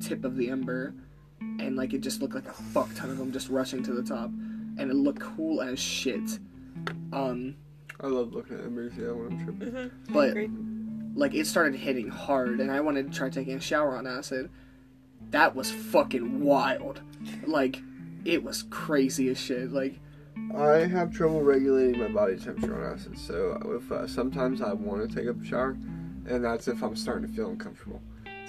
[0.00, 0.94] tip of the ember,
[1.40, 4.02] and like it just looked like a fuck ton of them just rushing to the
[4.02, 6.38] top, and it looked cool as shit.
[7.12, 7.56] Um,
[8.00, 8.94] I love looking at embers.
[8.96, 9.72] Yeah, when I'm tripping.
[9.72, 10.12] Mm-hmm.
[10.12, 10.70] But-
[11.14, 14.50] like it started hitting hard and I wanted to try taking a shower on acid.
[15.30, 17.02] That was fucking wild.
[17.46, 17.82] Like
[18.24, 19.72] it was crazy as shit.
[19.72, 19.98] Like
[20.56, 23.18] I have trouble regulating my body temperature on acid.
[23.18, 25.76] So if uh, sometimes I want to take a shower,
[26.26, 28.00] and that's if I'm starting to feel uncomfortable.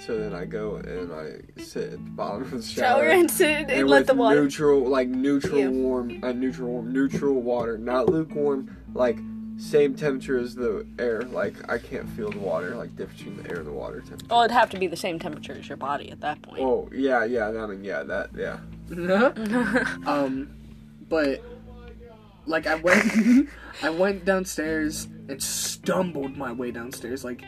[0.06, 3.30] So then I go and I sit at the bottom of the shower, Shower and
[3.30, 4.42] sit and, and let with the water.
[4.42, 5.68] neutral, like neutral Yeah.
[5.68, 9.18] warm, uh, neutral warm, neutral water, not lukewarm, like
[9.58, 11.22] same temperature as the air.
[11.22, 14.26] Like I can't feel the water, like difference between the air and the water temperature.
[14.28, 16.62] Oh, it'd have to be the same temperature as your body at that point.
[16.62, 17.48] Oh yeah, yeah.
[17.48, 18.58] I mean, yeah, that, yeah.
[20.06, 20.50] um,
[21.08, 21.42] but
[22.46, 23.48] like I went,
[23.82, 27.24] I went downstairs and stumbled my way downstairs.
[27.24, 27.44] Like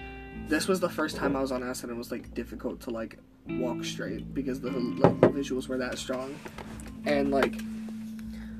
[0.49, 2.91] this was the first time I was on acid and it was like difficult to
[2.91, 3.19] like
[3.49, 6.35] walk straight because the like the visuals were that strong,
[7.05, 7.61] and like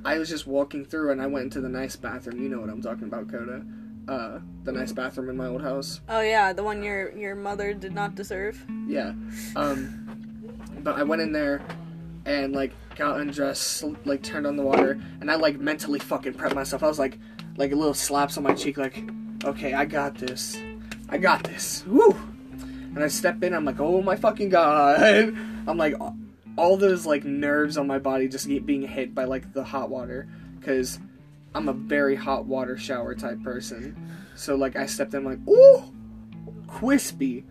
[0.05, 2.43] I was just walking through and I went into the nice bathroom.
[2.43, 3.65] You know what I'm talking about, Coda.
[4.07, 6.01] Uh, the nice bathroom in my old house.
[6.09, 8.63] Oh yeah, the one your your mother did not deserve.
[8.87, 9.15] Yeah.
[9.57, 10.01] Um,
[10.83, 11.63] but I went in there
[12.27, 16.55] and like got undressed, like turned on the water, and I like mentally fucking prepped
[16.55, 16.83] myself.
[16.83, 17.19] I was like,
[17.57, 19.03] like a little slaps on my cheek, like,
[19.45, 20.57] okay, I got this,
[21.09, 22.17] I got this, woo.
[22.95, 25.01] And I step in, I'm like, oh my fucking god.
[25.67, 25.95] I'm like,
[26.57, 29.91] all those like nerves on my body just get being hit by like the hot
[29.91, 30.29] water,
[30.59, 30.99] because
[31.55, 33.97] I'm a very hot water shower type person.
[34.37, 35.93] So like I stepped in, like, ooh,
[36.67, 37.45] crispy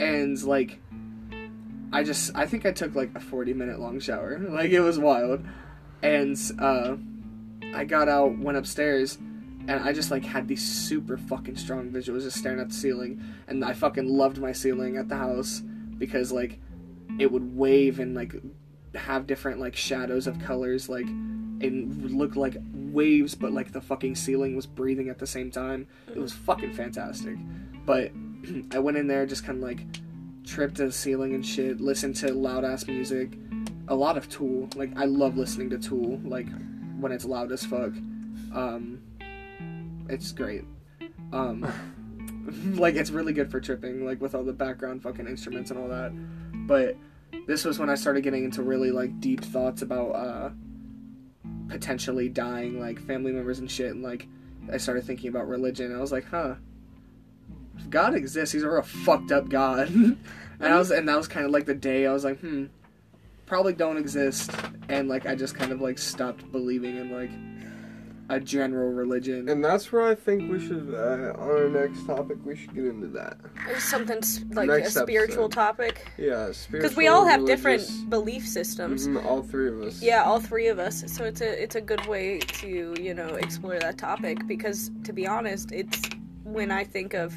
[0.00, 0.80] and like
[1.92, 4.38] I just I think I took like a 40 minute long shower.
[4.50, 5.44] Like it was wild.
[6.02, 6.96] And uh
[7.74, 9.18] I got out, went upstairs,
[9.68, 13.22] and I just like had these super fucking strong visuals just staring at the ceiling.
[13.48, 15.62] And I fucking loved my ceiling at the house
[15.98, 16.60] because like
[17.18, 18.34] it would wave and like
[18.94, 21.06] have different like shadows of colors like
[21.60, 25.88] would look like waves but like the fucking ceiling was breathing at the same time.
[26.08, 27.36] It was fucking fantastic.
[27.84, 28.12] But
[28.72, 29.80] I went in there just kind of like
[30.44, 33.32] tripped to the ceiling and shit, listened to loud ass music,
[33.88, 34.68] a lot of Tool.
[34.76, 36.46] Like I love listening to Tool, like
[37.00, 37.92] when it's loud as fuck.
[38.54, 39.00] Um,
[40.08, 40.64] it's great.
[41.32, 41.66] Um,
[42.76, 45.88] like it's really good for tripping, like with all the background fucking instruments and all
[45.88, 46.12] that.
[46.66, 46.96] But
[47.46, 50.50] this was when I started getting into really like deep thoughts about uh,
[51.68, 54.28] potentially dying, like family members and shit, and like
[54.72, 55.94] I started thinking about religion.
[55.94, 56.54] I was like, huh.
[57.78, 59.88] If God exists, he's a real fucked up God.
[59.90, 60.18] and
[60.60, 62.66] I was and that was kind of like the day I was like, hmm,
[63.44, 64.50] probably don't exist.
[64.88, 67.30] And like I just kind of like stopped believing in like
[68.28, 69.48] a general religion.
[69.48, 72.86] And that's where I think we should, uh, on our next topic, we should get
[72.86, 73.36] into that.
[73.78, 75.52] Something s- like Next a spiritual episode.
[75.52, 76.06] topic.
[76.18, 76.70] Yeah, spiritual.
[76.72, 79.06] Because we all have religious- different belief systems.
[79.06, 80.02] Mhm, all three of us.
[80.02, 81.04] Yeah, all three of us.
[81.06, 85.12] So it's a it's a good way to you know explore that topic because to
[85.12, 86.00] be honest, it's
[86.42, 87.32] when I think of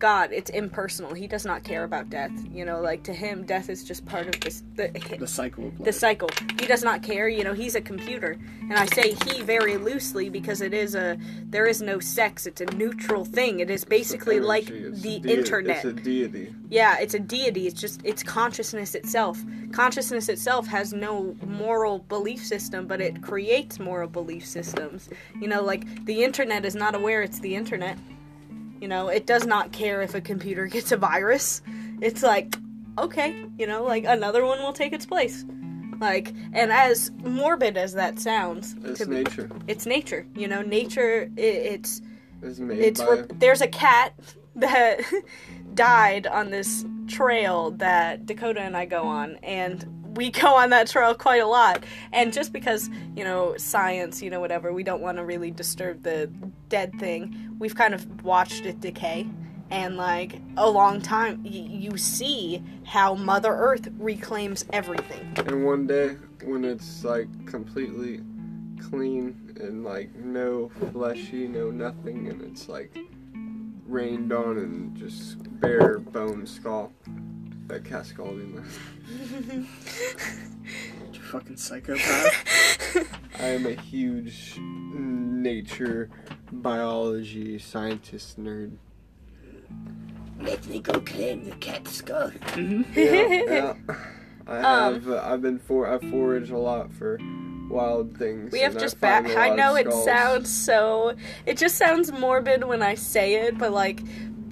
[0.00, 1.12] God, it's impersonal.
[1.12, 2.32] He does not care about death.
[2.50, 5.92] You know, like to him, death is just part of this the the cycle the
[5.92, 6.30] cycle.
[6.58, 7.28] He does not care.
[7.28, 11.18] You know, he's a computer, and I say he very loosely because it is a
[11.44, 12.46] there is no sex.
[12.46, 13.60] It's a neutral thing.
[13.60, 15.84] It is basically like the internet.
[15.84, 16.54] It's a deity.
[16.70, 17.66] Yeah, it's a deity.
[17.66, 19.38] It's just it's consciousness itself.
[19.70, 25.10] Consciousness itself has no moral belief system, but it creates moral belief systems.
[25.38, 27.98] You know, like the internet is not aware it's the internet.
[28.80, 31.62] You know, it does not care if a computer gets a virus.
[32.00, 32.56] It's like,
[32.98, 35.44] okay, you know, like another one will take its place.
[36.00, 39.50] Like, and as morbid as that sounds, It's be- nature.
[39.66, 40.26] it's nature.
[40.34, 41.30] You know, nature.
[41.36, 42.00] It, it's
[42.42, 43.10] It's it's by.
[43.10, 44.14] re- there's a cat
[44.56, 45.00] that
[45.74, 49.84] died on this trail that Dakota and I go on and
[50.14, 54.30] we go on that trail quite a lot and just because you know science you
[54.30, 56.26] know whatever we don't want to really disturb the
[56.68, 59.26] dead thing we've kind of watched it decay
[59.70, 65.86] and like a long time y- you see how mother earth reclaims everything and one
[65.86, 68.20] day, when it's like completely
[68.90, 72.96] clean and like no fleshy, no nothing, and it's like
[73.86, 76.92] rained on and just bare bone skull.
[77.70, 78.80] That cat skull be left.
[81.12, 82.96] You fucking psychopath.
[83.38, 86.10] I am a huge nature
[86.50, 88.72] biology scientist nerd.
[90.40, 92.32] Let me go claim the cat skull.
[92.56, 93.74] Yeah, yeah.
[94.48, 95.08] I Um, have.
[95.08, 95.86] uh, I've been for.
[95.86, 97.18] I've foraged a lot for
[97.68, 98.50] wild things.
[98.52, 99.24] We have and I just back.
[99.26, 101.14] find a I lot of know it sounds so.
[101.46, 104.02] It just sounds morbid when I say it, but like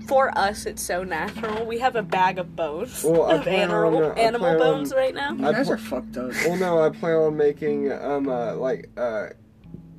[0.09, 1.65] for us, it's so natural.
[1.67, 4.93] We have a bag of bones Well, of animal on, uh, animal plan on- bones
[4.95, 5.35] right now.
[5.35, 6.33] You I guys pl- are fucked up.
[6.47, 9.29] Well, no, I plan on making um uh, like uh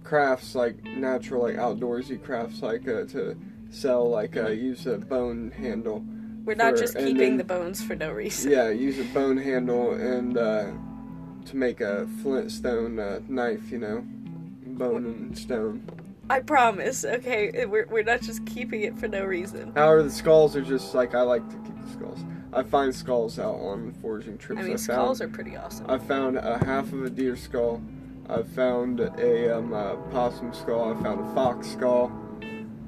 [0.03, 3.37] crafts like natural like outdoorsy crafts like uh, to
[3.69, 6.03] sell like uh, use a bone handle.
[6.45, 8.51] We're not for- just keeping then- the bones for no reason.
[8.51, 10.71] Yeah, use a bone handle and uh,
[11.45, 13.69] to make a flintstone uh, knife.
[13.71, 14.03] You know,
[14.65, 15.83] bone and stone.
[16.29, 17.05] I promise.
[17.05, 19.71] Okay, we're we're not just keeping it for no reason.
[19.75, 22.19] However, the skulls are just like I like to keep the skulls.
[22.53, 24.59] I find skulls out on foraging trips.
[24.59, 25.89] I mean, found, skulls are pretty awesome.
[25.89, 27.81] I found a half of a deer skull.
[28.27, 30.95] I found a um, uh, possum skull.
[30.95, 32.11] I found a fox skull.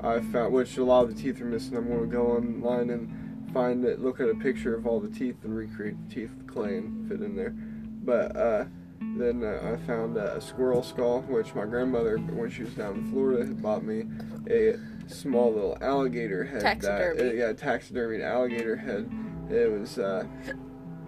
[0.02, 1.78] I found which a lot of the teeth are missing.
[1.78, 4.00] I'm going to go online and find it.
[4.00, 7.08] Look at a picture of all the teeth and recreate the teeth with clay and
[7.08, 7.52] fit in there.
[7.52, 8.66] But uh,
[9.02, 13.12] then uh, I found a squirrel skull, which my grandmother, when she was down in
[13.12, 14.06] Florida, had bought me
[14.50, 14.76] a
[15.08, 16.62] small little alligator head.
[16.62, 17.18] Taxidermy.
[17.18, 19.12] That, uh, yeah, taxidermied alligator head.
[19.50, 20.26] It was, uh,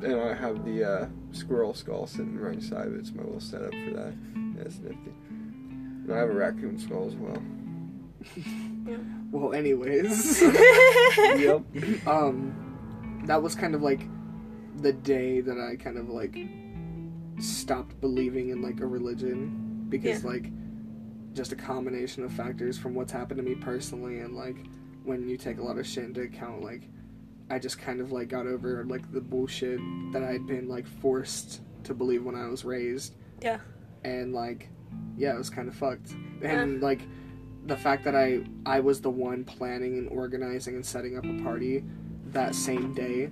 [0.01, 2.99] and I have the uh, squirrel skull sitting right inside of it.
[2.99, 4.13] It's my little setup for that.
[4.35, 5.13] Yeah, it's nifty.
[5.29, 7.41] And I have a raccoon skull as well.
[9.31, 10.41] Well, anyways,
[11.17, 11.63] yep.
[12.07, 14.01] um, that was kind of like
[14.77, 16.35] the day that I kind of like
[17.39, 20.29] stopped believing in like a religion because Yeah.
[20.29, 20.51] like
[21.33, 24.57] just a combination of factors from what's happened to me personally and like
[25.03, 26.83] when you take a lot of shit into account like
[27.49, 29.79] I just kind of like got over like the bullshit
[30.13, 33.15] that I'd been like forced to believe when I was raised.
[33.41, 33.59] Yeah.
[34.03, 34.69] and like
[35.17, 37.01] yeah it was kind of fucked and like
[37.65, 41.43] the fact that i i was the one planning and organizing and setting up a
[41.43, 41.83] party
[42.27, 43.29] that same day.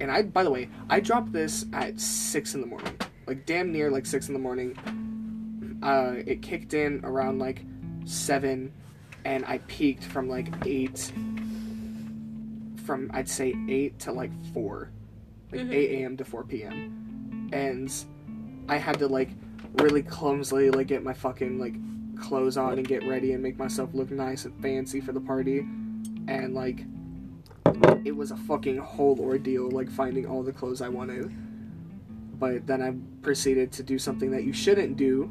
[0.00, 2.92] And i by the way i dropped this at six in the morning
[3.26, 4.76] like damn near like six in the morning.
[5.82, 7.62] Uh it kicked in around like
[8.04, 8.72] seven
[9.24, 11.12] and i peaked from like eight
[12.84, 14.90] from i'd say eight to like four.
[15.52, 15.72] Like Mhm.
[15.74, 17.92] 8 a.m to 4 p.m and
[18.68, 19.30] i had to like
[19.80, 21.74] really clumsily like get my fucking like
[22.20, 25.58] clothes on and get ready and make myself look nice and fancy for the party.
[26.28, 26.84] And like
[28.06, 31.30] it was a fucking whole ordeal like finding all the clothes I wanted
[32.38, 35.30] but then I proceeded to do something that you shouldn't do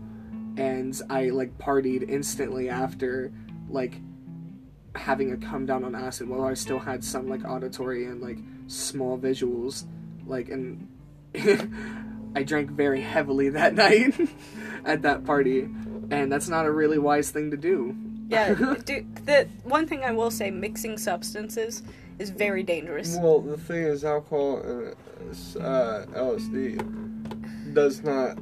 [0.57, 3.31] and I like partied instantly after
[3.69, 3.99] like
[4.95, 8.37] having a come down on acid while I still had some like auditory and like
[8.67, 9.85] small visuals
[10.25, 10.87] like and
[12.35, 14.15] I drank very heavily that night
[14.85, 15.69] at that party
[16.11, 17.95] and that's not a really wise thing to do.
[18.29, 18.53] Yeah,
[18.85, 21.83] dude, the one thing I will say, mixing substances
[22.19, 23.17] is very dangerous.
[23.19, 24.95] Well, the thing is, alcohol and
[25.59, 28.37] uh, LSD does not.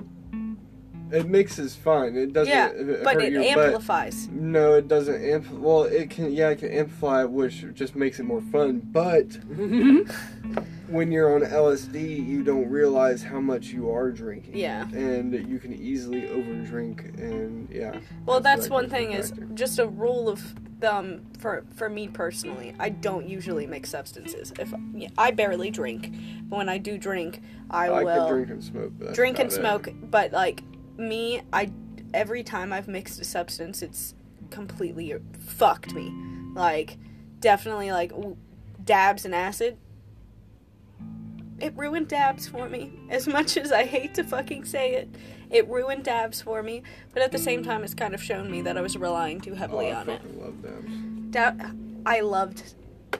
[1.11, 2.15] It mixes fine.
[2.15, 2.51] It doesn't.
[2.51, 3.45] Yeah, it but it butt.
[3.45, 4.27] amplifies.
[4.29, 5.59] No, it doesn't ampl.
[5.59, 6.31] Well, it can.
[6.31, 8.81] Yeah, it can amplify, which just makes it more fun.
[8.91, 9.25] But
[10.87, 14.57] when you're on LSD, you don't realize how much you are drinking.
[14.57, 14.87] Yeah.
[14.89, 17.99] And you can easily overdrink, and yeah.
[18.25, 20.41] Well, that's that one thing back is just a rule of
[20.83, 22.75] thumb for for me personally.
[22.77, 24.51] I don't usually mix substances.
[24.59, 26.13] If yeah, I barely drink,
[26.49, 29.13] but when I do drink, I, I will drink and smoke.
[29.13, 29.55] Drink and it.
[29.55, 29.87] smoke.
[30.11, 30.61] But like
[30.97, 31.71] me, I
[32.13, 34.13] every time I've mixed a substance, it's
[34.49, 36.13] completely fucked me.
[36.53, 36.97] Like
[37.39, 38.11] definitely like
[38.83, 39.77] dabs and acid.
[41.61, 42.91] It ruined dabs for me.
[43.09, 45.15] As much as I hate to fucking say it,
[45.53, 46.83] it ruined dabs for me.
[47.13, 47.65] But at the same mm.
[47.65, 50.09] time, it's kind of shown me that I was relying too Oh, heavily I on
[50.09, 50.21] it.
[50.21, 51.31] fucking love dabs.
[51.31, 52.73] Dab- I loved.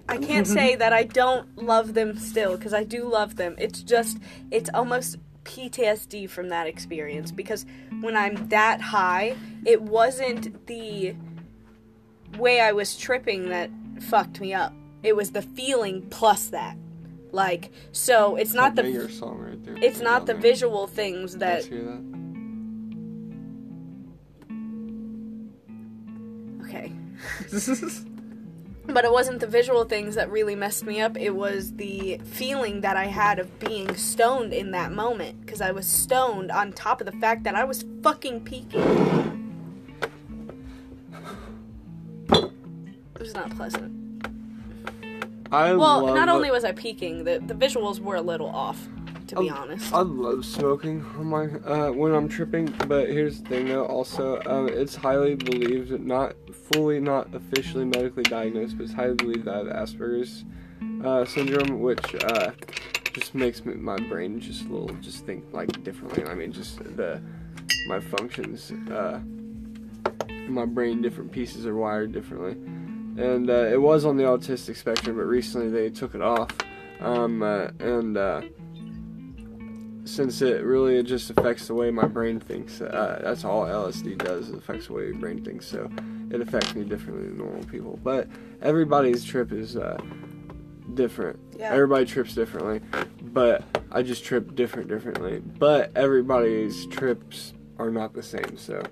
[0.09, 3.55] I can't say that I don't love them still because I do love them.
[3.57, 4.17] It's just
[4.51, 7.65] it's almost PTSD from that experience because
[8.01, 9.35] when I'm that high,
[9.65, 11.15] it wasn't the
[12.37, 13.69] way I was tripping that
[14.01, 14.73] fucked me up.
[15.03, 16.77] It was the feeling plus that.
[17.31, 19.75] Like so it's not the song right there.
[19.81, 20.41] it's not the there.
[20.41, 22.22] visual things that that.
[28.85, 31.17] But it wasn't the visual things that really messed me up.
[31.17, 35.39] It was the feeling that I had of being stoned in that moment.
[35.39, 38.81] Because I was stoned on top of the fact that I was fucking peaking.
[42.29, 44.27] It was not pleasant.
[45.49, 48.89] I Well, not only was I peaking, the, the visuals were a little off,
[49.35, 49.93] to be Um, honest.
[49.93, 53.85] I love smoking on my uh, when I'm tripping, but here's the thing though.
[53.85, 56.35] Also, um, it's highly believed, not
[56.71, 60.45] fully, not officially medically diagnosed, but it's highly believed that I have Asperger's
[61.03, 62.51] uh, syndrome, which uh,
[63.13, 66.23] just makes me, my brain just a little, just think like differently.
[66.25, 67.21] I mean, just the
[67.87, 69.19] my functions, uh,
[70.47, 72.51] my brain, different pieces are wired differently,
[73.23, 76.51] and uh, it was on the autistic spectrum, but recently they took it off,
[77.01, 78.17] um, uh, and.
[80.05, 82.81] Since it really just affects the way my brain thinks.
[82.81, 84.49] Uh, that's all LSD does.
[84.49, 85.65] It affects the way your brain thinks.
[85.65, 85.89] So
[86.29, 87.97] it affects me differently than normal people.
[88.03, 88.27] But
[88.61, 89.97] everybody's trip is uh,
[90.93, 91.39] different.
[91.57, 91.71] Yeah.
[91.71, 92.81] Everybody trips differently.
[93.21, 95.39] But I just trip different differently.
[95.39, 98.57] But everybody's trips are not the same.
[98.57, 98.83] So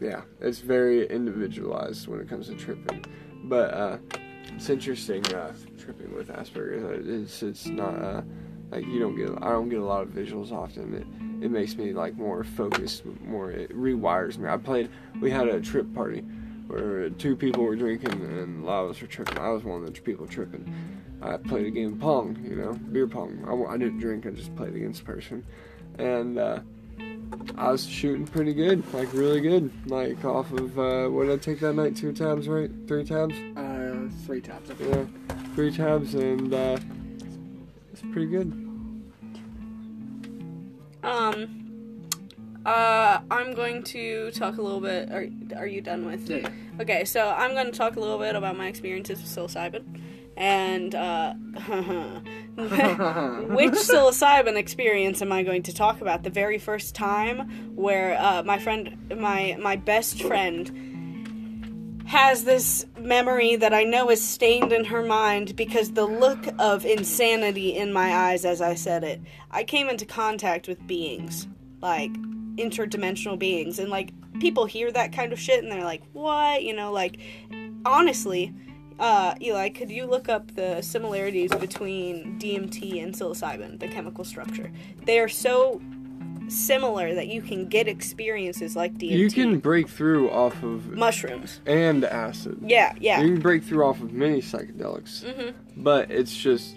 [0.00, 3.04] yeah, it's very individualized when it comes to tripping.
[3.44, 3.98] But uh,
[4.54, 6.84] it's interesting uh, tripping with Asperger's.
[6.84, 8.22] Uh, It's it's not uh,
[8.70, 9.30] like you don't get.
[9.42, 10.94] I don't get a lot of visuals often.
[10.94, 13.04] It it makes me like more focused.
[13.24, 14.48] More it rewires me.
[14.48, 14.90] I played.
[15.20, 16.20] We had a trip party
[16.66, 19.38] where two people were drinking and a lot of us were tripping.
[19.38, 21.00] I was one of the people tripping.
[21.22, 23.44] I played a game of pong, you know, beer pong.
[23.48, 24.26] I, I didn't drink.
[24.26, 25.44] I just played against person,
[25.98, 26.38] and.
[26.38, 26.60] Uh,
[27.56, 31.36] I was shooting pretty good, like really good, like off of uh, what did I
[31.36, 31.96] take that night?
[31.96, 32.70] Two tabs, right?
[32.86, 33.34] Three tabs?
[33.56, 34.70] Uh, three tabs.
[34.70, 35.10] I think.
[35.28, 36.78] Yeah, three tabs, and uh,
[37.98, 38.52] it's pretty good.
[41.02, 41.68] Um,
[42.64, 45.10] uh, I'm going to talk a little bit.
[45.10, 45.26] Are
[45.56, 46.28] Are you done with?
[46.28, 46.48] Yeah.
[46.80, 50.00] Okay, so I'm going to talk a little bit about my experiences with psilocybin,
[50.36, 51.32] and uh,
[53.54, 56.22] which psilocybin experience am I going to talk about?
[56.22, 60.87] The very first time where uh, my friend, my my best friend,
[62.08, 66.86] has this memory that I know is stained in her mind because the look of
[66.86, 69.20] insanity in my eyes as I said it.
[69.50, 71.46] I came into contact with beings,
[71.82, 72.10] like
[72.56, 76.62] interdimensional beings, and like people hear that kind of shit and they're like, what?
[76.62, 77.18] You know, like,
[77.84, 78.54] honestly,
[78.98, 84.72] uh, Eli, could you look up the similarities between DMT and psilocybin, the chemical structure?
[85.04, 85.82] They are so
[86.48, 89.10] similar that you can get experiences like DMT.
[89.18, 91.60] You can break through off of mushrooms.
[91.66, 92.58] and acid.
[92.62, 93.20] Yeah, yeah.
[93.20, 95.54] You can break through off of many psychedelics, Mhm.
[95.76, 96.76] but it's just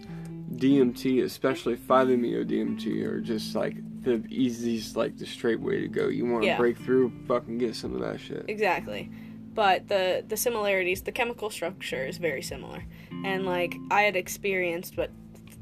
[0.58, 6.08] DMT, especially 5-MeO DMT, are just like the easiest, like the straight way to go.
[6.08, 6.58] You want to Yeah.
[6.58, 8.46] break through, fucking get some of that shit.
[8.48, 9.10] Exactly.
[9.54, 12.84] But the the similarities, the chemical structure is very similar.
[13.26, 15.12] And like I had experienced but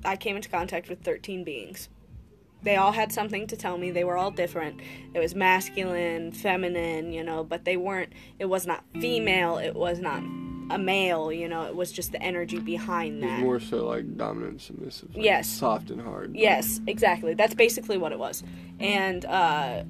[0.06, 1.90] I came into contact with 13 beings.
[2.62, 3.92] They all had something to tell me.
[3.92, 4.82] They were all different.
[5.14, 10.00] It was masculine, feminine, you know, but they weren't it was not female, it was
[10.00, 10.22] not
[10.72, 13.40] a male, you know, it was just the energy behind that.
[13.40, 15.16] more so like dominant, submissive.
[15.16, 15.48] Like Yes.
[15.50, 16.36] Soft and hard.
[16.36, 17.34] Yes, exactly.
[17.34, 18.44] That's basically what it was.
[18.80, 19.84] And uh,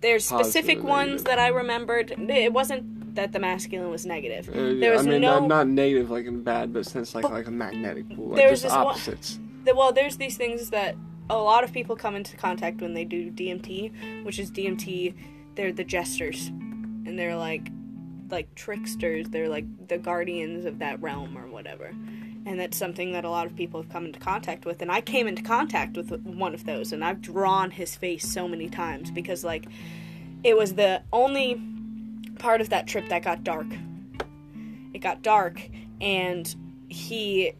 [0.00, 1.24] there's specific Positive, ones negative.
[1.26, 2.10] that I remembered.
[2.18, 4.48] It wasn't that the masculine was negative.
[4.48, 5.38] Uh, There was no I mean, no.
[5.40, 8.62] not, not negative like in bad, but since like like a magnetic pull, like There's
[8.62, 9.38] just this one- opposites.
[9.64, 10.94] the- well, there's these things that
[11.32, 15.14] a lot of people come into contact when they do DMT, which is DMT.
[15.54, 17.68] They're the jesters, and they're like,
[18.30, 19.28] like tricksters.
[19.28, 21.94] They're like the guardians of that realm or whatever.
[22.44, 24.82] And that's something that a lot of people have come into contact with.
[24.82, 28.48] And I came into contact with one of those, and I've drawn his face so
[28.48, 29.66] many times because, like,
[30.42, 31.62] it was the only
[32.38, 33.66] part of that trip that got dark.
[34.92, 35.60] It got dark,
[36.00, 36.54] and
[36.88, 37.52] he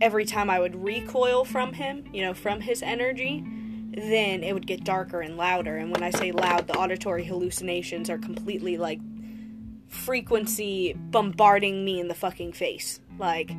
[0.00, 3.44] every time I would recoil from him, you know, from his energy,
[3.92, 5.76] then it would get darker and louder.
[5.76, 9.00] And when I say loud, the auditory hallucinations are completely like
[9.88, 13.00] frequency bombarding me in the fucking face.
[13.18, 13.50] Like,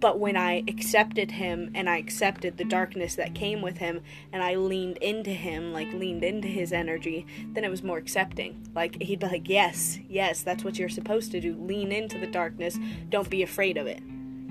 [0.00, 4.02] but when I accepted him and I accepted the darkness that came with him
[4.32, 8.64] and I leaned into him, like leaned into his energy, then it was more accepting.
[8.76, 11.56] Like, he'd be like, yes, yes, that's what you're supposed to do.
[11.56, 12.78] Lean into the darkness.
[13.08, 14.00] Don't be afraid of it.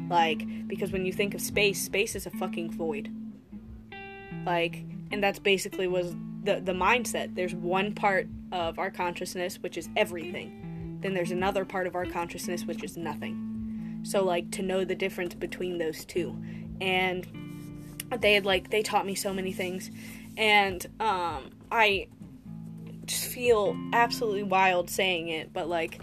[0.10, 3.12] Like, because when you think of space, space is a fucking void.
[4.46, 7.36] Like, and that's basically was the the mindset.
[7.36, 11.00] There's one part of our consciousness which is everything.
[11.02, 14.00] Then there's another part of our consciousness which is nothing.
[14.04, 16.42] So like to know the difference between those two.
[16.80, 17.28] And
[18.20, 19.92] they had like they taught me so many things.
[20.38, 22.08] And um I
[23.06, 26.02] just feel absolutely wild saying it, but like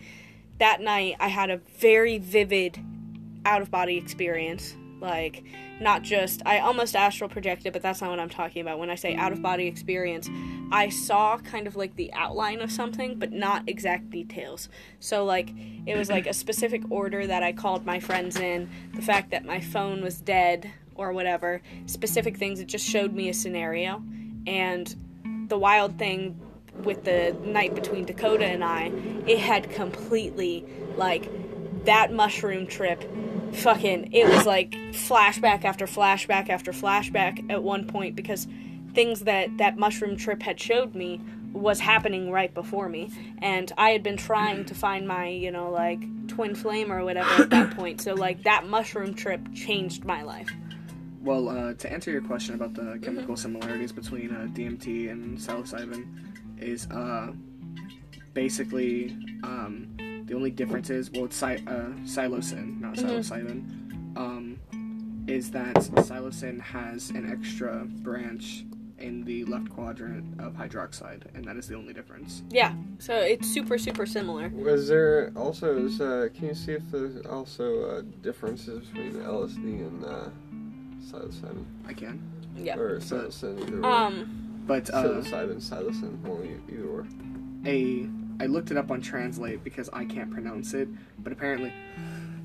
[0.59, 2.79] that night I had a very vivid
[3.45, 4.77] out of body experience.
[5.01, 5.45] Like,
[5.81, 8.79] not just, I almost astral projected, but that's not what I'm talking about.
[8.79, 10.31] When I say out of body experience,
[10.73, 14.71] I saw kind of like the outline of something, but not exact details.
[15.01, 15.51] So, like,
[15.85, 19.45] it was like a specific order that I called my friends in, the fact that
[19.45, 22.61] my phone was dead or whatever, specific things.
[22.61, 24.03] It just showed me a scenario.
[24.47, 24.95] And
[25.49, 26.41] the wild thing
[26.83, 28.91] with the night between Dakota and I,
[29.27, 30.65] it had completely,
[30.97, 31.29] like,
[31.85, 33.03] that mushroom trip
[33.53, 38.47] fucking it was like flashback after flashback after flashback at one point because
[38.95, 41.21] things that that mushroom trip had showed me
[41.53, 43.11] was happening right before me.
[43.41, 47.43] And i had been trying to find my you know like twin flame or whatever
[47.43, 48.01] at that point.
[48.01, 50.51] So like that mushroom trip changed my life.
[51.23, 56.07] Well, uh, to answer your question about the chemical similarities between uh, DMT and psilocybin,
[56.59, 57.33] is uh,
[58.35, 59.97] basically um,
[60.27, 63.05] the only difference is well, it's si- uh, psilocin, not Mhm.
[63.21, 64.17] psilocybin.
[64.17, 64.59] Um,
[65.27, 68.65] is that psilocin has an extra branch
[68.99, 72.43] in the left quadrant of hydroxide, and that is the only difference.
[72.51, 74.49] Yeah, so it's super super similar.
[74.51, 75.77] Was there also?
[75.85, 80.29] Is, uh, can you see if there's also uh, differences between LSD and uh,
[81.03, 82.21] psilocybin I can,
[82.57, 82.79] Yeah.
[82.79, 83.89] or psilocin either way?
[83.89, 84.41] Um.
[84.67, 86.41] but uh, psilocybin, psilocin, well,
[86.71, 87.07] either or.
[87.67, 88.09] a
[88.41, 90.89] I looked it up on Translate because I can't pronounce it,
[91.19, 91.73] but apparently,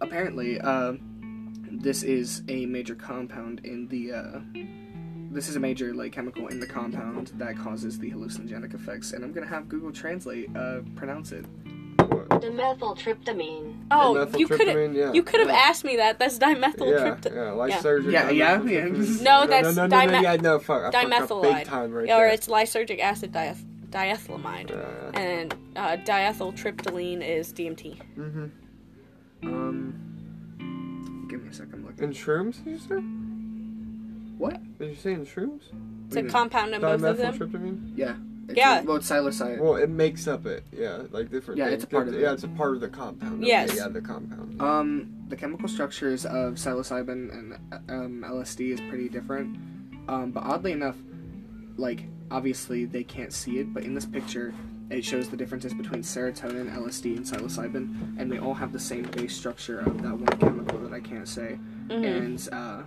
[0.00, 0.94] apparently, uh,
[1.70, 4.12] this is a major compound in the.
[4.12, 4.40] Uh,
[5.32, 9.24] this is a major like chemical in the compound that causes the hallucinogenic effects, and
[9.24, 11.44] I'm gonna have Google Translate uh, pronounce it.
[11.98, 12.28] What?
[12.30, 13.84] Dimethyltryptamine.
[13.92, 15.12] Oh, you could have Dimethyltryptamine, yeah.
[15.12, 15.54] you could have Yeah.
[15.54, 16.18] asked me that.
[16.18, 17.24] That's Yeah, dimethyltryptamine.
[17.70, 18.12] yeah, lysergic.
[18.12, 19.18] Yeah, yeah, dimethyltryptamine.
[19.18, 19.22] yeah.
[19.22, 21.42] No, that's no, no, no, no, dime- yeah, no, fuck, I dimethylide.
[21.58, 22.26] big time right or there.
[22.28, 24.70] it's lysergic acid dieth- diethylamide.
[24.70, 28.00] Yeah, And uh, diethyltryptamine is DMT.
[28.16, 28.46] mm-hmm.
[29.42, 31.86] Um, give me a second.
[31.86, 32.04] I'm.
[32.04, 32.96] In shrooms, did you say?
[34.38, 34.78] What?
[34.78, 35.62] Did you say in shrooms?
[36.06, 37.34] It's a compound in both of them.
[37.38, 37.92] Dimethyltryptamine?
[37.96, 38.16] Yeah.
[38.48, 38.80] It's Yeah.
[38.80, 39.58] A, well, it's psilocybin.
[39.60, 40.64] Well, it makes up it.
[40.72, 41.58] Yeah, like different.
[41.58, 41.74] Yeah, things.
[41.74, 42.20] it's a part of it.
[42.20, 43.44] Yeah, it's a part of the compound.
[43.44, 43.70] Yes.
[43.70, 44.60] Okay, yeah, the compound.
[44.60, 47.54] Um, the chemical structures of psilocybin and
[47.88, 49.56] um, LSD is pretty different.
[50.08, 50.96] Um, but oddly enough,
[51.76, 54.54] like obviously they can't see it, but in this picture,
[54.90, 59.02] it shows the differences between serotonin, LSD, and psilocybin, and they all have the same
[59.04, 61.58] base structure of that one chemical that I can't say,
[61.88, 62.04] Mhm.
[62.04, 62.82] and uh,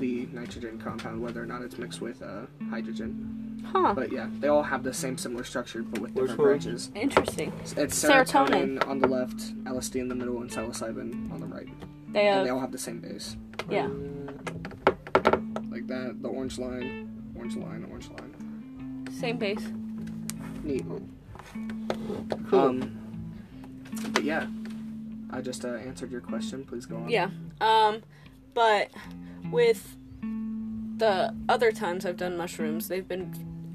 [0.00, 3.62] the nitrogen compound, whether or not it's mixed with uh, hydrogen.
[3.72, 3.92] Huh.
[3.94, 6.90] But yeah, they all have the same similar structure, but with Which different branches.
[6.94, 7.52] Interesting.
[7.76, 8.78] It's Serotonin.
[8.78, 11.68] serotonin on the left, LSD in the middle, and psilocybin on the right.
[12.12, 13.36] They And they all have the same base.
[13.70, 13.88] yeah.
[15.70, 18.34] Like that, the orange line, orange line, orange line.
[19.18, 19.66] Same pace.
[20.62, 20.84] Neat.
[22.48, 22.60] Cool.
[22.60, 22.98] Um,
[24.12, 24.46] but yeah,
[25.30, 26.64] I just uh, answered your question.
[26.64, 27.08] Please go on.
[27.08, 27.30] Yeah.
[27.60, 28.02] Um,
[28.54, 28.90] but
[29.50, 33.34] with the other times I've done mushrooms, they've been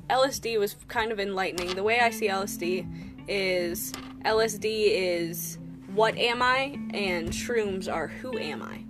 [0.09, 1.75] LSD was kind of enlightening.
[1.75, 2.87] The way I see LSD
[3.27, 3.91] is
[4.23, 5.57] LSD is
[5.93, 8.85] what am I and shrooms are who am I.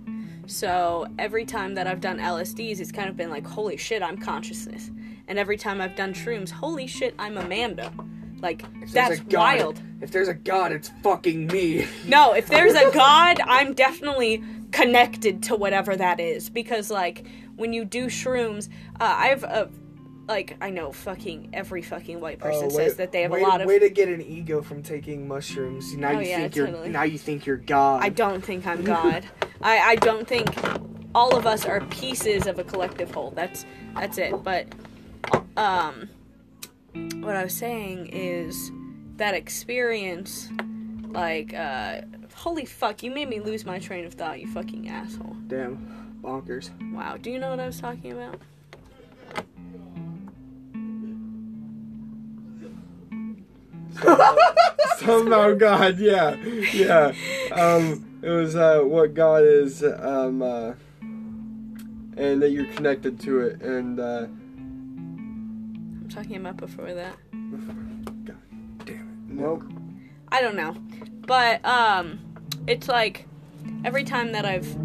[0.46, 4.18] So every time that I've done LSDs, it's kind of been like, holy shit, I'm
[4.18, 4.92] consciousness.
[5.28, 7.92] And every time I've done shrooms, holy shit, I'm Amanda.
[8.42, 9.80] Like, that's wild.
[10.02, 11.86] If there's a god, it's fucking me.
[12.06, 17.24] No, if there's a god, I'm definitely connected to whatever that is because like
[17.56, 18.68] when you do shrooms,
[19.00, 19.70] uh, I have a
[20.28, 23.46] like I know fucking every fucking white person says that they have Oh, way, a
[23.46, 23.66] lot of.
[23.68, 25.94] way to get an ego from taking mushrooms.
[25.94, 26.88] Now Oh, you yeah, think you're totally.
[26.90, 28.02] now you think you're God.
[28.02, 29.24] I don't think I'm God.
[29.62, 30.48] I I don't think
[31.14, 33.30] all of us are pieces of a collective whole.
[33.30, 33.64] That's
[33.94, 34.34] that's it.
[34.42, 34.66] But
[35.56, 36.08] um,
[37.22, 38.70] what I was saying is
[39.16, 40.48] that experience,
[41.08, 42.02] like uh,
[42.34, 44.40] holy fuck, you made me lose my train of thought.
[44.40, 45.36] You fucking asshole.
[45.46, 46.70] Damn, bonkers.
[46.92, 47.16] Wow.
[47.16, 48.40] Do you know what I was talking about?
[54.98, 56.36] Somehow God, yeah,
[56.72, 57.12] yeah.
[57.52, 60.72] Um, it was uh, what God is, um, uh,
[62.16, 64.26] and that you're connected to it, and uh,
[66.14, 67.16] talking about before that.
[67.32, 68.36] God
[68.84, 69.34] damn it.
[69.34, 69.62] Well,
[70.30, 70.76] I don't know.
[71.26, 72.20] But um
[72.68, 73.26] it's like
[73.84, 74.76] every time that I've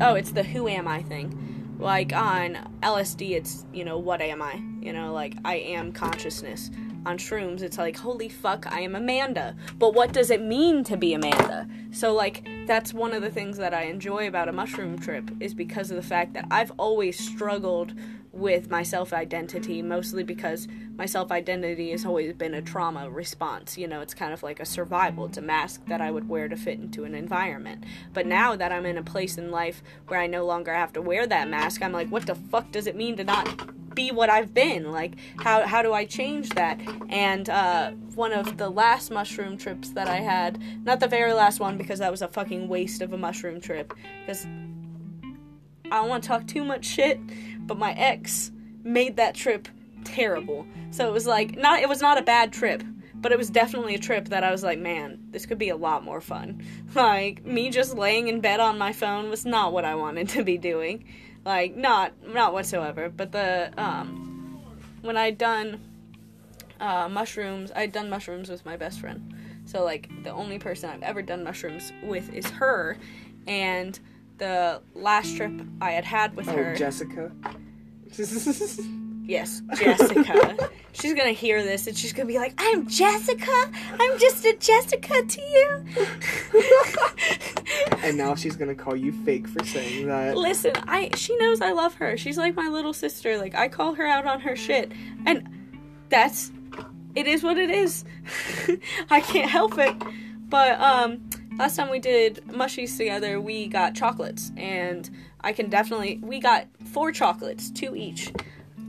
[0.00, 1.76] oh, it's the who am I thing.
[1.78, 4.62] Like on LSD it's, you know, what am I?
[4.80, 6.70] You know, like I am consciousness.
[7.06, 9.54] On shrooms it's like holy fuck, I am Amanda.
[9.78, 11.68] But what does it mean to be Amanda?
[11.92, 15.54] So like that's one of the things that I enjoy about a mushroom trip is
[15.54, 17.94] because of the fact that I've always struggled
[18.34, 23.78] with my self identity, mostly because my self identity has always been a trauma response.
[23.78, 26.48] You know, it's kind of like a survival, it's a mask that I would wear
[26.48, 27.84] to fit into an environment.
[28.12, 31.02] But now that I'm in a place in life where I no longer have to
[31.02, 34.28] wear that mask, I'm like, what the fuck does it mean to not be what
[34.30, 34.90] I've been?
[34.90, 36.80] Like, how, how do I change that?
[37.08, 41.60] And uh, one of the last mushroom trips that I had, not the very last
[41.60, 44.46] one because that was a fucking waste of a mushroom trip, because
[45.86, 47.20] I don't want to talk too much shit,
[47.66, 48.50] but my ex
[48.82, 49.68] made that trip
[50.04, 50.66] terrible.
[50.90, 52.82] So it was like not it was not a bad trip,
[53.14, 55.76] but it was definitely a trip that I was like, man, this could be a
[55.76, 56.62] lot more fun.
[56.94, 60.44] Like me just laying in bed on my phone was not what I wanted to
[60.44, 61.04] be doing.
[61.44, 63.08] Like not not whatsoever.
[63.08, 64.60] But the um
[65.02, 65.80] when I'd done
[66.80, 69.34] uh, mushrooms, I'd done mushrooms with my best friend.
[69.64, 72.96] So like the only person I've ever done mushrooms with is her,
[73.46, 73.98] and
[74.38, 76.74] the last trip I had had with oh, her.
[76.74, 77.32] Jessica.
[79.26, 80.70] Yes, Jessica.
[80.92, 83.70] she's gonna hear this and she's gonna be like, I'm Jessica.
[83.98, 85.84] I'm just a Jessica to you.
[88.02, 90.36] And now she's gonna call you fake for saying that.
[90.36, 92.18] Listen, I she knows I love her.
[92.18, 93.38] She's like my little sister.
[93.38, 94.92] Like I call her out on her shit.
[95.24, 95.48] And
[96.10, 96.52] that's
[97.14, 98.04] it is what it is.
[99.10, 99.94] I can't help it.
[100.50, 101.26] But um
[101.58, 105.08] last time we did mushies together, we got chocolates and
[105.40, 108.32] I can definitely we got four chocolates, two each.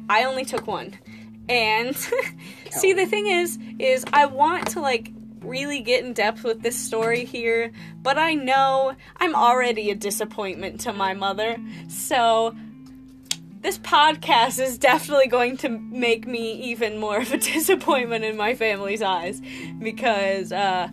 [0.10, 0.98] I only took one.
[1.48, 1.96] And
[2.72, 5.12] see the thing is is I want to like
[5.42, 7.72] really get in depth with this story here,
[8.02, 11.58] but I know I'm already a disappointment to my mother.
[11.88, 12.56] So
[13.62, 18.56] this podcast is definitely going to make me even more of a disappointment in my
[18.56, 19.42] family's eyes
[19.80, 20.90] because uh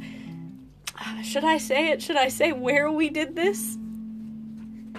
[1.22, 2.02] should I say it?
[2.02, 3.78] Should I say where we did this?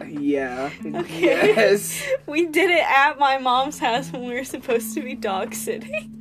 [0.07, 0.71] Yeah.
[0.85, 1.21] Okay.
[1.21, 2.03] Yes.
[2.27, 6.19] We did it at my mom's house when we were supposed to be dog sitting.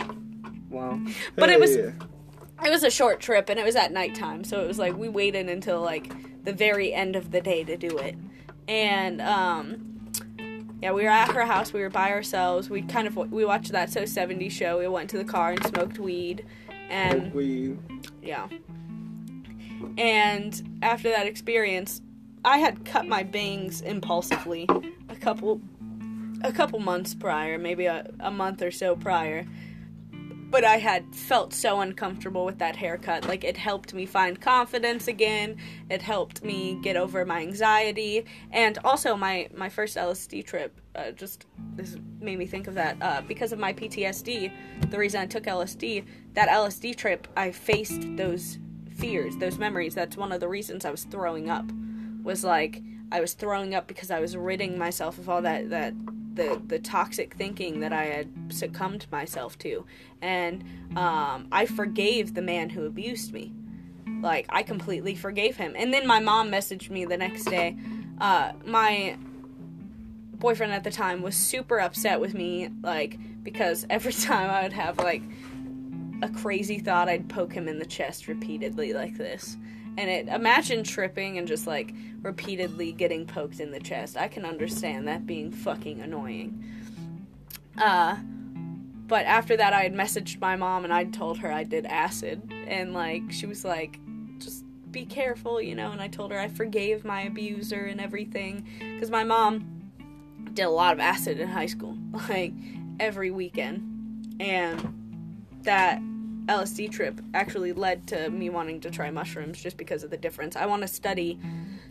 [0.68, 1.00] Wow.
[1.36, 4.68] But it was it was a short trip and it was at nighttime, so it
[4.68, 6.12] was like we waited until like
[6.44, 8.16] the very end of the day to do it.
[8.68, 10.10] And um
[10.82, 12.68] yeah, we were at her house, we were by ourselves.
[12.68, 14.78] We kind of we watched that so 70 show.
[14.78, 16.44] We went to the car and smoked weed
[16.90, 17.76] and we
[18.22, 18.48] yeah.
[19.98, 22.00] And after that experience,
[22.44, 24.66] I had cut my bangs impulsively
[25.08, 25.60] a couple
[26.44, 29.46] a couple months prior, maybe a, a month or so prior.
[30.50, 33.26] But I had felt so uncomfortable with that haircut.
[33.26, 35.56] Like it helped me find confidence again.
[35.88, 40.78] It helped me get over my anxiety, and also my my first LSD trip.
[40.94, 44.52] Uh, just this made me think of that uh, because of my PTSD.
[44.90, 46.04] The reason I took LSD,
[46.34, 48.58] that LSD trip, I faced those
[49.02, 49.94] fears, those memories.
[49.96, 51.66] That's one of the reasons I was throwing up.
[52.22, 55.94] Was like I was throwing up because I was ridding myself of all that that
[56.34, 59.84] the the toxic thinking that I had succumbed myself to,
[60.20, 60.62] and
[60.96, 63.52] um, I forgave the man who abused me.
[64.22, 65.74] Like I completely forgave him.
[65.76, 67.76] And then my mom messaged me the next day.
[68.20, 69.16] Uh, my
[70.34, 74.72] boyfriend at the time was super upset with me, like because every time I would
[74.72, 75.22] have like
[76.22, 79.56] a crazy thought, I'd poke him in the chest repeatedly like this.
[79.98, 81.92] And it imagine tripping and just like
[82.22, 84.16] repeatedly getting poked in the chest.
[84.16, 86.64] I can understand that being fucking annoying.
[87.76, 88.16] Uh
[89.08, 92.50] but after that I had messaged my mom and I'd told her I did acid
[92.66, 93.98] and like she was like
[94.38, 98.66] just be careful, you know, and I told her I forgave my abuser and everything
[98.98, 99.90] cuz my mom
[100.54, 102.54] did a lot of acid in high school, like
[102.98, 104.36] every weekend.
[104.40, 105.02] And
[105.64, 106.00] that
[106.46, 110.56] LSD trip actually led to me wanting to try mushrooms just because of the difference.
[110.56, 111.38] I want to study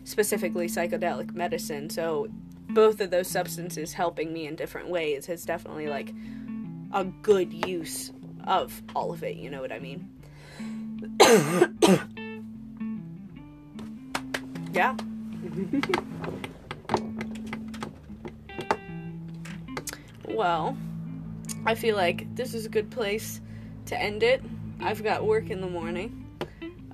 [0.04, 2.28] specifically psychedelic medicine, so
[2.70, 6.12] both of those substances helping me in different ways is definitely like
[6.92, 8.12] a good use
[8.44, 10.08] of all of it, you know what I mean?
[14.72, 14.96] yeah.
[20.28, 20.76] well,
[21.66, 23.40] I feel like this is a good place
[23.92, 24.42] to end it.
[24.80, 26.26] I've got work in the morning.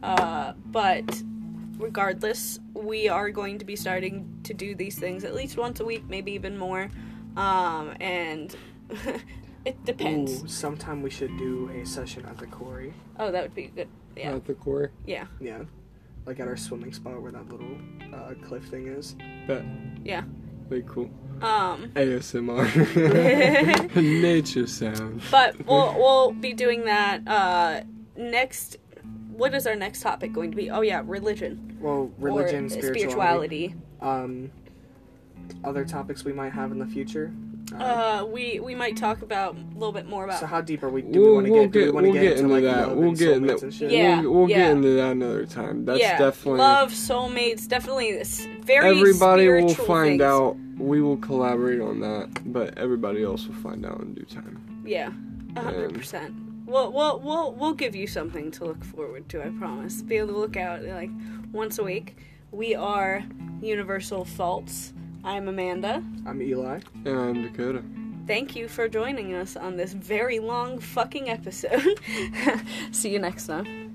[0.02, 1.22] Uh, but
[1.78, 5.84] regardless, we are going to be starting to do these things at least once a
[5.84, 6.90] week, maybe even more.
[7.36, 8.54] Um, and
[9.64, 10.42] it depends.
[10.42, 12.92] Ooh, sometime we should do a session at the quarry.
[13.18, 13.88] Oh, that would be good.
[14.16, 14.34] Yeah.
[14.34, 14.90] at the core.
[15.06, 15.26] Yeah.
[15.40, 15.62] Yeah.
[16.26, 17.78] Like at our swimming spot where that little
[18.12, 19.14] uh, cliff thing is.
[19.46, 19.62] But.
[20.04, 20.24] Yeah.
[20.68, 21.10] Way cool.
[21.42, 23.94] Um, ASMR.
[24.22, 25.22] Nature sound.
[25.30, 27.82] but we'll we'll be doing that uh
[28.16, 28.78] next
[29.38, 30.70] what is our next topic going to be?
[30.70, 31.78] Oh yeah, religion.
[31.80, 33.74] Well, religion, or spirituality.
[34.00, 34.50] Um,
[35.64, 37.32] other topics we might have in the future.
[37.74, 40.88] Uh, we we might talk about a little bit more about so how deep are
[40.88, 41.02] we?
[41.02, 41.72] Do we We'll, want to we'll get?
[41.72, 42.96] Do we want to we'll get, get into, into like that.
[42.96, 43.90] We'll get into soulmates and shit?
[43.90, 44.20] Yeah.
[44.22, 44.56] We'll, we'll yeah.
[44.58, 45.84] get into that another time.
[45.84, 50.22] That's yeah, definitely love, soulmates, definitely s- very everybody will find things.
[50.22, 50.56] out.
[50.78, 54.82] We will collaborate on that, but everybody else will find out in due time.
[54.86, 55.12] Yeah,
[55.56, 56.34] a hundred percent.
[56.66, 59.44] We'll we'll we'll we'll give you something to look forward to.
[59.44, 60.02] I promise.
[60.02, 61.10] Be able to look out like
[61.52, 62.16] once a week.
[62.50, 63.22] We are
[63.60, 64.92] Universal Faults.
[65.28, 66.02] I'm Amanda.
[66.24, 66.80] I'm Eli.
[67.04, 67.82] And I'm Dakota.
[68.26, 72.00] Thank you for joining us on this very long fucking episode.
[72.92, 73.88] See you next time.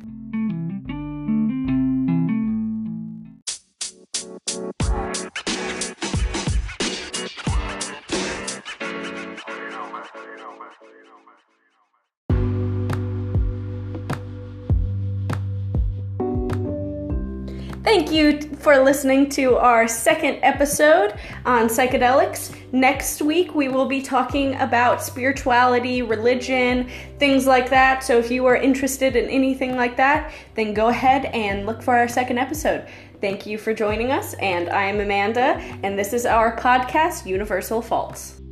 [17.84, 21.14] Thank you t- for listening to our second episode
[21.46, 22.56] on psychedelics.
[22.72, 28.06] Next week, we will be talking about spirituality, religion, things like that.
[28.06, 31.98] So if you are interested in anything like that, then go ahead and look for
[31.98, 32.88] our second episode.
[33.20, 37.82] Thank you for joining us, and I am Amanda, and this is our podcast, Universal
[37.82, 38.43] Faults.